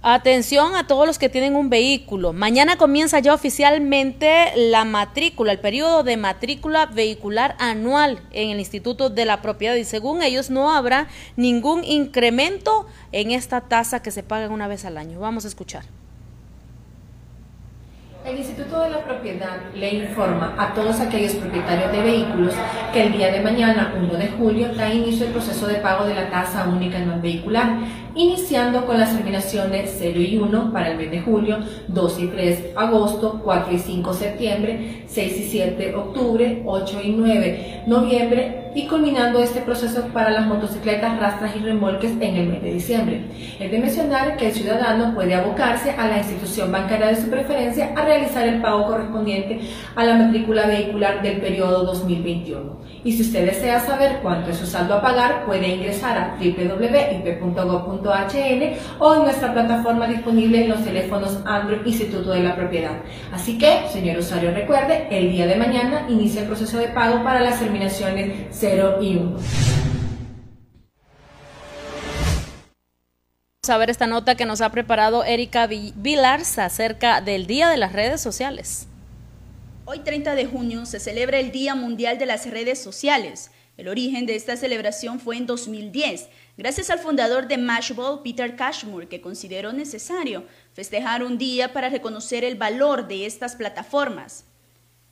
Atención 0.08 0.76
a 0.76 0.86
todos 0.86 1.08
los 1.08 1.18
que 1.18 1.30
tienen 1.30 1.56
un 1.56 1.72
vehículo. 1.72 2.32
Mañana 2.32 2.76
comienza 2.76 3.18
ya 3.18 3.34
oficialmente 3.34 4.53
la 4.56 4.86
matrícula, 4.86 5.51
el 5.51 5.58
periodo 5.58 6.03
de 6.03 6.16
matrícula 6.16 6.86
vehicular 6.86 7.56
anual 7.58 8.20
en 8.30 8.51
el 8.51 8.60
Instituto 8.60 9.10
de 9.10 9.26
la 9.26 9.41
Propiedad 9.41 9.74
y 9.74 9.84
según 9.84 10.22
ellos 10.22 10.51
no 10.51 10.72
habrá 10.72 11.08
ningún 11.38 11.84
incremento 11.84 12.86
en 13.12 13.32
esta 13.32 13.62
tasa 13.62 14.03
que 14.03 14.12
se 14.12 14.22
paga 14.22 14.47
una 14.49 14.68
vez 14.68 14.86
al 14.86 14.99
año. 14.99 15.20
Vamos 15.20 15.43
a 15.43 15.47
escuchar. 15.47 15.86
El 18.24 18.38
Instituto 18.38 18.82
de 18.82 18.89
la 18.89 19.03
Propiedad 19.03 19.58
le 19.76 19.93
informa 19.93 20.56
a 20.58 20.74
todos 20.74 20.99
aquellos 20.99 21.34
propietarios 21.34 21.91
de 21.91 22.01
vehículos 22.01 22.53
que 22.91 23.03
el 23.03 23.12
día 23.12 23.32
de 23.32 23.41
mañana, 23.41 23.93
1 23.95 24.14
de 24.16 24.28
julio, 24.30 24.74
da 24.74 24.91
inicio 24.91 25.28
el 25.28 25.32
proceso 25.32 25.68
de 25.68 25.76
pago 25.76 26.06
de 26.06 26.16
la 26.16 26.30
tasa 26.32 26.68
única 26.68 26.97
anual 26.97 27.22
vehicular, 27.22 27.78
iniciando 28.16 28.86
con 28.86 28.99
las 28.99 29.13
terminaciones 29.16 29.95
0 29.97 30.20
y 30.20 30.38
1 30.38 30.72
para 30.72 30.91
el 30.91 30.97
mes 30.97 31.11
de 31.11 31.22
julio, 31.22 31.59
2 31.88 32.20
y 32.20 32.28
3 32.28 32.59
agosto, 32.76 33.41
4 33.43 33.74
y 33.74 33.80
5 33.80 34.13
septiembre, 34.13 35.03
6 35.07 35.38
y 35.38 35.43
7 35.43 35.95
octubre, 35.95 36.63
8 36.66 37.01
y 37.03 37.11
9 37.11 37.84
noviembre 37.88 38.72
y 38.76 38.88
culminando 38.88 39.39
este 39.39 39.61
proceso 39.61 40.01
para 40.13 40.30
las 40.30 40.45
motocicletas, 40.47 41.18
rastras 41.20 41.55
y 41.55 41.59
remolques 41.59 42.11
en 42.11 42.36
el 42.36 42.47
mes 42.47 42.61
de 42.61 42.74
diciembre. 42.74 43.22
Es 43.59 43.72
de 43.72 43.80
mencionar 43.80 44.36
que 44.36 44.47
el 44.47 44.53
ciudadano 44.53 45.16
puede 45.16 45.34
abocarse 45.34 45.91
a 45.91 46.07
la 46.07 46.18
institución 46.18 46.72
bancaria 46.72 47.07
de 47.07 47.16
su 47.16 47.30
preferencia 47.30 47.93
a 47.95 48.03
realizar 48.03 48.45
el 48.47 48.61
pago 48.61 48.86
correspondiente 48.88 49.61
a 49.95 50.03
la 50.03 50.16
matrícula 50.16 50.68
vehicular 50.68 51.22
del 51.22 51.39
periodo 51.39 51.86
2021. 51.86 52.82
Y 53.06 53.14
si 53.14 53.22
usted 53.22 53.45
desea 53.45 53.80
saber 53.80 54.20
cuánto 54.24 54.49
es 54.49 54.58
su 54.58 54.66
saldo 54.66 54.95
a 54.95 55.01
pagar, 55.01 55.45
puede 55.45 55.68
ingresar 55.68 56.18
a 56.18 56.38
www.ip.gov.hn 56.39 58.03
o 58.97 59.16
en 59.16 59.22
nuestra 59.22 59.53
plataforma 59.53 60.08
disponible 60.08 60.64
en 60.64 60.70
los 60.70 60.84
teléfonos 60.84 61.38
Android 61.45 61.86
Instituto 61.86 62.32
de 62.32 62.39
la 62.39 62.56
Propiedad. 62.56 62.93
Así 63.32 63.60
que, 63.60 63.88
señor 63.93 64.18
usuario, 64.18 64.49
recuerde, 64.51 65.08
el 65.12 65.30
día 65.30 65.45
de 65.45 65.56
mañana 65.56 66.08
inicia 66.10 66.41
el 66.41 66.47
proceso 66.47 66.80
de 66.80 66.88
pago 66.88 67.24
para 67.24 67.41
las 67.41 67.60
terminaciones 67.60 68.47
0 68.49 68.97
y 68.99 69.18
1. 69.18 69.30
Vamos 73.62 73.70
a 73.70 73.78
ver 73.78 73.91
esta 73.91 74.08
nota 74.08 74.34
que 74.34 74.47
nos 74.47 74.62
ha 74.62 74.72
preparado 74.72 75.24
Erika 75.24 75.68
Vilars 75.68 76.58
acerca 76.58 77.22
del 77.22 77.45
Día 77.45 77.70
de 77.70 77.78
las 77.78 77.93
Redes 77.93 78.20
Sociales. 78.20 78.88
Hoy 79.88 80.00
30 80.00 80.34
de 80.34 80.48
junio 80.48 80.88
se 80.88 81.00
celebra 81.00 81.38
el 81.38 81.52
Día 81.52 81.76
Mundial 81.76 82.18
de 82.18 82.26
las 82.26 82.50
Redes 82.50 82.82
Sociales. 82.82 83.52
El 83.78 83.88
origen 83.88 84.26
de 84.26 84.36
esta 84.36 84.58
celebración 84.58 85.20
fue 85.20 85.38
en 85.38 85.46
2010, 85.46 86.28
gracias 86.58 86.90
al 86.90 86.98
fundador 86.98 87.48
de 87.48 87.60
Mashable, 87.60 88.22
Peter 88.24 88.56
Cashmore, 88.56 89.08
que 89.08 89.22
consideró 89.22 89.74
necesario 89.74 90.48
festejar 90.74 91.24
un 91.24 91.38
día 91.38 91.72
para 91.72 91.90
reconocer 91.90 92.44
el 92.44 92.56
valor 92.56 93.08
de 93.08 93.28
estas 93.28 93.56
plataformas. 93.56 94.46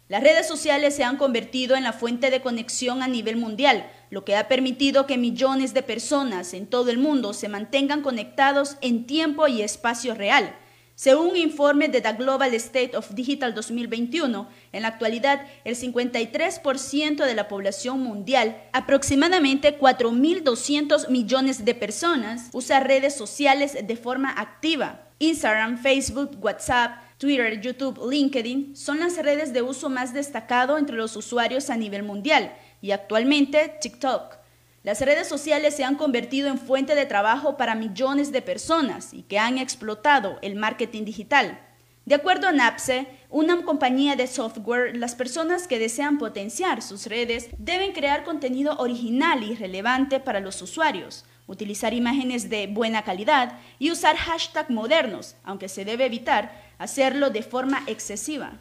Las 0.07 0.24
redes 0.24 0.47
sociales 0.47 0.95
se 0.95 1.03
han 1.03 1.17
convertido 1.17 1.76
en 1.76 1.84
la 1.84 1.93
fuente 1.93 2.32
de 2.32 2.41
conexión 2.41 3.03
a 3.03 3.07
nivel 3.07 3.36
mundial, 3.36 3.88
lo 4.09 4.26
que 4.26 4.36
ha 4.36 4.47
permitido 4.47 5.05
que 5.05 5.19
millones 5.19 5.76
de 5.76 5.84
personas 5.84 6.51
en 6.55 6.65
todo 6.65 6.89
el 6.89 6.97
mundo 6.97 7.34
se 7.34 7.47
mantengan 7.47 8.01
conectados 8.01 8.78
en 8.82 9.05
tiempo 9.05 9.47
y 9.47 9.61
espacio 9.61 10.15
real. 10.15 10.55
Según 10.95 11.31
un 11.31 11.37
informe 11.37 11.87
de 11.87 12.01
The 12.01 12.13
Global 12.13 12.53
State 12.53 12.95
of 12.95 13.15
Digital 13.15 13.55
2021, 13.55 14.47
en 14.71 14.81
la 14.83 14.89
actualidad 14.89 15.47
el 15.63 15.75
53% 15.75 17.25
de 17.25 17.33
la 17.33 17.47
población 17.47 17.99
mundial, 18.01 18.61
aproximadamente 18.73 19.79
4.200 19.79 21.09
millones 21.09 21.65
de 21.65 21.73
personas, 21.73 22.49
usa 22.53 22.79
redes 22.79 23.15
sociales 23.15 23.75
de 23.83 23.95
forma 23.95 24.29
activa. 24.29 25.07
Instagram, 25.17 25.79
Facebook, 25.79 26.37
WhatsApp, 26.39 27.01
Twitter, 27.17 27.59
YouTube, 27.59 27.99
LinkedIn 28.11 28.75
son 28.75 28.99
las 28.99 29.17
redes 29.17 29.51
de 29.51 29.63
uso 29.63 29.89
más 29.89 30.13
destacado 30.13 30.77
entre 30.77 30.95
los 30.95 31.15
usuarios 31.15 31.71
a 31.71 31.77
nivel 31.77 32.03
mundial 32.03 32.53
y 32.81 32.91
actualmente 32.91 33.77
TikTok. 33.81 34.42
Las 34.84 34.99
redes 34.99 35.29
sociales 35.29 35.77
se 35.77 35.86
han 35.86 35.95
convertido 35.95 36.49
en 36.49 36.57
fuente 36.57 36.93
de 36.93 37.05
trabajo 37.05 37.55
para 37.55 37.73
millones 37.73 38.34
de 38.34 38.41
personas 38.41 39.13
y 39.13 39.23
que 39.23 39.39
han 39.39 39.57
explotado 39.57 40.39
el 40.41 40.57
marketing 40.57 41.05
digital. 41.05 41.57
De 42.03 42.15
acuerdo 42.15 42.49
a 42.49 42.51
Napse, 42.51 43.07
una 43.29 43.61
compañía 43.61 44.17
de 44.17 44.27
software, 44.27 44.97
las 44.97 45.15
personas 45.15 45.69
que 45.69 45.79
desean 45.79 46.17
potenciar 46.17 46.81
sus 46.81 47.05
redes 47.05 47.47
deben 47.57 47.93
crear 47.93 48.25
contenido 48.25 48.75
original 48.77 49.41
y 49.43 49.55
relevante 49.55 50.19
para 50.19 50.41
los 50.41 50.61
usuarios, 50.61 51.23
utilizar 51.47 51.93
imágenes 51.93 52.49
de 52.49 52.67
buena 52.67 53.03
calidad 53.03 53.59
y 53.79 53.89
usar 53.89 54.17
hashtags 54.17 54.69
modernos, 54.69 55.38
aunque 55.45 55.69
se 55.69 55.86
debe 55.86 56.07
evitar 56.07 56.61
hacerlo 56.77 57.29
de 57.29 57.41
forma 57.41 57.84
excesiva. 57.88 58.59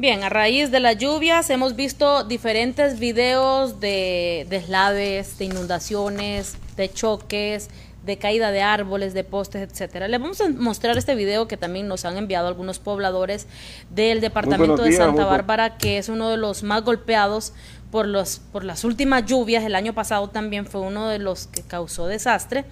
Bien, 0.00 0.24
a 0.24 0.30
raíz 0.30 0.70
de 0.70 0.80
las 0.80 0.96
lluvias 0.96 1.50
hemos 1.50 1.76
visto 1.76 2.24
diferentes 2.24 2.98
videos 2.98 3.80
de 3.80 4.46
deslaves, 4.48 5.36
de 5.36 5.44
inundaciones, 5.44 6.56
de 6.74 6.90
choques, 6.90 7.68
de 8.06 8.16
caída 8.16 8.50
de 8.50 8.62
árboles, 8.62 9.12
de 9.12 9.24
postes, 9.24 9.60
etcétera. 9.60 10.08
Le 10.08 10.16
vamos 10.16 10.40
a 10.40 10.48
mostrar 10.48 10.96
este 10.96 11.14
video 11.14 11.46
que 11.48 11.58
también 11.58 11.86
nos 11.86 12.06
han 12.06 12.16
enviado 12.16 12.48
algunos 12.48 12.78
pobladores 12.78 13.46
del 13.90 14.22
departamento 14.22 14.82
de 14.82 14.92
Santa 14.92 15.26
Bárbara, 15.26 15.76
que 15.76 15.98
es 15.98 16.08
uno 16.08 16.30
de 16.30 16.38
los 16.38 16.62
más 16.62 16.82
golpeados 16.82 17.52
por 17.90 18.06
los 18.06 18.40
por 18.52 18.64
las 18.64 18.84
últimas 18.84 19.26
lluvias. 19.26 19.64
El 19.64 19.74
año 19.74 19.92
pasado 19.92 20.28
también 20.28 20.64
fue 20.64 20.80
uno 20.80 21.08
de 21.08 21.18
los 21.18 21.46
que 21.46 21.60
causó 21.60 22.06
desastre. 22.06 22.64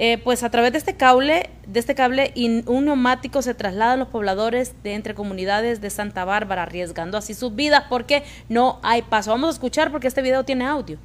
Eh, 0.00 0.16
pues 0.22 0.44
a 0.44 0.50
través 0.50 0.70
de 0.70 0.78
este 0.78 0.94
cable, 0.94 1.50
de 1.66 1.80
este 1.80 1.96
cable, 1.96 2.32
un 2.66 2.84
neumático 2.84 3.42
se 3.42 3.52
traslada 3.52 3.94
a 3.94 3.96
los 3.96 4.06
pobladores 4.06 4.80
de 4.84 4.94
entre 4.94 5.12
comunidades 5.12 5.80
de 5.80 5.90
Santa 5.90 6.24
Bárbara, 6.24 6.62
arriesgando 6.62 7.18
así 7.18 7.34
sus 7.34 7.56
vidas 7.56 7.86
porque 7.88 8.22
no 8.48 8.78
hay 8.84 9.02
paso. 9.02 9.32
Vamos 9.32 9.48
a 9.48 9.52
escuchar 9.54 9.90
porque 9.90 10.06
este 10.06 10.22
video 10.22 10.44
tiene 10.44 10.66
audio. 10.66 10.98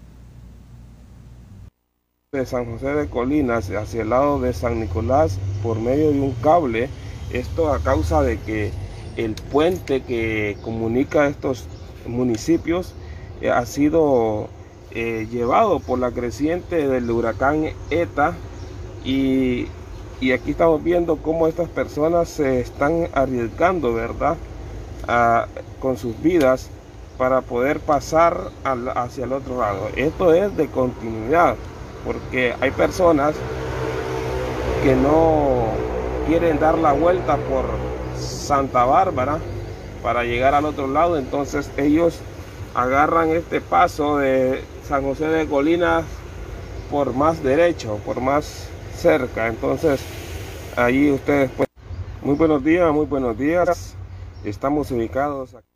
De 2.33 2.45
San 2.45 2.71
José 2.71 2.93
de 2.93 3.09
Colinas 3.09 3.71
hacia 3.71 4.03
el 4.03 4.11
lado 4.11 4.39
de 4.39 4.53
San 4.53 4.79
Nicolás 4.79 5.39
por 5.63 5.79
medio 5.79 6.11
de 6.11 6.19
un 6.19 6.33
cable, 6.33 6.87
esto 7.31 7.73
a 7.73 7.81
causa 7.81 8.21
de 8.21 8.37
que 8.41 8.71
el 9.17 9.33
puente 9.33 10.03
que 10.03 10.55
comunica 10.61 11.25
estos 11.25 11.65
municipios 12.05 12.93
eh, 13.41 13.49
ha 13.49 13.65
sido 13.65 14.49
eh, 14.91 15.27
llevado 15.31 15.79
por 15.79 15.97
la 15.97 16.11
creciente 16.11 16.87
del 16.87 17.09
huracán 17.09 17.69
ETA 17.89 18.35
y, 19.03 19.67
aquí 20.33 20.51
estamos 20.51 20.83
viendo 20.83 21.17
cómo 21.17 21.47
estas 21.47 21.67
personas 21.67 22.29
se 22.29 22.61
están 22.61 23.09
arriesgando, 23.13 23.93
¿verdad? 23.93 24.37
con 25.81 25.97
sus 25.97 26.21
vidas 26.21 26.69
para 27.17 27.41
poder 27.41 27.81
pasar 27.81 28.51
hacia 28.95 29.25
el 29.25 29.33
otro 29.33 29.59
lado. 29.59 29.89
Esto 29.97 30.33
es 30.33 30.55
de 30.55 30.67
continuidad, 30.67 31.55
porque 32.05 32.55
hay 32.61 32.71
personas 32.71 33.35
que 34.81 34.95
no 34.95 35.65
quieren 36.27 36.59
dar 36.59 36.77
la 36.77 36.93
vuelta 36.93 37.35
por 37.35 37.65
Santa 38.17 38.85
Bárbara 38.85 39.39
para 40.01 40.23
llegar 40.23 40.53
al 40.53 40.65
otro 40.65 40.87
lado, 40.87 41.17
entonces 41.17 41.69
ellos 41.77 42.19
agarran 42.75 43.29
este 43.29 43.61
paso 43.61 44.17
de 44.17 44.61
San 44.87 45.03
José 45.03 45.27
de 45.27 45.47
Colinas 45.47 46.03
por 46.91 47.13
más 47.13 47.43
derecho, 47.43 47.99
por 48.05 48.19
más 48.19 48.67
cerca. 48.95 49.47
Entonces, 49.47 50.01
ahí 50.75 51.11
ustedes 51.11 51.51
pueden... 51.51 51.71
Muy 52.21 52.35
buenos 52.35 52.63
días, 52.63 52.93
muy 52.93 53.05
buenos 53.05 53.37
días. 53.37 53.95
Estamos 54.43 54.91
ubicados 54.91 55.55
aquí. 55.55 55.73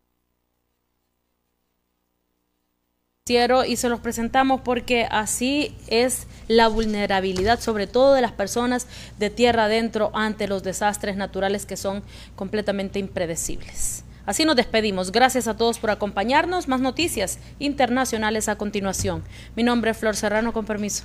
y 3.68 3.76
se 3.76 3.90
los 3.90 4.00
presentamos 4.00 4.62
porque 4.62 5.06
así 5.12 5.76
es 5.88 6.28
la 6.48 6.70
vulnerabilidad, 6.70 7.60
sobre 7.60 7.86
todo 7.86 8.14
de 8.14 8.22
las 8.22 8.32
personas 8.32 8.88
de 9.20 9.30
tierra 9.30 9.66
adentro 9.66 10.12
ante 10.14 10.48
los 10.48 10.64
desastres 10.64 11.18
naturales 11.18 11.66
que 11.66 11.76
son 11.76 12.04
completamente 12.38 13.00
impredecibles. 13.00 14.06
Así 14.26 14.46
nos 14.46 14.56
despedimos. 14.56 15.12
Gracias 15.12 15.48
a 15.50 15.58
todos 15.58 15.78
por 15.78 15.90
acompañarnos. 15.90 16.70
Más 16.70 16.80
noticias 16.80 17.40
internacionales 17.60 18.48
a 18.48 18.58
continuación. 18.58 19.24
Mi 19.58 19.64
nombre 19.64 19.92
es 19.92 19.98
Flor 19.98 20.16
Serrano, 20.16 20.54
con 20.54 20.66
permiso. 20.66 21.04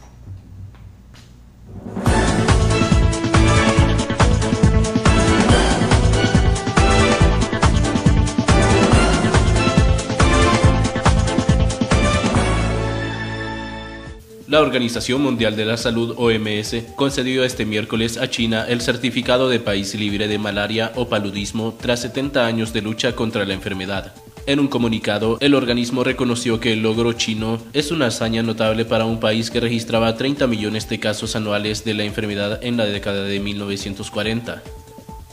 La 14.53 14.61
Organización 14.61 15.23
Mundial 15.23 15.57
de 15.57 15.65
la 15.65 15.79
Salud 15.79 16.15
OMS 16.19 16.77
concedió 16.95 17.43
este 17.43 17.65
miércoles 17.65 18.19
a 18.19 18.29
China 18.29 18.67
el 18.69 18.83
certificado 18.83 19.49
de 19.49 19.61
país 19.61 19.95
libre 19.95 20.29
de 20.29 20.37
malaria 20.37 20.93
o 20.95 21.09
paludismo 21.09 21.75
tras 21.81 22.01
70 22.03 22.45
años 22.45 22.75
de 22.75 22.83
lucha 22.83 23.17
contra 23.17 23.47
la 23.47 23.55
enfermedad. 23.55 24.13
En 24.45 24.61
un 24.61 24.69
comunicado, 24.69 25.39
el 25.41 25.55
organismo 25.55 26.05
reconoció 26.05 26.61
que 26.61 26.75
el 26.75 26.83
logro 26.83 27.15
chino 27.15 27.63
es 27.73 27.93
una 27.93 28.09
hazaña 28.09 28.43
notable 28.43 28.85
para 28.85 29.07
un 29.07 29.21
país 29.21 29.51
que 29.51 29.59
registraba 29.59 30.17
30 30.17 30.47
millones 30.47 30.87
de 30.87 31.01
casos 31.01 31.35
anuales 31.35 31.83
de 31.87 31.95
la 31.95 32.05
enfermedad 32.05 32.63
en 32.63 32.77
la 32.77 32.85
década 32.85 33.23
de 33.23 33.41
1940. 33.41 34.63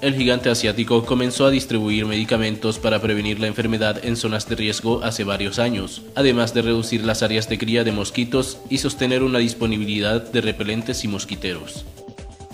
El 0.01 0.15
gigante 0.15 0.49
asiático 0.49 1.05
comenzó 1.05 1.45
a 1.45 1.51
distribuir 1.51 2.05
medicamentos 2.05 2.79
para 2.79 3.01
prevenir 3.01 3.41
la 3.41 3.47
enfermedad 3.47 3.99
en 4.05 4.15
zonas 4.15 4.47
de 4.47 4.55
riesgo 4.55 5.03
hace 5.03 5.25
varios 5.25 5.59
años, 5.59 6.03
además 6.15 6.53
de 6.53 6.61
reducir 6.61 7.03
las 7.03 7.21
áreas 7.21 7.49
de 7.49 7.57
cría 7.57 7.83
de 7.83 7.91
mosquitos 7.91 8.59
y 8.69 8.77
sostener 8.77 9.23
una 9.23 9.39
disponibilidad 9.39 10.21
de 10.21 10.39
repelentes 10.39 11.03
y 11.03 11.09
mosquiteros. 11.09 11.85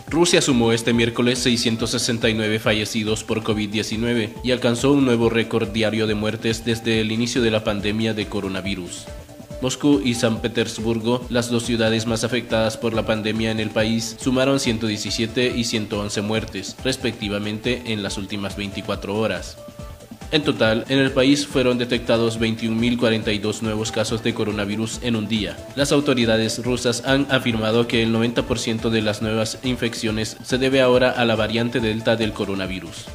Rusia 0.10 0.42
sumó 0.42 0.72
este 0.72 0.92
miércoles 0.92 1.38
669 1.40 2.58
fallecidos 2.58 3.24
por 3.24 3.44
COVID-19 3.44 4.30
y 4.44 4.52
alcanzó 4.52 4.92
un 4.92 5.06
nuevo 5.06 5.30
récord 5.30 5.70
diario 5.70 6.08
de 6.08 6.16
muertes 6.16 6.66
desde 6.66 7.00
el 7.00 7.12
inicio 7.12 7.44
de 7.44 7.52
la 7.52 7.64
pandemia 7.64 8.16
de 8.16 8.26
coronavirus. 8.26 9.06
Moscú 9.66 10.00
y 10.06 10.14
San 10.14 10.42
Petersburgo, 10.42 11.26
las 11.32 11.50
dos 11.50 11.64
ciudades 11.66 12.06
más 12.06 12.24
afectadas 12.24 12.78
por 12.78 12.94
la 12.94 13.08
pandemia 13.08 13.50
en 13.50 13.60
el 13.60 13.72
país, 13.72 14.16
sumaron 14.20 14.60
117 14.60 15.54
y 15.56 15.64
111 15.64 16.22
muertes, 16.22 16.76
respectivamente, 16.84 17.82
en 17.88 18.04
las 18.04 18.20
últimas 18.20 18.56
24 18.58 19.18
horas. 19.18 19.58
En 20.30 20.44
total, 20.44 20.86
en 20.88 21.00
el 21.00 21.10
país 21.10 21.48
fueron 21.48 21.80
detectados 21.80 22.40
21.042 22.40 23.64
nuevos 23.64 23.92
casos 23.92 24.22
de 24.22 24.36
coronavirus 24.36 25.00
en 25.02 25.16
un 25.16 25.28
día. 25.28 25.58
Las 25.76 25.92
autoridades 25.92 26.64
rusas 26.64 27.02
han 27.04 27.26
afirmado 27.32 27.88
que 27.88 28.04
el 28.04 28.14
90% 28.14 28.92
de 28.92 29.02
las 29.02 29.24
nuevas 29.24 29.58
infecciones 29.64 30.38
se 30.44 30.60
debe 30.60 30.82
ahora 30.82 31.10
a 31.10 31.26
la 31.26 31.36
variante 31.36 31.80
Delta 31.80 32.16
del 32.16 32.34
coronavirus. 32.34 33.06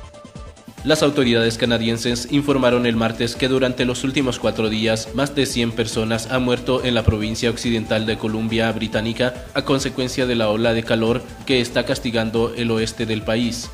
Las 0.82 1.02
autoridades 1.02 1.58
canadienses 1.58 2.28
informaron 2.30 2.86
el 2.86 2.96
martes 2.96 3.36
que 3.36 3.48
durante 3.48 3.84
los 3.84 4.02
últimos 4.02 4.38
cuatro 4.38 4.70
días 4.70 5.10
más 5.14 5.34
de 5.34 5.44
100 5.44 5.72
personas 5.72 6.30
han 6.30 6.42
muerto 6.42 6.82
en 6.82 6.94
la 6.94 7.02
provincia 7.02 7.50
occidental 7.50 8.06
de 8.06 8.16
Columbia 8.16 8.72
Británica 8.72 9.34
a 9.52 9.62
consecuencia 9.62 10.24
de 10.24 10.36
la 10.36 10.48
ola 10.48 10.72
de 10.72 10.82
calor 10.82 11.20
que 11.44 11.60
está 11.60 11.84
castigando 11.84 12.54
el 12.56 12.70
oeste 12.70 13.04
del 13.04 13.20
país. 13.20 13.68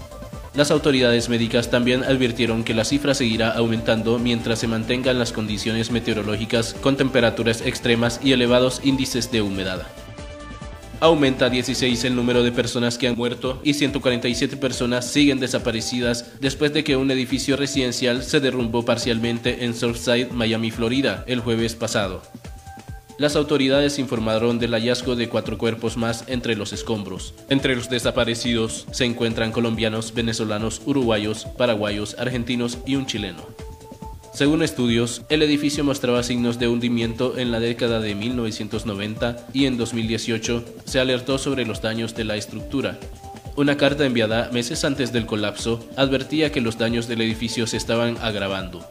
Las 0.56 0.72
autoridades 0.72 1.28
médicas 1.28 1.70
también 1.70 2.02
advirtieron 2.02 2.64
que 2.64 2.74
la 2.74 2.84
cifra 2.84 3.14
seguirá 3.14 3.52
aumentando 3.52 4.18
mientras 4.18 4.58
se 4.58 4.66
mantengan 4.66 5.20
las 5.20 5.32
condiciones 5.32 5.92
meteorológicas 5.92 6.74
con 6.74 6.96
temperaturas 6.96 7.60
extremas 7.60 8.18
y 8.24 8.32
elevados 8.32 8.80
índices 8.82 9.30
de 9.30 9.42
humedad. 9.42 9.86
Aumenta 10.98 11.50
16 11.50 12.04
el 12.04 12.16
número 12.16 12.42
de 12.42 12.52
personas 12.52 12.96
que 12.96 13.06
han 13.06 13.16
muerto 13.16 13.60
y 13.62 13.74
147 13.74 14.56
personas 14.56 15.06
siguen 15.10 15.38
desaparecidas 15.38 16.32
después 16.40 16.72
de 16.72 16.84
que 16.84 16.96
un 16.96 17.10
edificio 17.10 17.58
residencial 17.58 18.22
se 18.22 18.40
derrumbó 18.40 18.82
parcialmente 18.82 19.66
en 19.66 19.74
Surfside, 19.74 20.30
Miami, 20.30 20.70
Florida, 20.70 21.22
el 21.26 21.40
jueves 21.40 21.74
pasado. 21.74 22.22
Las 23.18 23.36
autoridades 23.36 23.98
informaron 23.98 24.58
del 24.58 24.72
hallazgo 24.72 25.16
de 25.16 25.28
cuatro 25.28 25.58
cuerpos 25.58 25.98
más 25.98 26.24
entre 26.28 26.56
los 26.56 26.72
escombros. 26.72 27.34
Entre 27.50 27.76
los 27.76 27.90
desaparecidos 27.90 28.86
se 28.90 29.04
encuentran 29.04 29.52
colombianos, 29.52 30.14
venezolanos, 30.14 30.80
uruguayos, 30.86 31.46
paraguayos, 31.58 32.16
argentinos 32.18 32.78
y 32.86 32.96
un 32.96 33.06
chileno. 33.06 33.55
Según 34.36 34.62
estudios, 34.62 35.22
el 35.30 35.40
edificio 35.40 35.82
mostraba 35.82 36.22
signos 36.22 36.58
de 36.58 36.68
hundimiento 36.68 37.38
en 37.38 37.50
la 37.50 37.58
década 37.58 38.00
de 38.00 38.14
1990 38.14 39.46
y 39.54 39.64
en 39.64 39.78
2018 39.78 40.62
se 40.84 41.00
alertó 41.00 41.38
sobre 41.38 41.64
los 41.64 41.80
daños 41.80 42.14
de 42.14 42.24
la 42.24 42.36
estructura. 42.36 42.98
Una 43.56 43.78
carta 43.78 44.04
enviada 44.04 44.50
meses 44.52 44.84
antes 44.84 45.10
del 45.10 45.24
colapso 45.24 45.88
advertía 45.96 46.52
que 46.52 46.60
los 46.60 46.76
daños 46.76 47.08
del 47.08 47.22
edificio 47.22 47.66
se 47.66 47.78
estaban 47.78 48.18
agravando. 48.20 48.86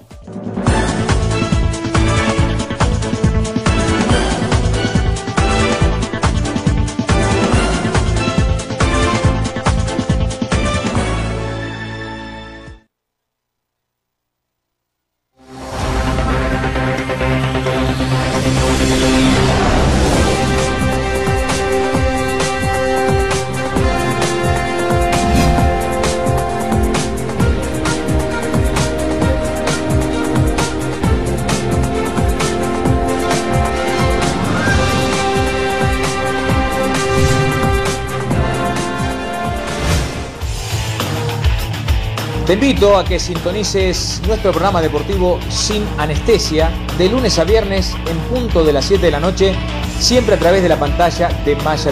Invito 42.66 42.98
a 42.98 43.06
que 43.06 43.20
sintonices 43.20 44.20
nuestro 44.26 44.50
programa 44.50 44.82
deportivo 44.82 45.40
Sin 45.50 45.86
Anestesia 46.00 46.72
de 46.98 47.10
lunes 47.10 47.38
a 47.38 47.44
viernes 47.44 47.94
en 48.10 48.18
punto 48.22 48.64
de 48.64 48.74
las 48.74 48.86
7 48.86 49.06
de 49.06 49.12
la 49.12 49.20
noche, 49.20 49.54
siempre 50.00 50.34
a 50.34 50.40
través 50.40 50.64
de 50.64 50.70
la 50.70 50.80
pantalla 50.80 51.30
de 51.46 51.56
Maya 51.58 51.92